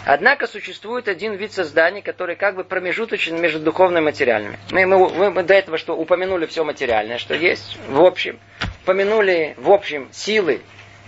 Однако 0.06 0.47
существует 0.47 1.08
один 1.08 1.36
вид 1.36 1.54
создания, 1.54 2.01
который 2.01 2.36
как 2.36 2.56
бы 2.56 2.64
промежуточен 2.64 3.39
между 3.41 3.60
духовным 3.60 4.04
и 4.04 4.06
материальным. 4.06 4.58
Мы, 4.72 4.86
мы, 4.86 5.32
мы 5.32 5.43
до 5.43 5.54
этого 5.54 5.78
что 5.78 5.95
упомянули 5.95 6.45
все 6.45 6.64
материальное, 6.66 7.18
что 7.18 7.36
есть 7.36 7.78
в 7.88 8.01
общем. 8.01 8.39
Упомянули 8.84 9.56
в 9.58 9.72
общем 9.72 10.10
силы 10.12 10.62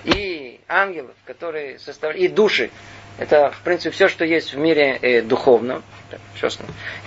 и 0.05 0.61
ангелов, 0.69 1.15
которые 1.25 1.77
составляют, 1.79 2.23
и 2.23 2.33
души. 2.33 2.69
Это, 3.17 3.51
в 3.51 3.61
принципе, 3.61 3.91
все, 3.91 4.07
что 4.07 4.23
есть 4.23 4.53
в 4.53 4.57
мире 4.57 4.97
э, 5.01 5.21
духовном. 5.21 5.83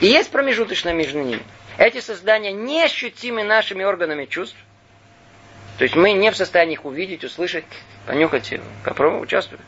И 0.01 0.07
есть 0.07 0.31
промежуточное 0.31 0.93
между 0.93 1.21
ними. 1.21 1.43
Эти 1.79 2.01
создания 2.01 2.53
не 2.53 2.83
ощутимы 2.83 3.45
нашими 3.45 3.85
органами 3.85 4.27
чувств. 4.27 4.57
То 5.79 5.85
есть 5.85 5.95
мы 5.97 6.13
не 6.13 6.31
в 6.31 6.37
состоянии 6.37 6.75
их 6.75 6.85
увидеть, 6.85 7.25
услышать, 7.25 7.65
понюхать, 8.07 8.53
попробовать, 8.85 9.29
участвовать 9.29 9.65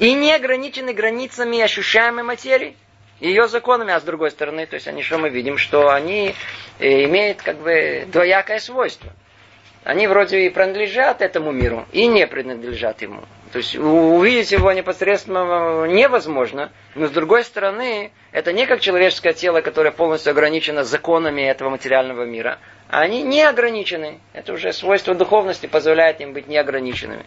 и 0.00 0.14
не 0.14 0.32
ограничены 0.32 0.92
границами 0.92 1.60
ощущаемой 1.60 2.24
материи, 2.24 2.74
ее 3.20 3.48
законами, 3.48 3.92
а 3.92 4.00
с 4.00 4.02
другой 4.02 4.30
стороны, 4.30 4.66
то 4.66 4.74
есть 4.74 4.88
они 4.88 5.02
что 5.02 5.18
мы 5.18 5.28
видим, 5.28 5.58
что 5.58 5.90
они 5.90 6.34
э, 6.78 7.04
имеют 7.04 7.42
как 7.42 7.58
бы 7.58 8.06
двоякое 8.10 8.58
свойство. 8.58 9.12
Они 9.84 10.06
вроде 10.06 10.46
и 10.46 10.50
принадлежат 10.50 11.22
этому 11.22 11.52
миру, 11.52 11.86
и 11.92 12.06
не 12.06 12.26
принадлежат 12.26 13.00
ему. 13.02 13.22
То 13.52 13.58
есть 13.58 13.76
увидеть 13.76 14.52
его 14.52 14.72
непосредственно 14.72 15.86
невозможно, 15.86 16.70
но 16.94 17.06
с 17.06 17.10
другой 17.10 17.44
стороны, 17.44 18.10
это 18.32 18.52
не 18.52 18.66
как 18.66 18.80
человеческое 18.80 19.32
тело, 19.32 19.60
которое 19.60 19.90
полностью 19.90 20.30
ограничено 20.30 20.84
законами 20.84 21.42
этого 21.42 21.70
материального 21.70 22.24
мира, 22.24 22.58
они 22.88 23.22
не 23.22 23.42
ограничены. 23.42 24.20
Это 24.32 24.52
уже 24.52 24.72
свойство 24.72 25.14
духовности 25.14 25.66
позволяет 25.66 26.20
им 26.20 26.32
быть 26.32 26.46
неограниченными 26.46 27.24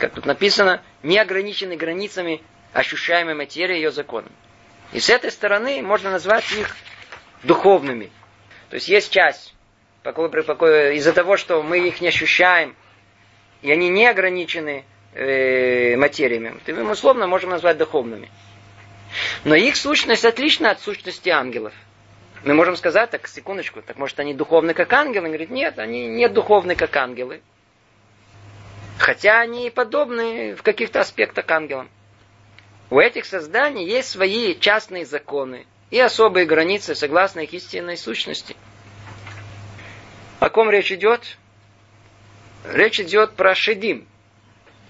как 0.00 0.14
тут 0.14 0.26
написано, 0.26 0.82
не 1.02 1.18
ограничены 1.18 1.76
границами 1.76 2.42
ощущаемой 2.72 3.34
материи 3.34 3.76
и 3.76 3.80
ее 3.80 3.92
законом. 3.92 4.32
И 4.92 4.98
с 4.98 5.08
этой 5.10 5.30
стороны 5.30 5.82
можно 5.82 6.10
назвать 6.10 6.50
их 6.52 6.74
духовными. 7.44 8.10
То 8.70 8.74
есть 8.74 8.88
есть 8.88 9.12
часть 9.12 9.54
из-за 10.02 11.12
того, 11.12 11.36
что 11.36 11.62
мы 11.62 11.86
их 11.86 12.00
не 12.00 12.08
ощущаем, 12.08 12.74
и 13.62 13.70
они 13.70 13.90
не 13.90 14.06
ограничены 14.06 14.84
э, 15.12 15.96
материями, 15.96 16.58
то 16.64 16.72
мы 16.72 16.90
условно 16.90 17.26
можем 17.26 17.50
назвать 17.50 17.76
духовными. 17.76 18.30
Но 19.44 19.54
их 19.54 19.76
сущность 19.76 20.24
отлична 20.24 20.70
от 20.70 20.80
сущности 20.80 21.28
ангелов. 21.28 21.74
Мы 22.44 22.54
можем 22.54 22.76
сказать, 22.76 23.10
так, 23.10 23.28
секундочку, 23.28 23.82
так 23.82 23.98
может 23.98 24.18
они 24.18 24.32
духовны 24.32 24.72
как 24.72 24.90
ангелы? 24.92 25.26
Он 25.26 25.32
говорит, 25.32 25.50
нет, 25.50 25.78
они 25.78 26.06
не 26.06 26.28
духовны 26.28 26.74
как 26.74 26.96
ангелы. 26.96 27.42
Хотя 29.10 29.40
они 29.40 29.70
подобны 29.70 30.54
в 30.54 30.62
каких-то 30.62 31.00
аспектах 31.00 31.50
ангелам. 31.50 31.90
У 32.90 33.00
этих 33.00 33.24
созданий 33.24 33.84
есть 33.84 34.08
свои 34.08 34.56
частные 34.56 35.04
законы 35.04 35.66
и 35.90 35.98
особые 35.98 36.46
границы 36.46 36.94
согласно 36.94 37.40
их 37.40 37.52
истинной 37.52 37.96
сущности. 37.96 38.54
О 40.38 40.48
ком 40.48 40.70
речь 40.70 40.92
идет? 40.92 41.38
Речь 42.64 43.00
идет 43.00 43.32
про 43.32 43.56
шедим. 43.56 44.06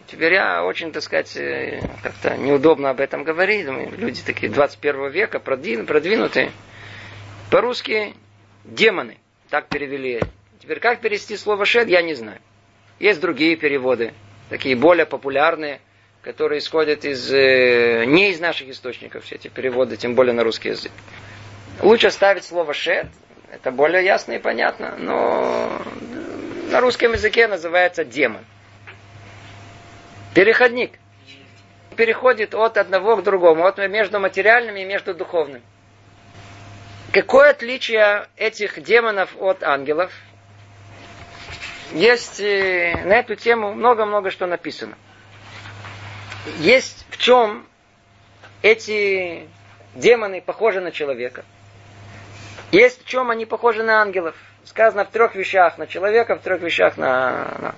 Теперь 0.06 0.34
я 0.34 0.64
очень, 0.64 0.92
так 0.92 1.02
сказать, 1.02 1.34
э, 1.38 1.80
как-то 2.02 2.36
неудобно 2.36 2.90
об 2.90 3.00
этом 3.00 3.24
говорить. 3.24 3.64
Люди 3.96 4.20
такие 4.20 4.52
21 4.52 5.08
века, 5.08 5.40
продвинутые. 5.40 6.52
По-русски 7.50 8.14
демоны. 8.64 9.16
Так 9.48 9.68
перевели. 9.68 10.20
Теперь 10.60 10.78
как 10.78 11.00
перевести 11.00 11.38
слово 11.38 11.64
шед, 11.64 11.88
я 11.88 12.02
не 12.02 12.12
знаю. 12.12 12.38
Есть 13.00 13.20
другие 13.20 13.56
переводы, 13.56 14.12
такие 14.50 14.76
более 14.76 15.06
популярные, 15.06 15.80
которые 16.20 16.58
исходят 16.58 17.06
из, 17.06 17.32
э, 17.32 18.04
не 18.04 18.30
из 18.30 18.40
наших 18.40 18.68
источников, 18.68 19.24
все 19.24 19.36
эти 19.36 19.48
переводы, 19.48 19.96
тем 19.96 20.14
более 20.14 20.34
на 20.34 20.44
русский 20.44 20.68
язык. 20.68 20.92
Лучше 21.80 22.08
оставить 22.08 22.44
слово 22.44 22.74
шед, 22.74 23.06
это 23.50 23.70
более 23.70 24.04
ясно 24.04 24.32
и 24.32 24.38
понятно, 24.38 24.96
но 24.98 25.80
на 26.70 26.80
русском 26.80 27.12
языке 27.14 27.48
называется 27.48 28.04
демон. 28.04 28.44
Переходник. 30.34 30.92
Переходит 31.96 32.54
от 32.54 32.76
одного 32.76 33.16
к 33.16 33.24
другому, 33.24 33.66
от 33.66 33.78
между 33.78 34.20
материальным 34.20 34.76
и 34.76 34.84
между 34.84 35.14
духовным. 35.14 35.62
Какое 37.12 37.50
отличие 37.50 38.28
этих 38.36 38.80
демонов 38.82 39.34
от 39.40 39.62
ангелов? 39.62 40.12
Есть 41.92 42.40
э, 42.40 42.94
на 43.04 43.14
эту 43.14 43.34
тему 43.34 43.72
много-много 43.72 44.30
что 44.30 44.46
написано. 44.46 44.96
Есть 46.58 47.04
в 47.10 47.18
чем 47.18 47.66
эти 48.62 49.48
демоны 49.94 50.40
похожи 50.40 50.80
на 50.80 50.92
человека. 50.92 51.44
Есть 52.70 53.04
в 53.04 53.08
чем 53.08 53.30
они 53.30 53.44
похожи 53.44 53.82
на 53.82 54.00
ангелов. 54.00 54.36
Сказано 54.64 55.04
в 55.04 55.10
трех 55.10 55.34
вещах 55.34 55.78
на 55.78 55.86
человека, 55.86 56.36
в 56.36 56.42
трех 56.42 56.60
вещах 56.60 56.96
на, 56.96 57.56
на, 57.58 57.74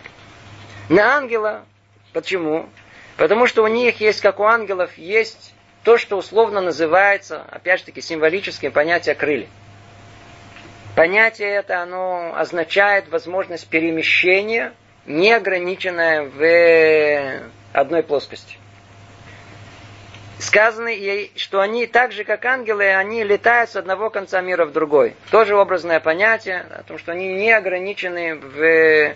на 0.90 1.16
ангела. 1.16 1.64
Почему? 2.12 2.68
Потому 3.16 3.46
что 3.46 3.62
у 3.62 3.66
них 3.66 4.00
есть, 4.00 4.20
как 4.20 4.40
у 4.40 4.44
ангелов, 4.44 4.98
есть 4.98 5.54
то, 5.84 5.96
что 5.96 6.16
условно 6.16 6.60
называется, 6.60 7.42
опять 7.50 7.80
же 7.80 7.86
таки, 7.86 8.02
символическим 8.02 8.72
понятие 8.72 9.14
крылья. 9.14 9.48
Понятие 10.94 11.50
это, 11.50 11.80
оно 11.80 12.34
означает 12.36 13.08
возможность 13.08 13.66
перемещения, 13.68 14.74
не 15.06 15.32
ограниченное 15.32 16.24
в 16.24 17.50
одной 17.72 18.02
плоскости. 18.02 18.58
Сказано 20.38 20.88
ей, 20.88 21.32
что 21.36 21.60
они 21.60 21.86
так 21.86 22.12
же, 22.12 22.24
как 22.24 22.44
ангелы, 22.44 22.92
они 22.92 23.22
летают 23.22 23.70
с 23.70 23.76
одного 23.76 24.10
конца 24.10 24.40
мира 24.40 24.66
в 24.66 24.72
другой. 24.72 25.14
Тоже 25.30 25.56
образное 25.56 26.00
понятие, 26.00 26.66
о 26.68 26.82
том, 26.82 26.98
что 26.98 27.12
они 27.12 27.28
не 27.28 27.52
ограничены 27.52 28.34
в 28.34 29.14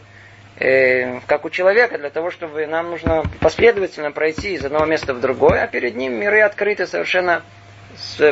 э, 0.59 1.21
как 1.27 1.45
у 1.45 1.51
человека, 1.51 1.99
для 1.99 2.11
того, 2.11 2.31
чтобы 2.31 2.67
нам 2.67 2.91
нужно 2.91 3.25
последовательно 3.41 4.13
пройти 4.13 4.55
из 4.55 4.65
одного 4.65 4.87
места 4.87 5.13
в 5.13 5.21
другое, 5.21 5.65
а 5.65 5.67
перед 5.67 5.97
ним 5.97 6.15
миры 6.15 6.41
открыты 6.41 6.87
совершенно 6.87 7.43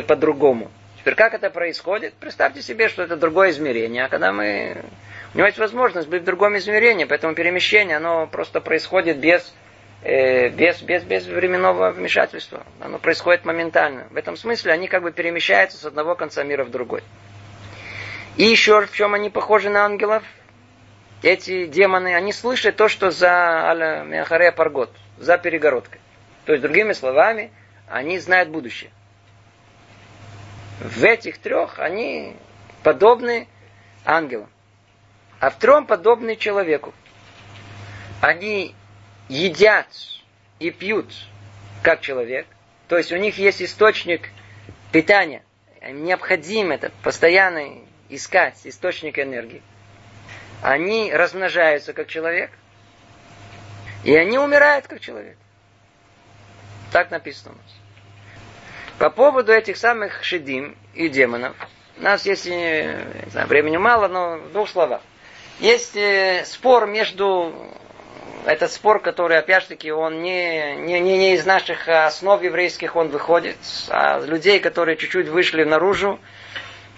по-другому. 0.07 0.71
Теперь 1.05 1.17
как 1.17 1.35
это 1.35 1.51
происходит? 1.51 2.15
Представьте 2.15 2.63
себе, 2.63 2.89
что 2.89 3.03
это 3.03 3.15
другое 3.15 3.51
измерение, 3.51 4.05
а 4.05 4.09
когда 4.09 4.31
мы... 4.31 4.83
У 5.35 5.37
него 5.37 5.45
есть 5.45 5.59
возможность 5.59 6.07
быть 6.07 6.23
в 6.23 6.25
другом 6.25 6.57
измерении, 6.57 7.05
поэтому 7.05 7.35
перемещение, 7.35 7.97
оно 7.97 8.25
просто 8.25 8.59
происходит 8.59 9.19
без, 9.19 9.53
э, 10.01 10.49
без, 10.49 10.81
без, 10.81 11.03
без 11.03 11.27
временного 11.27 11.91
вмешательства. 11.91 12.65
Оно 12.79 12.97
происходит 12.97 13.45
моментально. 13.45 14.07
В 14.09 14.17
этом 14.17 14.35
смысле 14.35 14.71
они 14.71 14.87
как 14.87 15.03
бы 15.03 15.11
перемещаются 15.11 15.77
с 15.77 15.85
одного 15.85 16.15
конца 16.15 16.41
мира 16.41 16.63
в 16.63 16.71
другой. 16.71 17.03
И 18.35 18.45
еще 18.45 18.81
в 18.87 18.91
чем 18.91 19.13
они 19.13 19.29
похожи 19.29 19.69
на 19.69 19.85
ангелов? 19.85 20.23
эти 21.21 21.67
демоны, 21.67 22.15
они 22.15 22.33
слышат 22.33 22.77
то, 22.77 22.87
что 22.87 23.11
за 23.11 23.69
аля 23.69 24.01
Мехарея 24.03 24.51
Паргот, 24.51 24.89
за 25.19 25.37
перегородкой. 25.37 26.01
То 26.45 26.53
есть, 26.53 26.63
другими 26.63 26.93
словами, 26.93 27.51
они 27.87 28.17
знают 28.17 28.49
будущее. 28.49 28.89
В 30.79 31.03
этих 31.03 31.37
трех 31.37 31.79
они 31.79 32.35
подобны 32.83 33.47
ангелам. 34.03 34.49
А 35.39 35.49
в 35.49 35.57
трем 35.57 35.85
подобны 35.85 36.35
человеку. 36.35 36.93
Они 38.21 38.73
едят 39.29 39.87
и 40.59 40.71
пьют, 40.71 41.13
как 41.83 42.01
человек. 42.01 42.47
То 42.87 42.97
есть 42.97 43.11
у 43.11 43.17
них 43.17 43.37
есть 43.37 43.61
источник 43.61 44.29
питания. 44.91 45.43
Им 45.81 46.03
необходимо 46.03 46.75
это 46.75 46.91
постоянно 47.03 47.79
искать 48.09 48.55
источник 48.63 49.19
энергии 49.19 49.61
они 50.65 51.13
размножаются 51.13 51.93
как 51.93 52.07
человек, 52.07 52.49
и 54.03 54.15
они 54.15 54.39
умирают 54.39 54.87
как 54.87 54.99
человек. 54.99 55.37
Так 56.91 57.11
написано 57.11 57.53
у 57.53 57.57
нас. 57.57 57.84
По 58.99 59.09
поводу 59.09 59.51
этих 59.51 59.77
самых 59.77 60.23
шедим 60.23 60.77
и 60.93 61.09
демонов, 61.09 61.53
у 61.97 62.03
нас 62.03 62.25
есть, 62.25 62.45
не 62.45 62.95
знаю, 63.31 63.47
времени 63.47 63.77
мало, 63.77 64.07
но 64.07 64.37
в 64.37 64.51
двух 64.53 64.69
словах. 64.69 65.01
Есть 65.59 65.95
э, 65.95 66.43
спор 66.45 66.85
между 66.87 67.53
этот 68.45 68.71
спор, 68.71 69.01
который, 69.01 69.37
опять 69.37 69.63
же 69.63 69.69
таки, 69.69 69.91
он 69.91 70.21
не, 70.21 70.75
не, 70.75 70.99
не, 70.99 71.17
не 71.17 71.33
из 71.33 71.45
наших 71.45 71.87
основ 71.87 72.41
еврейских 72.41 72.95
он 72.95 73.09
выходит, 73.09 73.57
а 73.89 74.19
людей, 74.19 74.59
которые 74.59 74.97
чуть-чуть 74.97 75.27
вышли 75.27 75.63
наружу, 75.63 76.19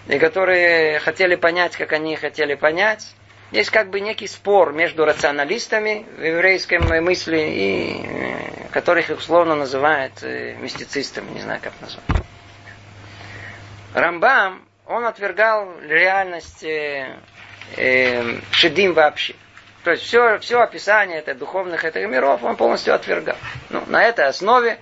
и 0.08 0.20
которые 0.20 1.00
хотели 1.00 1.36
понять, 1.36 1.76
как 1.78 1.94
они 1.94 2.16
хотели 2.16 2.56
понять. 2.56 3.08
Есть 3.52 3.70
как 3.70 3.90
бы 3.90 4.02
некий 4.02 4.28
спор 4.28 4.74
между 4.74 5.06
рационалистами 5.06 6.06
в 6.18 6.22
еврейской 6.22 6.80
мысли, 7.00 7.38
и, 7.38 8.06
э, 8.06 8.68
которых 8.72 9.10
условно 9.10 9.56
называют 9.56 10.22
э, 10.22 10.56
мистицистами, 10.60 11.30
не 11.32 11.40
знаю 11.40 11.62
как 11.64 11.74
назвать. 11.80 12.04
Рамбам, 13.94 14.62
он 14.86 15.06
отвергал 15.06 15.80
реальность 15.82 16.64
э, 16.64 17.16
э, 17.78 18.40
шедим 18.52 18.94
вообще. 18.94 19.36
То 19.86 19.92
есть 19.92 20.04
все, 20.04 20.40
все 20.40 20.60
описание 20.60 21.20
это, 21.20 21.34
духовных 21.34 21.86
этих 21.86 22.08
миров 22.10 22.44
он 22.44 22.58
полностью 22.58 22.94
отвергал. 22.94 23.38
Ну, 23.70 23.82
на 23.88 24.04
этой 24.04 24.26
основе 24.26 24.78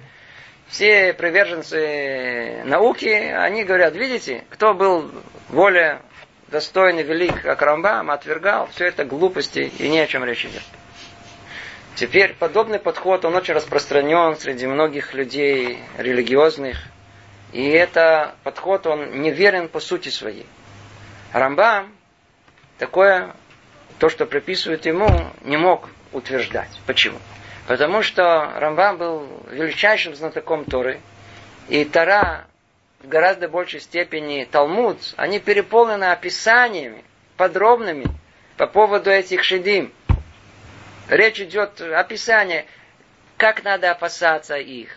все 0.68 1.14
приверженцы 1.14 2.64
науки, 2.66 3.06
они 3.06 3.64
говорят, 3.64 3.94
видите, 3.94 4.44
кто 4.50 4.74
был 4.74 5.12
более 5.50 6.02
достойный, 6.56 7.04
велик, 7.04 7.42
как 7.42 7.62
Рамбам, 7.62 8.10
отвергал, 8.10 8.68
все 8.68 8.86
это 8.86 9.04
глупости 9.04 9.70
и 9.78 9.90
ни 9.90 9.98
о 9.98 10.08
чем 10.08 10.24
речь 10.24 10.46
идет. 10.46 10.64
Теперь 11.96 12.34
подобный 12.34 12.80
подход, 12.80 13.26
он 13.26 13.36
очень 13.36 13.54
распространен 13.54 14.38
среди 14.38 14.66
многих 14.66 15.14
людей 15.14 15.80
религиозных. 15.98 16.78
И 17.52 17.68
это 17.68 18.36
подход, 18.44 18.88
он 18.88 19.22
неверен 19.22 19.68
по 19.68 19.82
сути 19.82 20.08
своей. 20.08 20.46
Рамбам 21.34 21.92
такое, 22.78 23.36
то, 24.00 24.08
что 24.08 24.26
приписывают 24.26 24.86
ему, 24.86 25.10
не 25.42 25.58
мог 25.58 25.90
утверждать. 26.14 26.72
Почему? 26.86 27.20
Потому 27.68 28.02
что 28.02 28.54
Рамбам 28.56 28.98
был 28.98 29.28
величайшим 29.52 30.16
знатоком 30.16 30.64
Торы. 30.64 31.02
И 31.68 31.84
Тора 31.84 32.48
в 33.02 33.08
гораздо 33.08 33.48
большей 33.48 33.80
степени 33.80 34.48
Талмуд, 34.50 34.98
они 35.18 35.40
переполнены 35.40 36.06
описаниями 36.06 37.04
подробными 37.38 38.06
по 38.58 38.68
поводу 38.68 39.10
этих 39.10 39.44
шедим. 39.44 39.92
Речь 41.10 41.40
идет 41.40 41.82
описание, 41.82 42.66
как 43.38 43.64
надо 43.64 43.92
опасаться 43.92 44.56
их, 44.56 44.90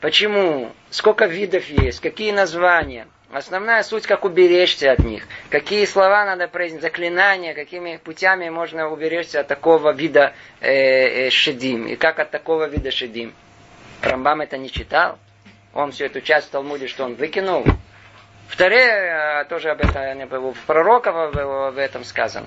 почему, 0.00 0.72
сколько 0.90 1.26
видов 1.26 1.66
есть, 1.66 2.00
какие 2.00 2.32
названия. 2.32 3.06
Основная 3.30 3.82
суть, 3.82 4.06
как 4.06 4.24
уберечься 4.24 4.92
от 4.92 5.00
них, 5.00 5.26
какие 5.50 5.84
слова 5.86 6.24
надо 6.24 6.46
произнести, 6.46 6.82
заклинания, 6.82 7.52
какими 7.52 7.96
путями 7.96 8.48
можно 8.48 8.88
уберечься 8.88 9.40
от 9.40 9.48
такого 9.48 9.92
вида 9.92 10.34
э, 10.60 11.26
э, 11.26 11.30
шедим, 11.30 11.86
и 11.86 11.96
как 11.96 12.20
от 12.20 12.30
такого 12.30 12.68
вида 12.68 12.92
шедим. 12.92 13.34
Рамбам 14.02 14.42
это 14.42 14.56
не 14.56 14.70
читал. 14.70 15.18
Он 15.74 15.90
всю 15.90 16.04
эту 16.04 16.20
часть 16.20 16.48
в 16.48 16.50
Талмуде, 16.50 16.86
что 16.86 17.04
он 17.04 17.14
выкинул. 17.14 17.64
В 18.48 18.56
Таре 18.56 19.44
тоже 19.48 19.70
об 19.70 19.80
этом, 19.80 20.52
в 20.52 20.60
пророков 20.66 21.16
об 21.16 21.78
этом 21.78 22.04
сказано. 22.04 22.46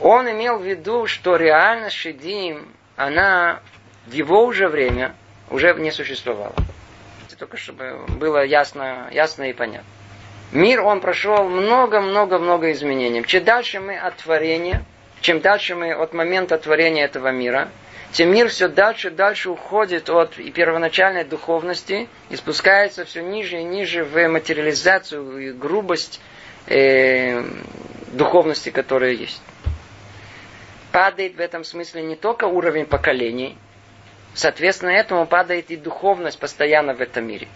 Он 0.00 0.30
имел 0.30 0.58
в 0.58 0.62
виду, 0.62 1.06
что 1.06 1.36
реальность 1.36 1.96
Шедим, 1.96 2.68
она 2.96 3.60
в 4.06 4.12
его 4.12 4.44
уже 4.44 4.68
время 4.68 5.14
уже 5.50 5.72
не 5.74 5.90
существовала. 5.90 6.54
Только 7.38 7.58
чтобы 7.58 8.06
было 8.18 8.44
ясно, 8.44 9.08
ясно 9.12 9.44
и 9.44 9.52
понятно. 9.52 9.88
Мир, 10.52 10.80
он 10.82 11.00
прошел 11.00 11.48
много-много-много 11.48 12.72
изменений. 12.72 13.22
Чем 13.24 13.44
дальше 13.44 13.80
мы 13.80 13.98
от 13.98 14.16
творения, 14.16 14.84
чем 15.20 15.40
дальше 15.40 15.74
мы 15.74 15.92
от 15.92 16.14
момента 16.14 16.56
творения 16.56 17.04
этого 17.04 17.32
мира, 17.32 17.68
тем 18.16 18.32
мир 18.32 18.48
все 18.48 18.68
дальше 18.68 19.08
и 19.08 19.10
дальше 19.10 19.50
уходит 19.50 20.08
от 20.08 20.38
и 20.38 20.50
первоначальной 20.50 21.24
духовности 21.24 22.08
и 22.30 22.36
спускается 22.36 23.04
все 23.04 23.22
ниже 23.22 23.60
и 23.60 23.62
ниже 23.62 24.04
в 24.04 24.28
материализацию 24.28 25.38
и 25.38 25.52
грубость 25.52 26.22
э, 26.66 27.42
духовности, 28.12 28.70
которая 28.70 29.10
есть. 29.10 29.42
Падает 30.92 31.36
в 31.36 31.40
этом 31.40 31.62
смысле 31.62 32.04
не 32.04 32.16
только 32.16 32.46
уровень 32.46 32.86
поколений, 32.86 33.58
соответственно 34.32 34.92
этому 34.92 35.26
падает 35.26 35.70
и 35.70 35.76
духовность 35.76 36.38
постоянно 36.38 36.94
в 36.94 37.02
этом 37.02 37.26
мире. 37.26 37.48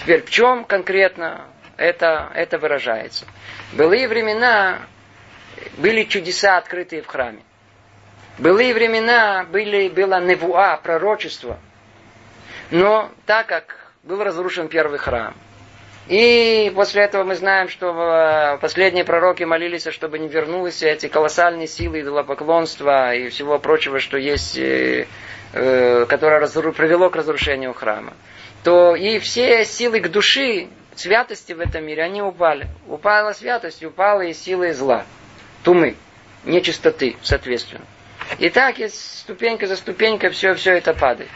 Теперь 0.00 0.22
в 0.22 0.30
чем 0.30 0.64
конкретно 0.64 1.48
это, 1.76 2.32
это 2.34 2.56
выражается? 2.56 3.26
В 3.72 3.76
былые 3.76 4.08
времена 4.08 4.86
были 5.76 6.04
чудеса, 6.04 6.56
открытые 6.56 7.02
в 7.02 7.06
храме. 7.08 7.42
Былые 8.38 8.74
времена 8.74 9.46
были, 9.50 9.88
было 9.88 10.20
невуа, 10.20 10.76
пророчество. 10.82 11.58
Но 12.70 13.10
так 13.24 13.46
как 13.46 13.92
был 14.02 14.22
разрушен 14.22 14.68
первый 14.68 14.98
храм, 14.98 15.34
и 16.08 16.70
после 16.74 17.02
этого 17.02 17.24
мы 17.24 17.34
знаем, 17.34 17.68
что 17.68 17.88
э, 17.88 18.58
последние 18.58 19.04
пророки 19.04 19.42
молились, 19.42 19.88
чтобы 19.90 20.20
не 20.20 20.28
вернулись 20.28 20.82
эти 20.82 21.08
колоссальные 21.08 21.66
силы 21.66 22.02
идолопоклонства 22.02 23.12
и 23.12 23.28
всего 23.28 23.58
прочего, 23.58 23.98
что 23.98 24.16
есть, 24.16 24.56
э, 24.56 25.06
э, 25.52 26.06
которое 26.06 26.46
привело 26.46 27.10
к 27.10 27.16
разрушению 27.16 27.74
храма. 27.74 28.12
То 28.62 28.94
и 28.94 29.18
все 29.18 29.64
силы 29.64 30.00
к 30.00 30.08
души, 30.08 30.68
святости 30.94 31.52
в 31.52 31.60
этом 31.60 31.84
мире, 31.84 32.04
они 32.04 32.22
упали. 32.22 32.68
Упала 32.86 33.32
святость, 33.32 33.82
упала 33.84 34.20
и 34.20 34.32
силы 34.32 34.74
зла, 34.74 35.04
тумы, 35.64 35.96
нечистоты, 36.44 37.16
соответственно. 37.22 37.84
И 38.38 38.50
так, 38.50 38.76
ступенька 38.88 39.66
за 39.66 39.76
ступенькой, 39.76 40.30
все, 40.30 40.54
все 40.54 40.72
это 40.72 40.94
падает. 40.94 41.30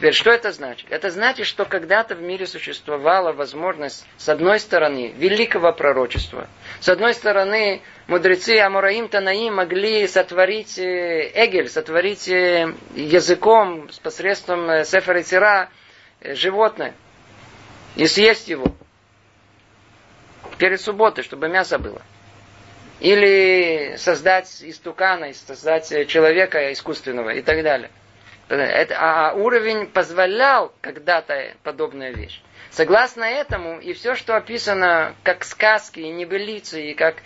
Теперь, 0.00 0.14
что 0.14 0.30
это 0.30 0.50
значит? 0.50 0.86
Это 0.90 1.10
значит, 1.10 1.46
что 1.46 1.66
когда-то 1.66 2.14
в 2.14 2.22
мире 2.22 2.46
существовала 2.46 3.32
возможность, 3.32 4.06
с 4.16 4.30
одной 4.30 4.58
стороны, 4.58 5.12
великого 5.14 5.72
пророчества. 5.74 6.48
С 6.80 6.88
одной 6.88 7.12
стороны, 7.12 7.82
мудрецы 8.06 8.58
Амураим 8.60 9.08
Танаим 9.08 9.56
могли 9.56 10.06
сотворить 10.06 10.78
э, 10.78 11.30
Эгель, 11.34 11.68
сотворить 11.68 12.28
э, 12.28 12.74
языком 12.94 13.90
с 13.92 13.98
посредством 13.98 14.70
э, 14.70 14.84
Сефера 14.86 15.22
Тира 15.22 15.68
животное 16.22 16.94
и 17.94 18.06
съесть 18.06 18.48
его 18.48 18.74
перед 20.56 20.80
субботой, 20.80 21.24
чтобы 21.24 21.50
мясо 21.50 21.78
было. 21.78 22.00
Или 23.00 23.96
создать 23.96 24.62
истукана, 24.62 25.32
создать 25.32 25.88
человека 26.08 26.72
искусственного 26.72 27.30
и 27.30 27.42
так 27.42 27.62
далее. 27.62 27.90
Это, 28.48 28.96
а 28.98 29.32
уровень 29.34 29.86
позволял 29.86 30.72
когда-то 30.80 31.54
подобная 31.62 32.12
вещь. 32.12 32.42
Согласно 32.70 33.24
этому, 33.24 33.80
и 33.80 33.92
все, 33.94 34.14
что 34.14 34.36
описано 34.36 35.14
как 35.22 35.44
сказки, 35.44 36.00
и 36.00 36.10
небылицы, 36.10 36.90
и 36.90 36.94
как 36.94 37.16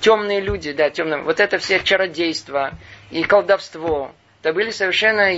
темные 0.00 0.40
люди, 0.40 0.72
да, 0.72 0.90
темные, 0.90 1.22
вот 1.22 1.40
это 1.40 1.58
все 1.58 1.80
чародейство 1.80 2.72
и 3.10 3.22
колдовство, 3.22 4.12
это 4.42 4.52
были 4.52 4.70
совершенно, 4.70 5.28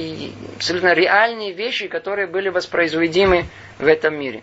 абсолютно 0.57 0.95
реальные 0.95 1.53
вещи, 1.53 1.89
которые 1.89 2.27
были 2.27 2.49
воспроизводимы 2.49 3.45
в 3.79 3.87
этом 3.87 4.19
мире. 4.19 4.43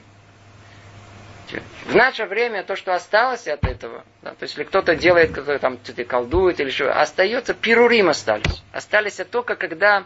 В 1.85 1.95
наше 1.95 2.25
время 2.25 2.63
то, 2.63 2.75
что 2.75 2.93
осталось 2.93 3.47
от 3.47 3.65
этого, 3.65 4.03
да, 4.21 4.31
то 4.31 4.43
есть 4.43 4.53
если 4.53 4.63
кто-то 4.63 4.95
делает, 4.95 5.31
кто-то 5.31 5.59
там 5.59 5.77
колдует 6.07 6.59
или 6.59 6.69
что, 6.69 6.91
остается, 6.91 7.53
пирурим 7.53 8.09
остались. 8.09 8.63
Остались 8.71 9.19
только 9.29 9.55
когда 9.55 10.05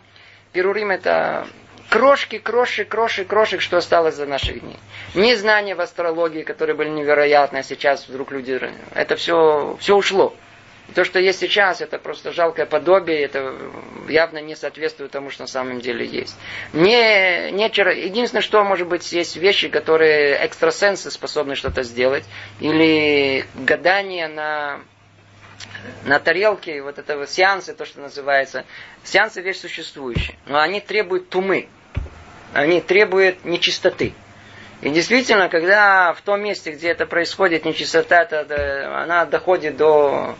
Перурим 0.55 0.89
это 0.89 1.45
крошки, 1.89 2.37
крошек, 2.37 2.87
крошек, 2.87 3.27
крошек, 3.27 3.59
что 3.59 3.75
осталось 3.75 4.15
за 4.15 4.25
наших 4.25 4.61
дней. 4.61 4.79
Не 5.13 5.35
знания 5.35 5.75
в 5.75 5.81
астрологии, 5.81 6.43
которые 6.43 6.77
были 6.77 6.87
невероятны, 6.87 7.57
а 7.57 7.63
сейчас 7.63 8.07
вдруг 8.07 8.31
люди... 8.31 8.57
Это 8.93 9.17
все, 9.17 9.75
все 9.81 9.97
ушло. 9.97 10.33
То, 10.93 11.03
что 11.03 11.19
есть 11.19 11.39
сейчас, 11.39 11.81
это 11.81 11.97
просто 11.97 12.31
жалкое 12.31 12.65
подобие, 12.65 13.23
это 13.23 13.55
явно 14.07 14.37
не 14.37 14.55
соответствует 14.55 15.11
тому, 15.11 15.31
что 15.31 15.43
на 15.43 15.47
самом 15.47 15.81
деле 15.81 16.05
есть. 16.05 16.37
Не, 16.73 17.51
не, 17.51 17.65
единственное, 17.65 18.41
что 18.43 18.63
может 18.63 18.87
быть, 18.87 19.11
есть 19.11 19.35
вещи, 19.35 19.67
которые 19.67 20.35
экстрасенсы 20.45 21.09
способны 21.09 21.55
что-то 21.55 21.83
сделать, 21.83 22.23
или 22.59 23.45
гадание 23.55 24.27
на 24.27 24.79
на 26.03 26.19
тарелке, 26.19 26.81
вот 26.81 26.97
это 26.97 27.25
сеансы, 27.27 27.73
то, 27.73 27.85
что 27.85 28.01
называется, 28.01 28.65
сеансы 29.03 29.41
вещь 29.41 29.57
существующая, 29.57 30.35
но 30.45 30.59
они 30.59 30.79
требуют 30.81 31.29
тумы, 31.29 31.67
они 32.53 32.81
требуют 32.81 33.43
нечистоты. 33.45 34.13
И 34.81 34.89
действительно, 34.89 35.49
когда 35.49 36.13
в 36.13 36.21
том 36.21 36.41
месте, 36.41 36.71
где 36.71 36.89
это 36.89 37.05
происходит, 37.05 37.65
нечистота, 37.65 38.23
это, 38.23 39.01
она 39.01 39.25
доходит 39.25 39.77
до 39.77 40.35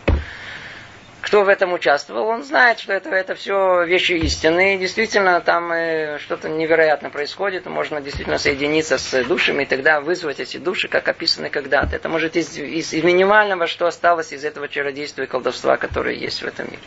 кто 1.26 1.42
в 1.42 1.48
этом 1.48 1.72
участвовал, 1.72 2.28
он 2.28 2.44
знает, 2.44 2.78
что 2.78 2.92
это, 2.92 3.10
это 3.10 3.34
все 3.34 3.82
вещи 3.82 4.12
истинные. 4.12 4.76
И 4.76 4.78
действительно, 4.78 5.40
там 5.40 5.72
э, 5.72 6.20
что-то 6.20 6.48
невероятно 6.48 7.10
происходит. 7.10 7.66
Можно 7.66 8.00
действительно 8.00 8.38
соединиться 8.38 8.96
с 8.96 9.24
душами 9.24 9.64
и 9.64 9.66
тогда 9.66 10.00
вызвать 10.00 10.38
эти 10.38 10.58
души, 10.58 10.86
как 10.86 11.08
описаны 11.08 11.50
когда-то. 11.50 11.96
Это 11.96 12.08
может 12.08 12.36
из, 12.36 12.56
из, 12.56 12.92
из 12.92 13.02
минимального, 13.02 13.66
что 13.66 13.88
осталось 13.88 14.32
из 14.32 14.44
этого 14.44 14.68
чародейства 14.68 15.22
и 15.22 15.26
колдовства, 15.26 15.76
которое 15.76 16.14
есть 16.14 16.42
в 16.42 16.46
этом 16.46 16.66
мире. 16.66 16.82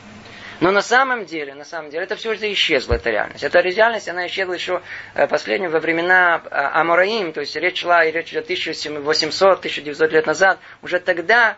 Но 0.62 0.72
на 0.72 0.82
самом 0.82 1.26
деле, 1.26 1.54
на 1.54 1.66
самом 1.66 1.90
деле, 1.90 2.06
это 2.06 2.16
все 2.16 2.32
уже 2.32 2.50
исчезло, 2.54 2.94
эта 2.94 3.10
реальность. 3.10 3.44
Эта 3.44 3.60
реальность, 3.60 4.08
она 4.08 4.26
исчезла 4.28 4.54
еще 4.54 4.82
э, 5.16 5.28
последнюю 5.28 5.70
во 5.70 5.82
времена 5.82 6.42
э, 6.46 6.48
Амураим, 6.50 7.34
то 7.34 7.42
есть 7.42 7.58
речь 7.58 7.82
шла 7.82 8.06
и 8.06 8.12
речь 8.14 8.34
1800-1900 8.34 10.08
лет 10.08 10.26
назад. 10.26 10.60
Уже 10.82 11.02
тогда 11.02 11.58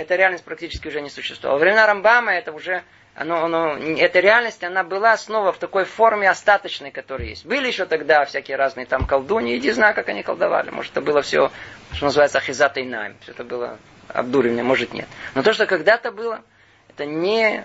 эта 0.00 0.16
реальность 0.16 0.44
практически 0.44 0.88
уже 0.88 1.00
не 1.02 1.10
существовала. 1.10 1.58
Во 1.58 1.62
времена 1.62 1.86
Рамбама 1.86 2.32
это 2.32 2.52
уже, 2.52 2.82
оно, 3.14 3.44
оно, 3.44 3.76
эта 3.76 4.20
реальность, 4.20 4.64
она 4.64 4.82
была 4.82 5.16
снова 5.16 5.52
в 5.52 5.58
такой 5.58 5.84
форме 5.84 6.28
остаточной, 6.28 6.90
которая 6.90 7.28
есть. 7.28 7.44
Были 7.44 7.66
еще 7.66 7.84
тогда 7.84 8.24
всякие 8.24 8.56
разные 8.56 8.86
там 8.86 9.06
колдуни, 9.06 9.56
иди 9.56 9.70
знай, 9.72 9.94
как 9.94 10.08
они 10.08 10.22
колдовали. 10.22 10.70
Может, 10.70 10.92
это 10.92 11.02
было 11.02 11.20
все, 11.20 11.52
что 11.92 12.06
называется, 12.06 12.38
ахизата 12.38 12.80
и 12.80 12.84
найм. 12.84 13.16
Все 13.20 13.32
это 13.32 13.44
было 13.44 13.78
обдуривание, 14.08 14.64
может, 14.64 14.94
нет. 14.94 15.06
Но 15.34 15.42
то, 15.42 15.52
что 15.52 15.66
когда-то 15.66 16.12
было, 16.12 16.42
это 16.88 17.04
не 17.04 17.64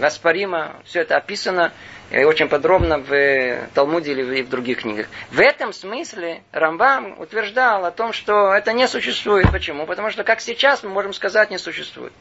воспаримо, 0.00 0.76
все 0.84 1.00
это 1.00 1.16
описано 1.16 1.72
и 2.10 2.22
очень 2.24 2.48
подробно 2.48 2.98
в 2.98 3.68
Талмуде 3.74 4.12
или 4.12 4.42
в 4.42 4.48
других 4.48 4.82
книгах. 4.82 5.08
В 5.30 5.40
этом 5.40 5.72
смысле 5.72 6.42
Рамбам 6.52 7.18
утверждал 7.18 7.84
о 7.84 7.90
том, 7.90 8.12
что 8.12 8.52
это 8.54 8.72
не 8.72 8.86
существует. 8.86 9.50
Почему? 9.50 9.86
Потому 9.86 10.10
что, 10.10 10.22
как 10.22 10.40
сейчас, 10.40 10.82
мы 10.82 10.90
можем 10.90 11.12
сказать, 11.12 11.50
не 11.50 11.58
существует. 11.58 12.12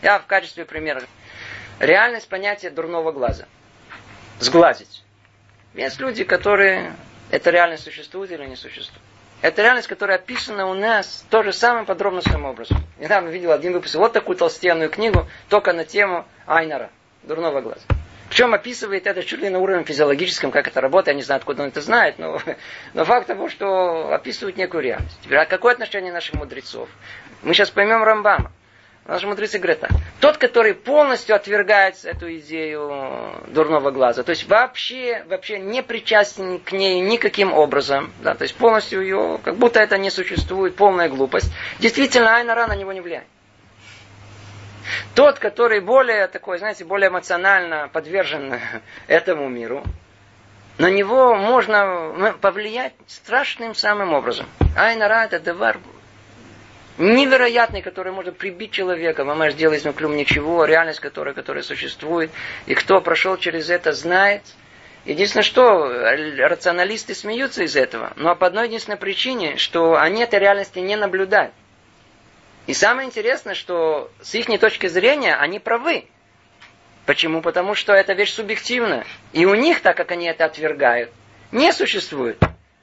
Я 0.00 0.18
в 0.18 0.26
качестве 0.26 0.64
примера. 0.64 1.02
Реальность 1.80 2.28
понятия 2.28 2.70
дурного 2.70 3.10
глаза. 3.12 3.46
Сглазить. 4.38 5.04
Есть 5.74 6.00
люди, 6.00 6.24
которые... 6.24 6.94
Это 7.30 7.50
реальность 7.50 7.84
существует 7.84 8.30
или 8.30 8.44
не 8.44 8.56
существует. 8.56 9.02
Это 9.42 9.60
реальность, 9.60 9.88
которая 9.88 10.18
описана 10.18 10.66
у 10.68 10.74
нас 10.74 11.24
тоже 11.28 11.52
самым 11.52 11.84
подробным 11.84 12.44
образом. 12.44 12.78
Недавно 13.00 13.28
видел 13.28 13.50
один 13.50 13.72
выпуск, 13.72 13.96
вот 13.96 14.12
такую 14.12 14.36
толстенную 14.36 14.88
книгу, 14.88 15.26
только 15.48 15.72
на 15.72 15.84
тему 15.84 16.24
Айнара, 16.46 16.90
дурного 17.24 17.60
глаза. 17.60 17.82
Причем 18.28 18.54
описывает 18.54 19.06
это 19.06 19.24
чуть 19.24 19.40
ли 19.40 19.50
на 19.50 19.58
уровне 19.58 19.84
физиологическом, 19.84 20.52
как 20.52 20.68
это 20.68 20.80
работает, 20.80 21.08
я 21.08 21.14
не 21.14 21.22
знаю, 21.22 21.40
откуда 21.40 21.64
он 21.64 21.68
это 21.68 21.80
знает, 21.80 22.20
но, 22.20 22.40
но 22.94 23.04
факт 23.04 23.26
того, 23.26 23.48
что 23.48 24.14
описывает 24.14 24.56
некую 24.56 24.84
реальность. 24.84 25.18
Теперь, 25.22 25.38
а 25.38 25.44
какое 25.44 25.72
отношение 25.74 26.12
наших 26.12 26.36
мудрецов? 26.36 26.88
Мы 27.42 27.52
сейчас 27.52 27.70
поймем 27.70 28.04
Рамбама. 28.04 28.52
Наши 29.04 29.26
мудрецы 29.26 29.58
говорят 29.58 29.80
так. 29.80 29.90
Тот, 30.20 30.36
который 30.36 30.74
полностью 30.74 31.34
отвергает 31.34 31.96
эту 32.04 32.32
идею 32.36 33.34
дурного 33.48 33.90
глаза, 33.90 34.22
то 34.22 34.30
есть 34.30 34.48
вообще, 34.48 35.24
вообще 35.26 35.58
не 35.58 35.82
причастен 35.82 36.60
к 36.60 36.70
ней 36.70 37.00
никаким 37.00 37.52
образом, 37.52 38.12
да, 38.20 38.34
то 38.34 38.42
есть 38.42 38.54
полностью 38.54 39.02
ее, 39.02 39.40
как 39.42 39.56
будто 39.56 39.80
это 39.80 39.98
не 39.98 40.08
существует, 40.08 40.76
полная 40.76 41.08
глупость, 41.08 41.52
действительно 41.80 42.36
Айнара 42.36 42.68
на 42.68 42.76
него 42.76 42.92
не 42.92 43.00
влияет. 43.00 43.26
Тот, 45.14 45.40
который 45.40 45.80
более 45.80 46.28
такой, 46.28 46.58
знаете, 46.58 46.84
более 46.84 47.08
эмоционально 47.08 47.88
подвержен 47.92 48.60
этому 49.08 49.48
миру, 49.48 49.82
на 50.78 50.90
него 50.90 51.34
можно 51.34 52.36
повлиять 52.40 52.94
страшным 53.08 53.74
самым 53.74 54.12
образом. 54.12 54.46
Айнара 54.76 55.24
это 55.24 55.40
давар 55.40 55.78
невероятный, 56.98 57.82
который 57.82 58.12
может 58.12 58.36
прибить 58.36 58.72
человека. 58.72 59.24
Мама 59.24 59.50
делает 59.52 59.84
из 59.84 59.94
клюм 59.94 60.16
ничего, 60.16 60.64
реальность, 60.64 61.00
которая, 61.00 61.34
которая 61.34 61.62
существует. 61.62 62.30
И 62.66 62.74
кто 62.74 63.00
прошел 63.00 63.36
через 63.36 63.70
это, 63.70 63.92
знает. 63.92 64.42
Единственное, 65.04 65.42
что 65.42 65.88
рационалисты 66.46 67.14
смеются 67.14 67.64
из 67.64 67.74
этого, 67.74 68.12
но 68.14 68.36
по 68.36 68.46
одной 68.46 68.68
единственной 68.68 68.96
причине, 68.96 69.56
что 69.56 69.96
они 69.96 70.22
этой 70.22 70.38
реальности 70.38 70.78
не 70.78 70.94
наблюдают. 70.94 71.52
И 72.68 72.74
самое 72.74 73.08
интересное, 73.08 73.54
что 73.54 74.12
с 74.20 74.34
их 74.36 74.46
точки 74.60 74.86
зрения 74.86 75.34
они 75.34 75.58
правы. 75.58 76.04
Почему? 77.06 77.42
Потому 77.42 77.74
что 77.74 77.92
эта 77.92 78.12
вещь 78.12 78.32
субъективна. 78.32 79.04
И 79.32 79.44
у 79.44 79.54
них, 79.56 79.80
так 79.80 79.96
как 79.96 80.12
они 80.12 80.26
это 80.26 80.44
отвергают, 80.44 81.10
не 81.50 81.72
существует. 81.72 82.38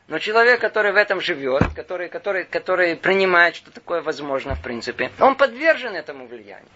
Но 0.10 0.18
человек, 0.18 0.60
который 0.60 0.92
в 0.92 0.96
этом 0.96 1.22
живет, 1.22 1.64
который, 1.76 2.10
который, 2.10 2.44
который 2.44 2.96
принимает, 2.96 3.56
что 3.56 3.72
такое 3.72 4.02
возможно 4.02 4.56
в 4.56 4.62
принципе, 4.62 5.12
он 5.20 5.36
подвержен 5.36 5.96
этому 5.96 6.26
влиянию. 6.26 6.68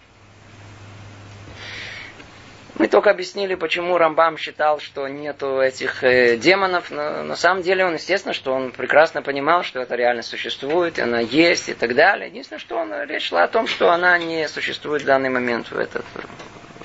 Мы 2.76 2.88
только 2.88 3.10
объяснили, 3.10 3.54
почему 3.54 3.98
Рамбам 3.98 4.36
считал, 4.36 4.80
что 4.80 5.06
нету 5.06 5.60
этих 5.60 6.02
э, 6.02 6.36
демонов. 6.36 6.90
Но 6.90 7.22
на 7.22 7.36
самом 7.36 7.62
деле 7.62 7.84
он, 7.84 7.94
естественно, 7.94 8.34
что 8.34 8.52
он 8.52 8.72
прекрасно 8.72 9.22
понимал, 9.22 9.62
что 9.62 9.80
эта 9.80 9.94
реальность 9.94 10.28
существует, 10.28 10.98
она 10.98 11.20
есть 11.20 11.68
и 11.68 11.74
так 11.74 11.94
далее. 11.94 12.28
Единственное, 12.28 12.58
что 12.58 12.76
он, 12.76 12.92
речь 13.08 13.28
шла 13.28 13.44
о 13.44 13.48
том, 13.48 13.68
что 13.68 13.90
она 13.90 14.18
не 14.18 14.48
существует 14.48 15.02
в 15.02 15.06
данный 15.06 15.30
момент 15.30 15.70
в, 15.70 15.78
этот, 15.78 16.04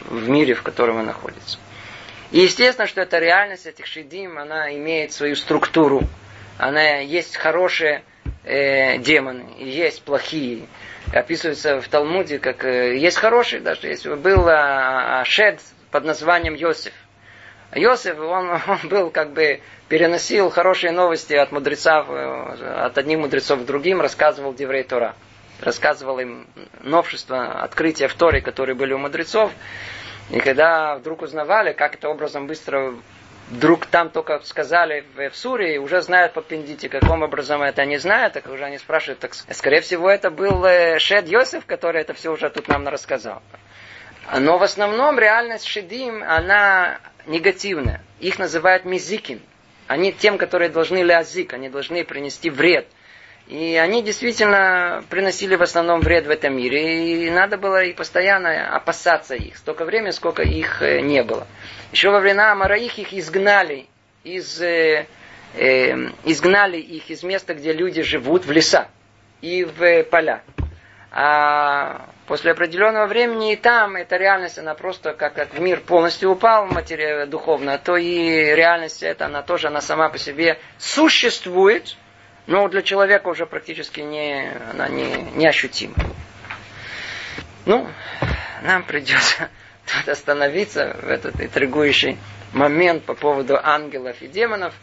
в 0.05 0.29
мире, 0.29 0.53
в 0.53 0.61
котором 0.61 0.97
он 0.97 1.07
находится. 1.07 1.57
И 2.31 2.41
естественно, 2.41 2.87
что 2.87 3.01
эта 3.01 3.17
реальность 3.17 3.65
этих 3.65 3.87
шедим, 3.87 4.37
она 4.37 4.71
имеет 4.75 5.11
свою 5.11 5.35
структуру. 5.35 6.03
Она 6.59 6.97
есть 6.97 7.37
хорошие 7.37 8.03
э, 8.43 8.97
демоны, 8.97 9.45
есть 9.59 10.03
плохие. 10.03 10.67
Описывается 11.13 11.79
в 11.79 11.87
Талмуде, 11.87 12.37
как 12.37 12.65
э, 12.65 12.97
есть 12.97 13.17
хорошие 13.17 13.61
даже. 13.61 13.87
Есть, 13.87 14.05
был 14.05 14.45
э, 14.45 15.23
Шед, 15.23 15.61
под 15.89 16.03
названием 16.03 16.55
Йосиф. 16.55 16.91
Йосиф, 17.73 18.19
он, 18.19 18.49
он 18.67 18.89
был 18.89 19.09
как 19.09 19.31
бы 19.31 19.61
переносил 19.87 20.49
хорошие 20.49 20.91
новости 20.91 21.33
от 21.33 21.53
мудрецов, 21.53 22.07
э, 22.09 22.83
от 22.83 22.97
одних 22.97 23.19
мудрецов 23.19 23.61
к 23.61 23.65
другим, 23.65 24.01
рассказывал 24.01 24.53
Деврей 24.53 24.83
Тора. 24.83 25.15
Рассказывал 25.61 26.19
им 26.19 26.45
новшества, 26.81 27.63
открытия 27.63 28.09
в 28.09 28.15
Торе, 28.15 28.41
которые 28.41 28.75
были 28.75 28.91
у 28.91 28.97
мудрецов. 28.97 29.53
И 30.29 30.41
когда 30.41 30.95
вдруг 30.95 31.21
узнавали, 31.21 31.71
как 31.71 31.95
это 31.95 32.09
образом 32.09 32.47
быстро 32.47 32.95
вдруг 33.49 33.85
там 33.87 34.09
только 34.09 34.39
сказали 34.43 35.03
в, 35.15 35.29
в 35.29 35.35
Сурии, 35.35 35.77
уже 35.77 36.01
знают 36.01 36.33
по 36.33 36.41
Пендите, 36.41 36.89
каким 36.89 37.23
образом 37.23 37.61
это 37.61 37.85
не 37.85 37.97
знают, 37.97 38.33
так 38.33 38.47
уже 38.47 38.63
они 38.65 38.77
спрашивают, 38.77 39.19
так 39.19 39.33
скорее 39.33 39.81
всего 39.81 40.09
это 40.09 40.29
был 40.29 40.63
э, 40.65 40.99
Шед 40.99 41.27
Йосиф, 41.27 41.65
который 41.65 42.01
это 42.01 42.13
все 42.13 42.31
уже 42.31 42.49
тут 42.49 42.67
нам 42.67 42.87
рассказал. 42.87 43.41
Но 44.37 44.57
в 44.57 44.63
основном 44.63 45.17
реальность 45.17 45.65
шедим, 45.65 46.23
она 46.23 46.99
негативная. 47.25 48.01
Их 48.19 48.37
называют 48.37 48.85
мизиким. 48.85 49.41
Они 49.87 50.11
тем, 50.13 50.37
которые 50.37 50.69
должны 50.69 51.01
лязик, 51.01 51.53
они 51.53 51.67
должны 51.69 52.03
принести 52.03 52.51
вред. 52.51 52.87
И 53.49 53.75
они 53.77 54.03
действительно 54.03 55.03
приносили 55.09 55.55
в 55.55 55.63
основном 55.63 56.01
вред 56.01 56.27
в 56.27 56.29
этом 56.29 56.55
мире. 56.55 57.25
И 57.25 57.31
надо 57.31 57.57
было 57.57 57.83
и 57.83 57.93
постоянно 57.93 58.75
опасаться 58.75 59.33
их. 59.33 59.57
Столько 59.57 59.85
времени, 59.85 60.11
сколько 60.11 60.43
их 60.43 60.83
э, 60.83 61.01
не 61.01 61.23
было. 61.23 61.47
Еще 61.91 62.11
во 62.11 62.19
времена 62.19 62.51
Амараих 62.51 62.99
их 62.99 63.11
изгнали 63.11 63.87
из, 64.23 64.61
э, 64.61 65.07
э, 65.55 65.95
изгнали 66.25 66.77
их 66.77 67.09
из 67.09 67.23
места, 67.23 67.55
где 67.55 67.73
люди 67.73 68.03
живут, 68.03 68.45
в 68.45 68.51
леса 68.51 68.87
и 69.41 69.63
в 69.63 70.03
поля. 70.03 70.43
А 71.11 72.05
после 72.27 72.51
определенного 72.51 73.07
времени 73.07 73.53
и 73.53 73.55
там 73.55 73.95
эта 73.95 74.17
реальность, 74.17 74.59
она 74.59 74.75
просто 74.75 75.13
как, 75.13 75.33
как 75.33 75.55
в 75.55 75.59
мир 75.59 75.79
полностью 75.79 76.29
упал 76.29 76.67
материя 76.67 77.25
духовно, 77.25 77.79
то 77.79 77.97
и 77.97 78.53
реальность 78.53 79.01
эта, 79.01 79.25
она 79.25 79.41
тоже, 79.41 79.69
она 79.69 79.81
сама 79.81 80.09
по 80.09 80.19
себе 80.19 80.59
существует, 80.77 81.97
но 82.49 82.67
для 82.67 82.81
человека 82.81 83.27
уже 83.27 83.45
практически 83.45 83.99
не, 83.99 84.51
она 84.71 84.87
не, 84.89 85.21
не 85.35 85.45
ощутима. 85.45 85.93
Ну, 87.67 87.87
нам 88.63 88.81
придется 88.83 89.49
тут 89.85 90.09
остановиться 90.09 90.97
в 90.99 91.09
этот 91.09 91.39
интригующий 91.39 92.17
момент 92.51 93.03
по 93.03 93.13
поводу 93.13 93.59
ангелов 93.61 94.19
и 94.23 94.27
демонов. 94.27 94.73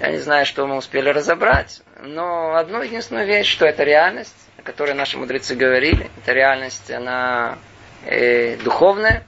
Я 0.00 0.10
не 0.10 0.18
знаю, 0.18 0.44
что 0.44 0.66
мы 0.66 0.76
успели 0.76 1.08
разобрать, 1.08 1.82
но 2.02 2.56
одну 2.56 2.82
единственную 2.82 3.28
вещь, 3.28 3.48
что 3.48 3.64
это 3.64 3.84
реальность, 3.84 4.34
о 4.56 4.62
которой 4.62 4.94
наши 4.94 5.18
мудрецы 5.18 5.54
говорили. 5.54 6.10
Это 6.20 6.32
реальность, 6.32 6.90
она 6.90 7.58
э, 8.06 8.56
духовная. 8.56 9.24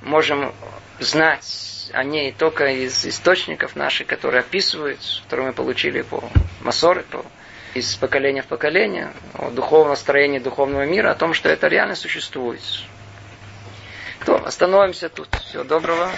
Можем 0.00 0.54
знать 1.00 1.77
о 1.92 2.04
ней 2.04 2.32
только 2.32 2.66
из 2.66 3.06
источников 3.06 3.76
наших, 3.76 4.06
которые 4.06 4.40
описывают, 4.40 5.00
которые 5.24 5.48
мы 5.48 5.52
получили 5.52 6.02
по 6.02 6.22
Масоре, 6.60 7.02
по, 7.02 7.24
из 7.74 7.94
поколения 7.96 8.42
в 8.42 8.46
поколение, 8.46 9.12
о 9.34 9.50
духовном 9.50 9.96
строении 9.96 10.38
духовного 10.38 10.86
мира, 10.86 11.10
о 11.10 11.14
том, 11.14 11.34
что 11.34 11.48
это 11.48 11.68
реально 11.68 11.94
существует. 11.94 12.60
То, 14.24 14.44
остановимся 14.44 15.08
тут. 15.08 15.28
Всего 15.36 15.64
доброго. 15.64 16.10